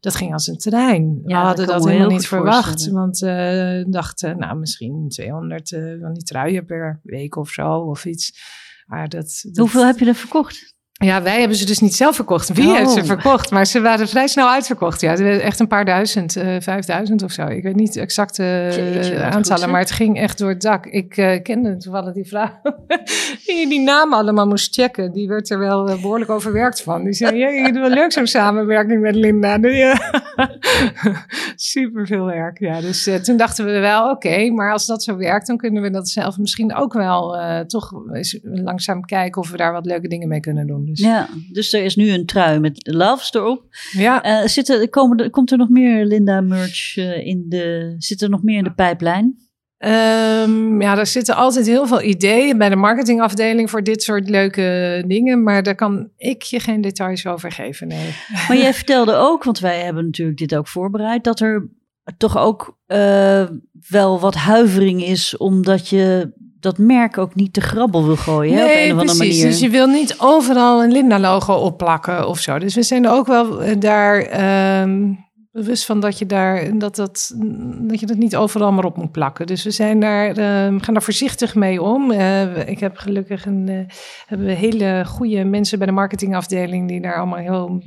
dat 0.00 0.14
ging 0.14 0.32
als 0.32 0.46
een 0.46 0.58
trein. 0.58 1.20
We 1.22 1.30
ja, 1.30 1.44
hadden 1.44 1.66
dat 1.66 1.84
helemaal 1.84 2.08
niet 2.08 2.26
verwacht. 2.26 2.90
Want 2.90 3.18
we 3.18 3.86
dachten, 3.88 4.38
nou, 4.38 4.58
misschien 4.58 5.08
200 5.08 5.68
van 6.00 6.12
die 6.12 6.22
truien 6.22 6.64
per 6.64 7.00
week 7.02 7.36
of 7.36 7.50
zo 7.50 7.78
of 7.78 8.04
iets. 8.04 8.40
Maar 8.86 9.08
dat, 9.08 9.40
dat... 9.42 9.56
Hoeveel 9.56 9.86
heb 9.86 9.98
je 9.98 10.06
er 10.06 10.14
verkocht? 10.14 10.71
Ja, 11.04 11.22
wij 11.22 11.38
hebben 11.38 11.56
ze 11.56 11.66
dus 11.66 11.78
niet 11.78 11.94
zelf 11.94 12.14
verkocht. 12.14 12.52
Wie 12.52 12.76
heeft 12.76 12.90
ze 12.90 13.00
oh. 13.00 13.06
verkocht? 13.06 13.50
Maar 13.50 13.66
ze 13.66 13.80
waren 13.80 14.08
vrij 14.08 14.26
snel 14.26 14.48
uitverkocht. 14.48 15.00
Ja, 15.00 15.14
echt 15.14 15.60
een 15.60 15.66
paar 15.66 15.84
duizend, 15.84 16.36
uh, 16.36 16.56
vijfduizend 16.60 17.22
of 17.22 17.32
zo. 17.32 17.46
Ik 17.46 17.62
weet 17.62 17.76
niet 17.76 17.96
exact 17.96 18.38
uh, 18.38 19.22
aantallen, 19.22 19.70
maar 19.70 19.80
het 19.80 19.90
ging 19.90 20.18
echt 20.18 20.38
door 20.38 20.48
het 20.48 20.60
dak. 20.60 20.86
Ik 20.86 21.16
uh, 21.16 21.42
kende 21.42 21.76
toevallig 21.76 22.14
die 22.14 22.26
vrouw 22.26 22.60
die 23.46 23.68
die 23.68 23.80
namen 23.80 24.18
allemaal 24.18 24.46
moest 24.46 24.74
checken. 24.74 25.12
Die 25.12 25.28
werd 25.28 25.50
er 25.50 25.58
wel 25.58 25.84
behoorlijk 25.84 26.30
overwerkt 26.30 26.82
van. 26.82 27.04
Die 27.04 27.12
zei, 27.12 27.36
je 27.36 27.72
doet 27.72 27.80
wel 27.80 27.90
leuk 27.90 28.12
zo'n 28.12 28.26
samenwerking 28.26 29.00
met 29.00 29.14
Linda. 29.14 29.58
Super 31.56 32.06
veel 32.06 32.24
werk. 32.24 32.58
Ja, 32.58 32.80
dus 32.80 33.10
toen 33.22 33.36
dachten 33.36 33.64
we 33.64 33.78
wel, 33.78 34.10
oké, 34.10 34.50
maar 34.50 34.72
als 34.72 34.86
dat 34.86 35.02
zo 35.02 35.16
werkt, 35.16 35.46
dan 35.46 35.56
kunnen 35.56 35.82
we 35.82 35.90
dat 35.90 36.08
zelf 36.08 36.38
misschien 36.38 36.74
ook 36.74 36.92
wel 36.92 37.36
toch 37.66 37.92
eens 38.12 38.38
langzaam 38.42 39.04
kijken 39.04 39.42
of 39.42 39.50
we 39.50 39.56
daar 39.56 39.72
wat 39.72 39.86
leuke 39.86 40.08
dingen 40.08 40.28
mee 40.28 40.40
kunnen 40.40 40.66
doen. 40.66 40.90
Dus. 40.94 41.04
Ja, 41.04 41.28
dus 41.52 41.72
er 41.72 41.84
is 41.84 41.96
nu 41.96 42.10
een 42.10 42.26
trui 42.26 42.58
met 42.58 42.88
loves 42.92 43.32
erop. 43.32 43.64
Ja. 43.92 44.42
Uh, 44.42 44.48
zit 44.48 44.68
er, 44.68 44.88
komen, 44.88 45.30
komt 45.30 45.50
er 45.50 45.58
nog 45.58 45.68
meer 45.68 46.04
Linda 46.04 46.40
merch 46.40 46.96
uh, 46.96 47.26
in 47.26 47.44
de, 47.48 47.94
zit 47.98 48.22
er 48.22 48.30
nog 48.30 48.42
meer 48.42 48.58
in 48.58 48.64
de 48.64 48.74
pijplijn? 48.74 49.50
Um, 49.84 50.80
ja, 50.80 50.98
er 50.98 51.06
zitten 51.06 51.36
altijd 51.36 51.66
heel 51.66 51.86
veel 51.86 52.02
ideeën 52.02 52.58
bij 52.58 52.68
de 52.68 52.76
marketingafdeling 52.76 53.70
voor 53.70 53.82
dit 53.82 54.02
soort 54.02 54.28
leuke 54.28 55.04
dingen, 55.06 55.42
maar 55.42 55.62
daar 55.62 55.74
kan 55.74 56.10
ik 56.16 56.42
je 56.42 56.60
geen 56.60 56.80
details 56.80 57.26
over 57.26 57.52
geven. 57.52 57.88
Nee. 57.88 58.14
Maar 58.48 58.56
jij 58.56 58.74
vertelde 58.74 59.14
ook, 59.14 59.44
want 59.44 59.58
wij 59.58 59.80
hebben 59.80 60.04
natuurlijk 60.04 60.38
dit 60.38 60.54
ook 60.54 60.68
voorbereid, 60.68 61.24
dat 61.24 61.40
er 61.40 61.68
toch 62.16 62.38
ook 62.38 62.78
uh, 62.86 63.48
wel 63.88 64.20
wat 64.20 64.34
huivering 64.34 65.04
is, 65.04 65.36
omdat 65.36 65.88
je 65.88 66.32
dat 66.62 66.78
merk 66.78 67.18
ook 67.18 67.34
niet 67.34 67.52
te 67.52 67.60
grabbel 67.60 68.04
wil 68.04 68.16
gooien. 68.16 68.54
Nee, 68.54 68.64
op 68.64 68.70
een 68.70 68.94
of 68.94 69.00
andere 69.00 69.18
precies. 69.18 69.36
manier. 69.36 69.50
Dus 69.50 69.60
je 69.60 69.68
wil 69.68 69.86
niet 69.86 70.14
overal 70.18 70.82
een 70.82 70.92
Linda-logo 70.92 71.54
opplakken 71.54 72.28
of 72.28 72.38
zo. 72.38 72.58
Dus 72.58 72.74
we 72.74 72.82
zijn 72.82 73.04
er 73.04 73.10
ook 73.10 73.26
wel 73.26 73.62
eh, 73.62 73.80
daar 73.80 74.82
um, 74.82 75.18
bewust 75.52 75.84
van 75.84 76.00
dat 76.00 76.18
je 76.18 76.26
daar 76.26 76.78
dat, 76.78 76.96
dat, 76.96 77.34
dat 77.78 78.00
je 78.00 78.06
dat 78.06 78.16
niet 78.16 78.36
overal 78.36 78.72
maar 78.72 78.84
op 78.84 78.96
moet 78.96 79.12
plakken. 79.12 79.46
Dus 79.46 79.64
we 79.64 79.70
zijn 79.70 80.00
daar, 80.00 80.28
uh, 80.28 80.80
gaan 80.80 80.94
daar 80.94 81.02
voorzichtig 81.02 81.54
mee 81.54 81.82
om. 81.82 82.10
Uh, 82.10 82.68
ik 82.68 82.80
heb 82.80 82.96
gelukkig 82.96 83.46
een, 83.46 83.68
uh, 83.68 83.80
hebben 84.26 84.46
we 84.46 84.52
hele 84.52 85.04
goede 85.06 85.44
mensen 85.44 85.78
bij 85.78 85.86
de 85.86 85.92
marketingafdeling 85.92 86.88
die 86.88 87.00
daar 87.00 87.16
allemaal 87.16 87.38
heel 87.38 87.82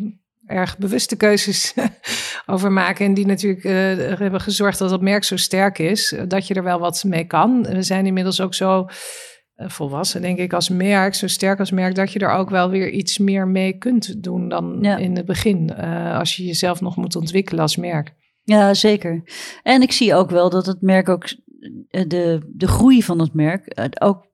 erg 0.46 0.78
bewuste 0.78 1.16
keuzes 1.16 1.74
over 2.46 2.72
maken. 2.72 3.06
En 3.06 3.14
die 3.14 3.26
natuurlijk 3.26 3.64
uh, 3.64 3.72
hebben 4.18 4.42
gezorgd 4.42 4.80
dat 4.80 4.92
het 4.92 5.02
merk 5.02 5.24
zo 5.24 5.36
sterk 5.36 5.80
is, 5.80 6.14
eh, 6.14 6.24
dat 6.28 6.48
je 6.48 6.54
er 6.54 6.64
wel 6.64 6.80
wat 6.80 7.04
mee 7.04 7.26
kan. 7.26 7.64
We 7.64 7.84
zijn 7.84 8.06
inmiddels 8.06 8.42
ook 8.42 8.54
zo 8.54 8.88
uh, 9.56 9.70
volwassen, 9.70 10.22
denk 10.22 10.38
ik, 10.38 10.54
als 10.54 10.70
merk, 10.70 11.16
zo 11.16 11.28
sterk 11.28 11.60
als 11.60 11.72
merk, 11.72 11.96
dat 11.96 12.12
je 12.12 12.20
er 12.20 12.32
ook 12.32 12.50
wel 12.50 12.70
weer 12.70 12.90
iets 12.90 13.18
meer 13.18 13.48
mee 13.48 13.78
kunt 13.78 14.24
doen 14.24 14.50
dan 14.50 14.86
in 14.86 15.16
het 15.16 15.26
begin. 15.26 15.72
Uh, 15.80 16.18
als 16.18 16.36
je 16.36 16.46
jezelf 16.46 16.82
nog 16.82 16.96
moet 16.96 17.16
ontwikkelen 17.16 17.62
als 17.62 17.76
merk. 17.76 18.14
Ja, 18.44 18.74
zeker. 18.74 19.24
En 19.64 19.82
ik 19.82 19.92
zie 19.92 20.16
ook 20.16 20.30
wel 20.30 20.50
dat 20.50 20.66
het 20.66 20.82
merk 20.82 21.10
ook, 21.10 21.28
de, 21.90 22.52
de 22.54 22.68
groei 22.68 23.04
van 23.04 23.20
het 23.20 23.34
merk, 23.34 23.92
ook 24.00 24.28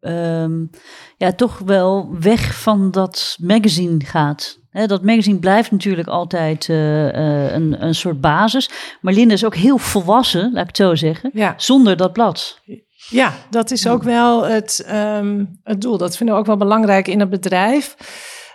um, 0.00 0.70
ja, 1.16 1.32
toch 1.32 1.58
wel 1.58 2.18
weg 2.20 2.60
van 2.60 2.90
dat 2.90 3.36
magazine 3.40 4.04
gaat 4.04 4.58
dat 4.86 5.02
magazine 5.02 5.38
blijft 5.38 5.70
natuurlijk 5.70 6.08
altijd 6.08 6.68
uh, 6.68 7.04
uh, 7.04 7.52
een, 7.52 7.84
een 7.84 7.94
soort 7.94 8.20
basis. 8.20 8.70
Maar 9.00 9.12
Linda 9.12 9.34
is 9.34 9.44
ook 9.44 9.54
heel 9.54 9.78
volwassen, 9.78 10.52
laat 10.52 10.62
ik 10.62 10.66
het 10.66 10.76
zo 10.76 10.94
zeggen, 10.94 11.30
ja. 11.32 11.54
zonder 11.56 11.96
dat 11.96 12.12
blad. 12.12 12.60
Ja, 13.08 13.32
dat 13.50 13.70
is 13.70 13.88
ook 13.88 14.02
wel 14.02 14.44
het, 14.44 14.86
um, 14.92 15.60
het 15.62 15.80
doel. 15.80 15.98
Dat 15.98 16.16
vinden 16.16 16.34
we 16.34 16.40
ook 16.40 16.46
wel 16.46 16.56
belangrijk 16.56 17.08
in 17.08 17.20
het 17.20 17.30
bedrijf. 17.30 17.96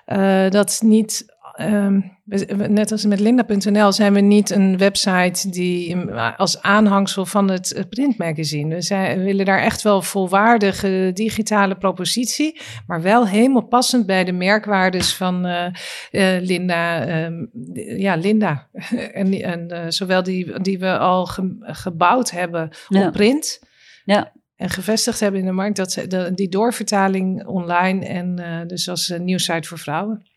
Uh, 0.07 0.49
dat 0.49 0.79
niet 0.83 1.25
Um, 1.69 2.19
net 2.67 2.91
als 2.91 3.05
met 3.05 3.19
Linda.nl 3.19 3.91
zijn 3.91 4.13
we 4.13 4.19
niet 4.19 4.49
een 4.49 4.77
website 4.77 5.49
die 5.49 5.97
als 6.37 6.61
aanhangsel 6.61 7.25
van 7.25 7.49
het 7.49 7.85
printmagazine. 7.89 8.75
We, 8.75 8.81
zijn, 8.81 9.17
we 9.17 9.23
willen 9.23 9.45
daar 9.45 9.61
echt 9.61 9.81
wel 9.81 10.01
volwaardige 10.01 11.11
digitale 11.13 11.75
propositie, 11.75 12.59
maar 12.87 13.01
wel 13.01 13.27
helemaal 13.27 13.67
passend 13.67 14.05
bij 14.05 14.23
de 14.23 14.31
merkwaardes 14.31 15.13
van 15.13 15.45
uh, 15.45 15.65
uh, 16.11 16.41
Linda. 16.41 17.07
Um, 17.25 17.49
ja, 17.97 18.15
Linda. 18.15 18.67
en 19.21 19.41
en 19.41 19.67
uh, 19.71 19.85
zowel 19.87 20.23
die, 20.23 20.61
die 20.61 20.79
we 20.79 20.97
al 20.97 21.25
ge, 21.25 21.57
gebouwd 21.61 22.31
hebben 22.31 22.69
ja. 22.87 23.07
op 23.07 23.13
print. 23.13 23.59
Ja 24.05 24.31
en 24.61 24.69
gevestigd 24.69 25.19
hebben 25.19 25.39
in 25.39 25.45
de 25.45 25.51
markt, 25.51 25.75
dat 25.75 26.05
de, 26.07 26.31
die 26.33 26.49
doorvertaling 26.49 27.45
online 27.45 28.05
en 28.05 28.39
uh, 28.39 28.67
dus 28.67 28.89
als 28.89 29.09
uh, 29.09 29.19
nieuwsite 29.19 29.67
voor 29.67 29.77
vrouwen 29.77 30.30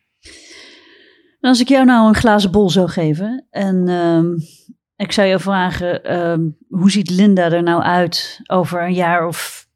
als 1.45 1.61
ik 1.61 1.69
jou 1.69 1.85
nou 1.85 2.09
een 2.09 2.15
glazen 2.15 2.51
bol 2.51 2.71
zou 2.71 2.89
geven 2.89 3.47
en 3.51 3.89
um, 3.89 4.37
ik 4.97 5.13
zou 5.13 5.29
je 5.29 5.39
vragen, 5.39 6.17
um, 6.31 6.57
hoe 6.69 6.91
ziet 6.91 7.11
Linda 7.11 7.51
er 7.51 7.63
nou 7.63 7.83
uit 7.83 8.41
over 8.47 8.83
een 8.83 8.95
jaar 8.95 9.27
of 9.27 9.67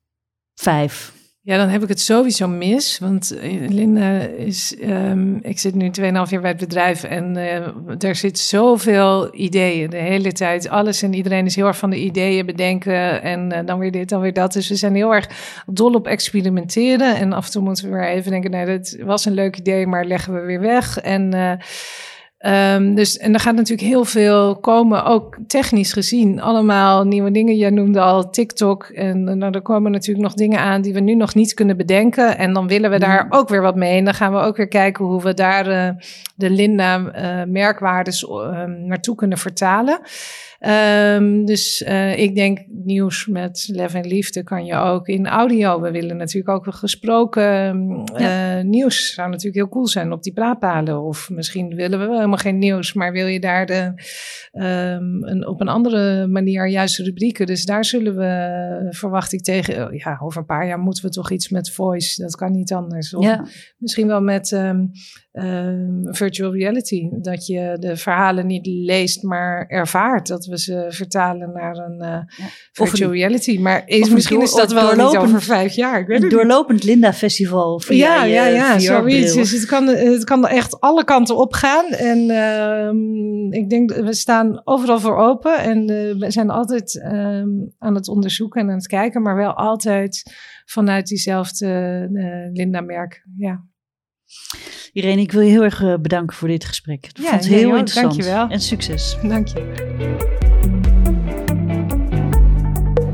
vijf? 0.54 1.17
Ja, 1.48 1.56
dan 1.56 1.68
heb 1.68 1.82
ik 1.82 1.88
het 1.88 2.00
sowieso 2.00 2.48
mis. 2.48 2.98
Want 2.98 3.38
eh, 3.38 3.68
Linda 3.68 4.18
is. 4.20 4.76
Um, 4.82 5.38
ik 5.42 5.58
zit 5.58 5.74
nu 5.74 5.90
2,5 6.00 6.02
jaar 6.02 6.40
bij 6.40 6.50
het 6.50 6.58
bedrijf. 6.58 7.04
En 7.04 7.36
uh, 7.36 8.02
er 8.02 8.14
zit 8.14 8.38
zoveel 8.38 9.34
ideeën 9.34 9.90
de 9.90 9.96
hele 9.96 10.32
tijd. 10.32 10.68
Alles 10.68 11.02
en 11.02 11.14
iedereen 11.14 11.46
is 11.46 11.56
heel 11.56 11.66
erg 11.66 11.76
van 11.76 11.90
de 11.90 11.98
ideeën 11.98 12.46
bedenken. 12.46 13.22
En 13.22 13.52
uh, 13.52 13.58
dan 13.64 13.78
weer 13.78 13.90
dit, 13.90 14.08
dan 14.08 14.20
weer 14.20 14.32
dat. 14.32 14.52
Dus 14.52 14.68
we 14.68 14.74
zijn 14.74 14.94
heel 14.94 15.14
erg 15.14 15.28
dol 15.66 15.94
op 15.94 16.06
experimenteren. 16.06 17.16
En 17.16 17.32
af 17.32 17.46
en 17.46 17.52
toe 17.52 17.62
moeten 17.62 17.84
we 17.84 17.96
weer 17.96 18.08
even 18.08 18.30
denken: 18.30 18.50
nee, 18.50 18.66
dat 18.66 18.96
was 19.00 19.24
een 19.24 19.34
leuk 19.34 19.56
idee, 19.56 19.86
maar 19.86 20.04
leggen 20.04 20.34
we 20.34 20.40
weer 20.40 20.60
weg. 20.60 20.98
En. 20.98 21.58
Um, 22.46 22.94
dus, 22.94 23.16
en 23.16 23.34
er 23.34 23.40
gaat 23.40 23.54
natuurlijk 23.54 23.88
heel 23.88 24.04
veel 24.04 24.56
komen, 24.56 25.04
ook 25.04 25.36
technisch 25.46 25.92
gezien. 25.92 26.40
Allemaal 26.40 27.04
nieuwe 27.04 27.30
dingen. 27.30 27.56
Jij 27.56 27.70
noemde 27.70 28.00
al 28.00 28.30
TikTok. 28.30 28.84
En 28.84 29.38
nou, 29.38 29.52
er 29.52 29.62
komen 29.62 29.90
natuurlijk 29.90 30.26
nog 30.26 30.34
dingen 30.34 30.58
aan 30.58 30.82
die 30.82 30.92
we 30.92 31.00
nu 31.00 31.14
nog 31.14 31.34
niet 31.34 31.54
kunnen 31.54 31.76
bedenken. 31.76 32.38
En 32.38 32.52
dan 32.52 32.68
willen 32.68 32.90
we 32.90 32.98
daar 32.98 33.26
ook 33.28 33.48
weer 33.48 33.62
wat 33.62 33.76
mee. 33.76 33.98
En 33.98 34.04
dan 34.04 34.14
gaan 34.14 34.32
we 34.32 34.38
ook 34.38 34.56
weer 34.56 34.68
kijken 34.68 35.04
hoe 35.04 35.22
we 35.22 35.34
daar 35.34 35.68
uh, 35.68 35.88
de 36.34 36.50
Linda-merkwaardes 36.50 38.22
uh, 38.22 38.30
uh, 38.30 38.64
naartoe 38.64 39.14
kunnen 39.14 39.38
vertalen. 39.38 40.00
Um, 40.66 41.44
dus 41.44 41.82
uh, 41.88 42.18
ik 42.18 42.34
denk 42.34 42.58
nieuws 42.68 43.26
met 43.26 43.68
Lef 43.72 43.94
en 43.94 44.06
Liefde 44.06 44.42
kan 44.42 44.64
je 44.64 44.74
ook 44.74 45.08
in 45.08 45.26
audio. 45.26 45.80
We 45.80 45.90
willen 45.90 46.16
natuurlijk 46.16 46.48
ook 46.48 46.74
gesproken 46.74 47.44
ja. 48.16 48.58
uh, 48.58 48.64
nieuws. 48.64 49.14
Zou 49.14 49.28
natuurlijk 49.28 49.56
heel 49.56 49.68
cool 49.68 49.86
zijn 49.86 50.12
op 50.12 50.22
die 50.22 50.32
praatpalen. 50.32 51.02
Of 51.02 51.30
misschien 51.30 51.74
willen 51.74 51.98
we 51.98 52.14
helemaal 52.14 52.36
geen 52.36 52.58
nieuws, 52.58 52.92
maar 52.92 53.12
wil 53.12 53.26
je 53.26 53.40
daar 53.40 53.66
de, 53.66 53.92
um, 54.52 55.24
een, 55.24 55.46
op 55.46 55.60
een 55.60 55.68
andere 55.68 56.26
manier 56.26 56.68
juist 56.68 56.98
rubrieken. 56.98 57.46
Dus 57.46 57.64
daar 57.64 57.84
zullen 57.84 58.16
we, 58.16 58.88
verwacht 58.90 59.32
ik 59.32 59.42
tegen, 59.42 59.96
ja, 59.96 60.18
over 60.22 60.40
een 60.40 60.46
paar 60.46 60.66
jaar 60.66 60.78
moeten 60.78 61.04
we 61.04 61.10
toch 61.10 61.30
iets 61.30 61.48
met 61.48 61.70
voice. 61.70 62.22
Dat 62.22 62.36
kan 62.36 62.52
niet 62.52 62.72
anders. 62.72 63.14
Of 63.14 63.24
ja. 63.24 63.46
Misschien 63.78 64.06
wel 64.06 64.22
met 64.22 64.50
um, 64.50 64.90
ehm, 65.38 66.14
virtual 66.14 66.52
reality. 66.52 67.08
Dat 67.20 67.46
je 67.46 67.76
de 67.80 67.96
verhalen 67.96 68.46
niet 68.46 68.66
leest, 68.66 69.22
maar 69.22 69.66
ervaart. 69.66 70.26
Dat 70.26 70.46
we 70.46 70.58
ze 70.58 70.86
vertalen 70.88 71.52
naar 71.52 71.76
een 71.76 72.02
uh, 72.02 72.46
virtual 72.72 73.12
reality. 73.12 73.58
Maar 73.58 73.82
is, 73.86 74.10
misschien 74.10 74.42
is 74.42 74.54
dat 74.54 74.72
wel 74.72 75.06
niet 75.06 75.16
over 75.16 75.42
vijf 75.42 75.74
jaar. 75.74 76.00
Ik 76.00 76.06
weet 76.06 76.22
een 76.22 76.28
doorlopend 76.28 76.84
Linda 76.84 77.12
Festival. 77.12 77.82
ja, 77.88 78.24
ja, 78.24 78.46
ja, 78.46 78.78
zoiets. 78.78 79.34
Dus 79.34 79.50
het 79.50 79.66
kan, 79.66 79.86
het 79.86 80.24
kan 80.24 80.46
echt 80.46 80.80
alle 80.80 81.04
kanten 81.04 81.36
op 81.36 81.52
gaan. 81.52 81.90
En 81.90 82.18
uh, 82.18 83.60
ik 83.60 83.70
denk, 83.70 83.94
we 83.94 84.14
staan 84.14 84.60
overal 84.64 85.00
voor 85.00 85.16
open. 85.16 85.58
En 85.58 85.78
uh, 85.90 86.18
we 86.18 86.30
zijn 86.30 86.50
altijd 86.50 86.94
uh, 86.94 87.42
aan 87.78 87.94
het 87.94 88.08
onderzoeken 88.08 88.60
en 88.60 88.68
aan 88.68 88.76
het 88.76 88.86
kijken. 88.86 89.22
Maar 89.22 89.36
wel 89.36 89.54
altijd 89.54 90.22
vanuit 90.64 91.06
diezelfde 91.06 91.66
uh, 92.12 92.52
Linda-merk. 92.52 93.24
Ja. 93.36 93.64
Irene, 94.98 95.20
ik 95.20 95.32
wil 95.32 95.40
je 95.40 95.50
heel 95.50 95.62
erg 95.62 95.82
uh, 95.82 95.94
bedanken 96.00 96.36
voor 96.36 96.48
dit 96.48 96.64
gesprek. 96.64 97.06
Ik 97.06 97.10
ja, 97.18 97.28
vond 97.28 97.44
het 97.44 97.52
heel 97.52 97.70
interessant. 97.70 98.10
Dankjewel. 98.10 98.48
En 98.48 98.60
succes. 98.60 99.16
Dank 99.22 99.48
je. 99.48 99.62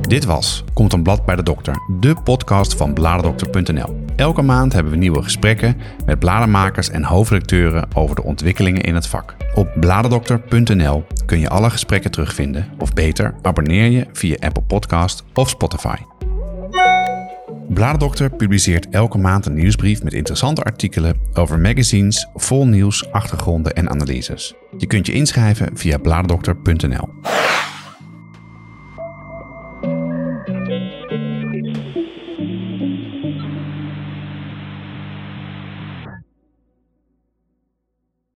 Dit 0.01 0.25
was 0.25 0.65
Komt 0.73 0.93
een 0.93 1.03
blad 1.03 1.25
bij 1.25 1.37
de 1.37 1.43
dokter, 1.43 1.77
de 2.01 2.15
podcast 2.25 2.75
van 2.75 2.95
bladerdokter.nl. 2.95 4.05
Elke 4.17 4.43
maand 4.43 4.73
hebben 4.73 4.93
we 4.93 4.99
nieuwe 4.99 5.23
gesprekken 5.23 5.77
met 6.07 6.19
bladermakers 6.19 6.91
en 6.91 7.05
hoofdredacteuren 7.05 7.89
over 7.95 8.17
de 8.17 8.23
ontwikkelingen 8.23 8.83
in 8.83 8.95
het 8.95 9.07
vak. 9.07 9.37
Op 9.55 9.69
bladerdokter.nl 9.81 11.05
kun 11.27 11.39
je 11.39 11.49
alle 11.49 11.71
gesprekken 11.71 12.11
terugvinden, 12.11 12.69
of 12.79 12.93
beter, 12.93 13.35
abonneer 13.43 13.91
je 13.91 14.07
via 14.13 14.37
Apple 14.41 14.63
Podcast 14.63 15.25
of 15.35 15.49
Spotify. 15.49 15.97
Bladerdokter 17.75 18.31
publiceert 18.31 18.89
elke 18.89 19.19
maand 19.19 19.47
een 19.47 19.55
nieuwsbrief 19.55 20.03
met 20.03 20.13
interessante 20.13 20.63
artikelen 20.63 21.17
over 21.33 21.59
magazines, 21.59 22.29
vol 22.35 22.67
nieuws, 22.67 23.13
achtergronden 23.13 23.75
en 23.75 23.91
analyses. 23.91 24.55
Je 24.79 24.87
kunt 24.87 25.07
je 25.07 25.13
inschrijven 25.13 25.77
via 25.77 25.99
bladerdokter.nl. 25.99 27.09